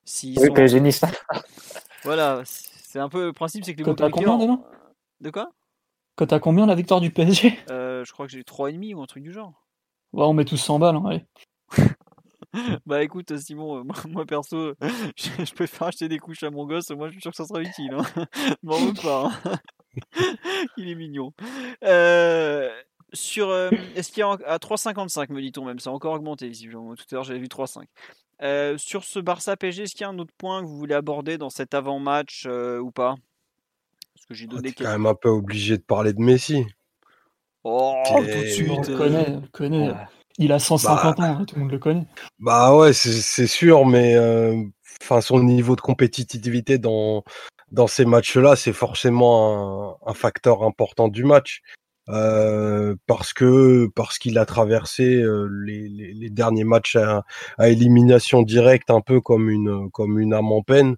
[0.05, 0.55] si oui, sont...
[0.55, 1.03] PSG Nice.
[2.03, 2.43] voilà.
[2.45, 4.11] C'est un peu le principe, c'est que les bookmakers.
[4.11, 4.65] Combien demain?
[5.21, 5.51] De quoi?
[6.19, 9.07] Quand t'as combien la victoire du PSG euh, Je crois que j'ai 3,5 ou un
[9.07, 9.53] truc du genre.
[10.13, 11.25] Ouais, on met tous 100 balles, hein, allez.
[12.87, 14.75] bah écoute, Simon, euh, moi, perso,
[15.17, 17.45] je, peux faire acheter des couches à mon gosse, moi je suis sûr que ça
[17.45, 17.95] sera utile.
[17.95, 18.27] Hein.
[18.65, 19.31] M'en veux pas.
[19.45, 19.59] Hein.
[20.77, 21.33] Il est mignon.
[21.85, 22.69] Euh,
[23.13, 23.55] sur,
[23.95, 26.97] est-ce qu'il y a à 3,55 me dit-on même, ça a encore augmenté visiblement.
[26.97, 28.77] Tout à l'heure j'avais vu 3,5.
[28.77, 31.39] sur ce Barça PSG, est-ce qu'il y a un autre point que vous voulez aborder
[31.39, 33.15] dans cet avant-match ou pas?
[34.27, 36.65] Que j'ai ah, quand même un peu obligé de parler de Messi.
[37.65, 38.71] Oh, tout de suite.
[38.71, 39.91] On le connaît,
[40.39, 42.07] Il a 150 bah ans, hein, tout le monde le connaît.
[42.39, 44.63] Bah ouais, c'est sûr, mais euh,
[45.03, 47.25] enfin son niveau de compétitivité dans,
[47.73, 51.63] dans ces matchs-là, c'est forcément un, facteur important du match.
[52.07, 55.23] parce que parce qu'il a traversé
[55.65, 57.25] les, les, derniers matchs à,
[57.59, 60.97] à, élimination directe un peu comme une comme une âme en peine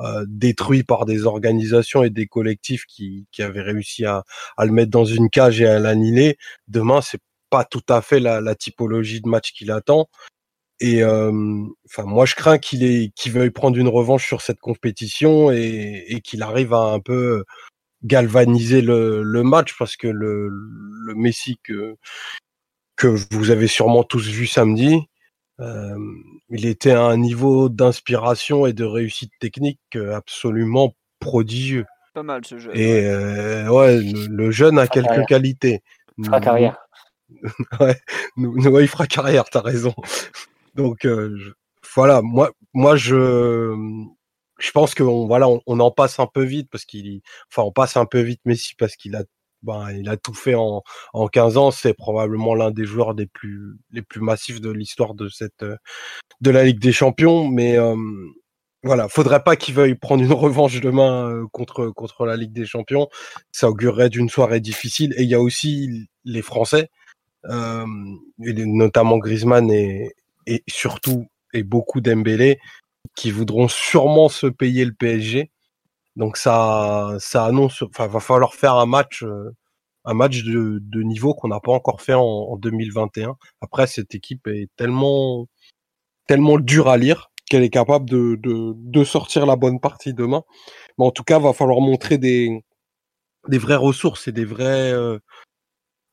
[0.00, 4.24] euh, détruit par des organisations et des collectifs qui, qui avaient réussi à,
[4.56, 6.36] à le mettre dans une cage et à l'annihiler.
[6.68, 10.08] Demain, c'est pas tout à fait la, la typologie de match qu'il attend.
[10.80, 11.30] Et euh,
[11.86, 16.20] enfin, moi, je crains qu'il qu'il veuille prendre une revanche sur cette compétition et, et
[16.20, 17.44] qu'il arrive à un peu
[18.02, 21.96] galvaniser le, le match parce que le, le Messi que,
[22.96, 24.98] que vous avez sûrement tous vu samedi,
[25.60, 25.96] euh,
[26.50, 31.86] il était à un niveau d'inspiration et de réussite technique absolument prodigieux.
[32.14, 32.70] Pas mal ce jeu.
[32.76, 35.82] Et euh, ouais, le, jeune a quelques qualités.
[36.18, 36.76] Il fera carrière.
[37.80, 37.98] ouais,
[38.36, 39.94] nous, il fera carrière, t'as raison.
[40.74, 41.36] Donc euh,
[41.94, 43.74] voilà, moi, moi je,
[44.58, 47.20] je pense qu'on voilà, on, on, en passe un peu vite parce qu'il,
[47.50, 49.24] enfin, on passe un peu vite Messi parce qu'il a
[49.64, 50.82] ben, il a tout fait en,
[51.12, 51.70] en 15 ans.
[51.70, 55.64] C'est probablement l'un des joueurs des plus, les plus massifs de l'histoire de cette,
[56.40, 57.48] de la Ligue des Champions.
[57.48, 57.96] Mais euh,
[58.82, 63.08] voilà, faudrait pas qu'il veuille prendre une revanche demain contre, contre la Ligue des Champions.
[63.52, 65.14] Ça augurerait d'une soirée difficile.
[65.16, 66.88] Et il y a aussi les Français,
[67.46, 67.86] euh,
[68.38, 70.12] notamment Griezmann et,
[70.46, 72.58] et surtout et beaucoup d'Embélé,
[73.16, 75.50] qui voudront sûrement se payer le PSG.
[76.16, 79.50] Donc ça, ça annonce, enfin, va falloir faire un match, euh,
[80.04, 83.36] un match de, niveau qu'on n'a pas encore fait en, en, 2021.
[83.60, 85.46] Après, cette équipe est tellement,
[86.26, 90.42] tellement dure à lire qu'elle est capable de, de, sortir la bonne partie demain.
[90.98, 92.64] Mais en tout cas, va falloir montrer des,
[93.48, 95.18] des vraies ressources et des vrais, euh,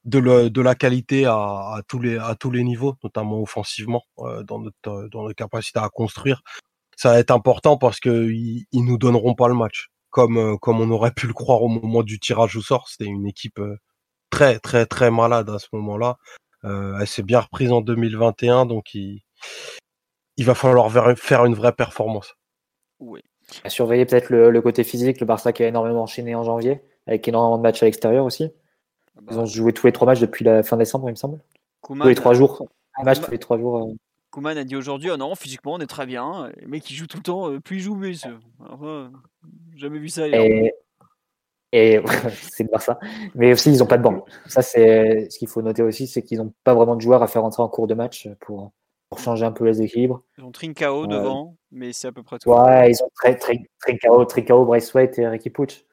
[0.05, 4.03] de, le, de la qualité à, à, tous les, à tous les niveaux, notamment offensivement,
[4.19, 6.41] euh, dans notre, dans notre capacité à construire
[7.01, 10.79] ça va être important parce que ils, nous donneront pas le match comme euh, comme
[10.81, 12.89] on aurait pu le croire au moment du tirage au sort.
[12.89, 13.75] C'était une équipe euh,
[14.29, 16.17] très très très malade à ce moment-là.
[16.63, 19.23] Euh, elle s'est bien reprise en 2021, donc il,
[20.37, 22.35] il va falloir faire une vraie performance.
[22.99, 23.21] Oui.
[23.63, 27.27] À surveiller peut-être le, côté physique, le Barça qui a énormément enchaîné en janvier, avec
[27.27, 28.51] énormément de matchs à l'extérieur aussi.
[29.17, 31.15] Ah bah Ils ont joué tous les trois matchs depuis la fin décembre, il me
[31.15, 31.39] semble.
[31.83, 32.63] tous les trois jours.
[32.95, 33.91] Un match tous les trois jours.
[34.31, 36.51] Kuman a dit aujourd'hui oh non, physiquement on est très bien.
[36.61, 38.15] Le mec qui joue tout le temps, euh, plus il joue, mieux.
[39.75, 40.73] jamais vu ça Et,
[41.71, 41.99] et
[42.51, 42.99] c'est de ça.
[43.35, 44.25] Mais aussi, ils n'ont pas de banc.
[44.47, 47.27] Ça, c'est ce qu'il faut noter aussi, c'est qu'ils n'ont pas vraiment de joueurs à
[47.27, 48.71] faire entrer en cours de match pour,
[49.09, 50.21] pour changer un peu les équilibres.
[50.37, 52.49] Ils ont Trincao devant, mais c'est à peu près tout.
[52.49, 53.09] Ouais, ils ont
[53.79, 55.83] Trincao, Trincao, Bryce White et Ricky Puch.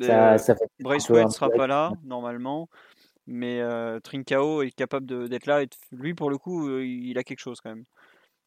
[0.00, 0.36] Ça,
[0.82, 2.68] White ne sera pas là, normalement
[3.26, 5.64] mais euh, Trincao est capable d'être là.
[5.92, 7.84] Lui, pour le coup, il a quelque chose quand même.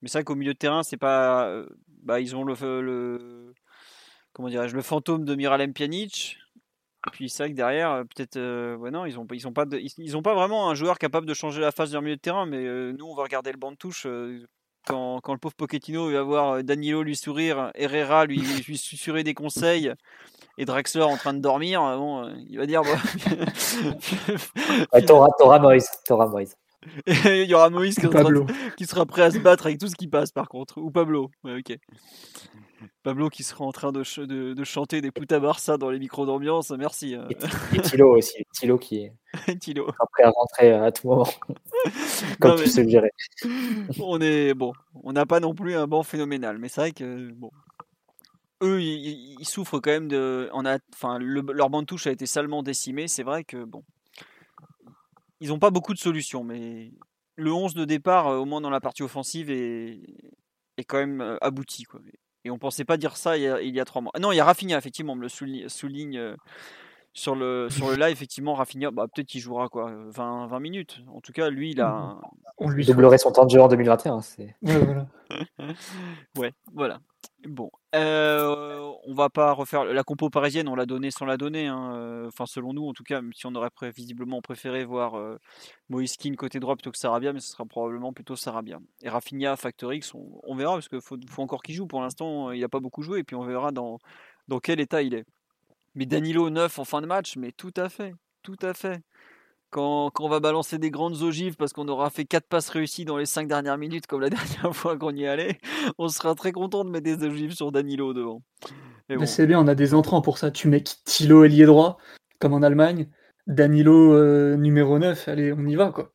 [0.02, 1.64] Mais c'est vrai qu'au milieu de terrain, c'est pas.
[2.04, 3.54] Bah, ils ont le, le
[4.34, 6.38] comment dirais-je, le fantôme de Miralem Pjanic.
[7.08, 9.66] Et puis c'est vrai que derrière, peut-être, ouais, non, ils ont, ils ont pas,
[9.98, 12.46] ils, ont pas vraiment un joueur capable de changer la face d'un milieu de terrain.
[12.46, 14.08] Mais nous, on va regarder le banc de touche.
[14.86, 18.38] Quand, quand, le pauvre Pochettino va voir Danilo lui sourire, Herrera lui,
[18.68, 19.92] lui susurrer des conseils,
[20.57, 22.82] et Drexler en train de dormir, euh, bon, euh, il va dire.
[22.82, 22.90] Bon...
[25.38, 25.90] t'auras, Moïse.
[26.10, 26.56] Moïse.
[27.07, 27.95] il y aura Moïse
[28.77, 30.77] qui, sera prêt à se battre avec tout ce qui passe, par contre.
[30.77, 31.32] Ou Pablo.
[31.44, 31.77] ok.
[33.03, 36.72] Pablo qui sera en train de, de, chanter des puta Barça dans les micros d'ambiance,
[36.72, 37.15] merci.
[37.15, 37.27] Euh.
[37.73, 39.14] Et, Tilo aussi, Tilo qui est
[39.60, 39.86] Tilo.
[40.11, 41.27] prêt à rentrer à tout moment,
[42.40, 43.11] comme tu sais le gérer.
[43.99, 44.73] on est bon,
[45.03, 47.52] on n'a pas non plus un banc phénoménal, mais c'est vrai que bon,
[48.61, 50.49] eux, ils, souffrent quand même de.
[50.53, 53.07] On a, enfin, leur bande touche a été salement décimée.
[53.07, 53.84] C'est vrai que bon,
[55.40, 56.91] ils n'ont pas beaucoup de solutions, mais
[57.36, 59.99] le 11 de départ, euh, au moins dans la partie offensive, est,
[60.77, 61.84] est quand même euh, abouti.
[61.84, 61.99] Quoi.
[62.44, 64.11] Et on pensait pas dire ça il y a, il y a trois mois.
[64.19, 66.36] Non, il y a Rafinha, effectivement, on me le souligne, euh,
[67.14, 68.11] sur, le, sur le live.
[68.11, 71.02] Effectivement, Rafinha, bah, peut-être qu'il jouera quoi, 20, 20 minutes.
[71.14, 72.18] En tout cas, lui, il a.
[72.57, 74.22] On lui doublerait son temps de jeu en 2021.
[74.22, 74.56] C'est...
[74.61, 75.07] Ouais, voilà.
[76.38, 76.99] ouais, voilà.
[77.48, 77.75] Bon, on
[79.16, 81.66] va pas refaire la compo parisienne, on l'a donné sans la donner.
[81.66, 85.40] Hein, euh, enfin, selon nous, en tout cas, si on aurait visiblement préféré voir euh,
[85.90, 88.80] Moïse côté droit plutôt que Sarabia, mais ce sera probablement plutôt Sarabia.
[89.02, 91.88] Et Rafinha, Factor X, on, verra parce qu'il faut, encore qu'il joue.
[91.88, 93.98] Pour l'instant, il n'a pas beaucoup joué, et puis on verra dans,
[94.48, 95.26] dans quel état il est.
[95.96, 98.14] Mais Danilo 9 en fin de match, mais tout à fait,
[98.44, 99.02] tout à fait
[99.76, 103.18] quand, on va balancer des grandes ogives parce qu'on aura fait 4 passes réussies dans
[103.18, 105.60] les 5 dernières minutes, comme la dernière fois qu'on y allait,
[105.98, 108.42] on sera très content de mettre des ogives sur Danilo devant.
[109.26, 110.52] C'est bien, on a des entrants pour ça.
[110.52, 111.98] Tu mets Tilo ailier droit,
[112.40, 113.07] comme en Allemagne,
[113.48, 116.11] Danilo euh, numéro 9, allez, on y va quoi.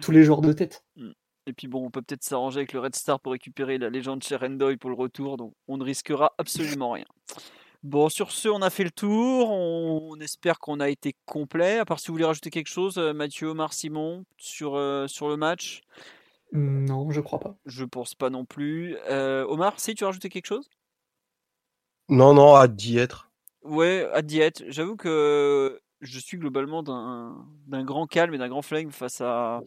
[0.00, 0.84] Tous les jours de tête.
[0.96, 1.10] Mm.
[1.46, 4.22] Et puis bon, on peut peut-être s'arranger avec le Red Star pour récupérer la légende
[4.22, 7.06] Cherendoy pour le retour, donc on ne risquera absolument rien.
[7.82, 9.50] Bon, sur ce, on a fait le tour.
[9.50, 11.78] On, espère qu'on a été complet.
[11.78, 14.78] À part si vous voulez rajouter quelque chose, Mathieu, Omar, Simon, sur,
[15.08, 15.80] sur le match?
[16.52, 17.56] Non, je crois pas.
[17.64, 18.98] Je pense pas non plus.
[19.08, 20.68] Omar, si tu as rajouté quelque chose?
[22.10, 23.30] Non, non, à d'y être.
[23.62, 24.64] Ouais, à d'y être.
[24.66, 29.60] J'avoue que je suis globalement d'un grand calme et d'un grand flingue face à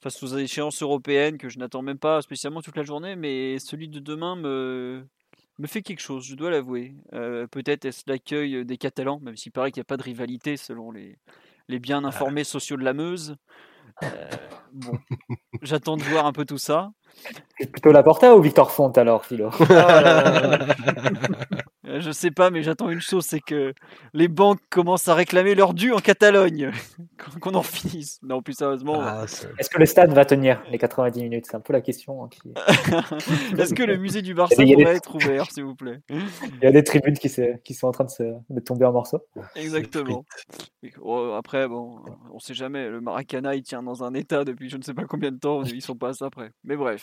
[0.00, 3.88] face aux échéances européennes que je n'attends même pas spécialement toute la journée, mais celui
[3.88, 5.04] de demain me
[5.58, 6.94] me fait quelque chose, je dois l'avouer.
[7.12, 10.56] Euh, peut-être est-ce l'accueil des Catalans, même s'il paraît qu'il n'y a pas de rivalité
[10.56, 11.18] selon les,
[11.68, 12.08] les bien ah.
[12.08, 13.36] informés sociaux de la Meuse.
[14.02, 14.30] Euh,
[14.72, 14.98] bon,
[15.62, 16.92] j'attends de voir un peu tout ça.
[17.58, 20.58] C'est plutôt Laporta ou Victor Font alors, Philo ah
[21.86, 23.74] euh, Je sais pas, mais j'attends une chose, c'est que
[24.14, 26.70] les banques commencent à réclamer leur dû en Catalogne,
[27.40, 28.18] qu'on en finisse.
[28.22, 29.00] Non, plus sérieusement.
[29.00, 29.24] Ah,
[29.58, 31.46] Est-ce que le stade va tenir les 90 minutes?
[31.48, 32.24] C'est un peu la question.
[32.24, 32.30] Hein,
[33.58, 36.00] Est-ce que le musée du Barça pourrait être ouvert, s'il vous plaît?
[36.08, 37.30] Il y a des tribunes qui,
[37.64, 39.24] qui sont en train de, se, de tomber en morceaux.
[39.56, 40.24] Exactement.
[41.00, 42.00] Oh, après, bon,
[42.32, 42.88] on sait jamais.
[42.88, 45.62] Le Maracana, il tient dans un état depuis je ne sais pas combien de temps.
[45.64, 46.50] Ils sont pas à ça après.
[46.64, 47.01] Mais bref.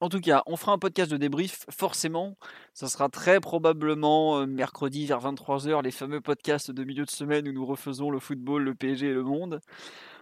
[0.00, 2.36] En tout cas, on fera un podcast de débrief, forcément.
[2.72, 7.48] Ça sera très probablement euh, mercredi vers 23h, les fameux podcasts de milieu de semaine
[7.48, 9.60] où nous refaisons le football, le PSG et le monde.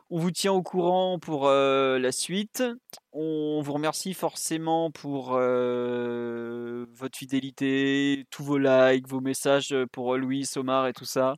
[0.08, 2.62] On vous tient au courant pour euh, la suite.
[3.12, 10.48] On vous remercie forcément pour euh, votre fidélité, tous vos likes, vos messages pour Louis,
[10.56, 11.36] Omar et tout ça.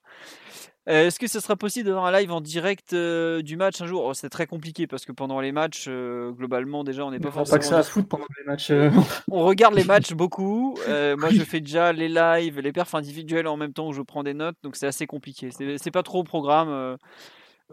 [0.89, 3.86] Euh, est-ce que ce sera possible d'avoir un live en direct euh, du match un
[3.86, 4.05] jour?
[4.05, 7.31] Oh, C'est très compliqué parce que pendant les matchs, euh, globalement, déjà, on n'est pas
[7.31, 7.56] forcément.
[7.56, 8.70] pas que ça à foutre pendant les matchs.
[9.31, 10.78] on regarde les matchs beaucoup.
[10.89, 14.23] moi, je fais déjà les lives, les perfs individuels en même temps où je prends
[14.23, 15.51] des notes, donc c'est assez compliqué.
[15.51, 16.97] C'est pas trop au programme,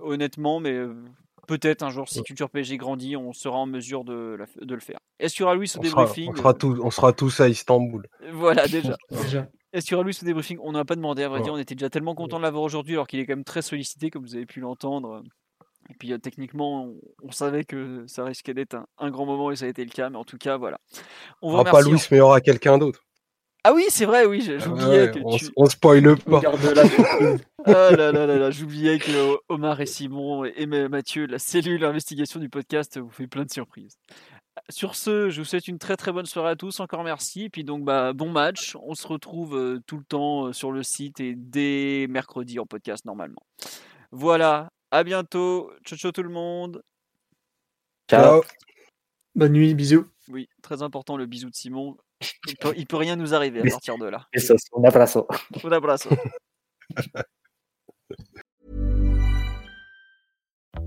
[0.02, 0.78] honnêtement, mais
[1.48, 4.98] peut-être un jour, si Culture PSG grandit, on sera en mesure de, de le faire.
[5.20, 8.06] Est-ce qu'il y aura Louis au débriefing on, sera tous, on sera tous à Istanbul.
[8.34, 8.98] Voilà, déjà.
[9.10, 9.48] déjà.
[9.76, 11.52] Est-ce qu'il y aura lui ce débriefing On n'a pas demandé, à vrai dire.
[11.52, 14.10] On était déjà tellement content de l'avoir aujourd'hui, alors qu'il est quand même très sollicité,
[14.10, 15.22] comme vous avez pu l'entendre.
[15.90, 16.90] Et puis euh, techniquement,
[17.22, 20.10] on, savait que ça risquait d'être un, grand moment et ça a été le cas.
[20.10, 20.80] Mais en tout cas, voilà.
[21.42, 23.02] On va pas Louis, mais il y aura quelqu'un d'autre.
[23.66, 25.48] Ah oui, c'est vrai, oui, ah j'oubliais que on, tu...
[25.56, 26.40] on spoil pas.
[27.66, 32.40] ah là là là là, j'oubliais que Omar et Simon et Mathieu, la cellule d'investigation
[32.40, 33.98] du podcast, vous fait plein de surprises.
[34.70, 36.80] Sur ce, je vous souhaite une très très bonne soirée à tous.
[36.80, 37.44] Encore merci.
[37.44, 38.76] Et puis donc, bah, bon match.
[38.82, 42.66] On se retrouve euh, tout le temps euh, sur le site et dès mercredi en
[42.66, 43.44] podcast normalement.
[44.12, 44.70] Voilà.
[44.92, 45.72] À bientôt.
[45.84, 46.82] Ciao ciao tout le monde.
[48.10, 48.44] Ciao.
[49.36, 49.74] Bonne nuit.
[49.76, 50.06] Bisous.
[50.30, 51.98] Oui, très important le bisou de Simon.
[52.48, 54.28] Il peut, peut rien nous arriver à partir de là.
[54.78, 55.28] Un abrazo.
[55.64, 56.10] Un abrazo.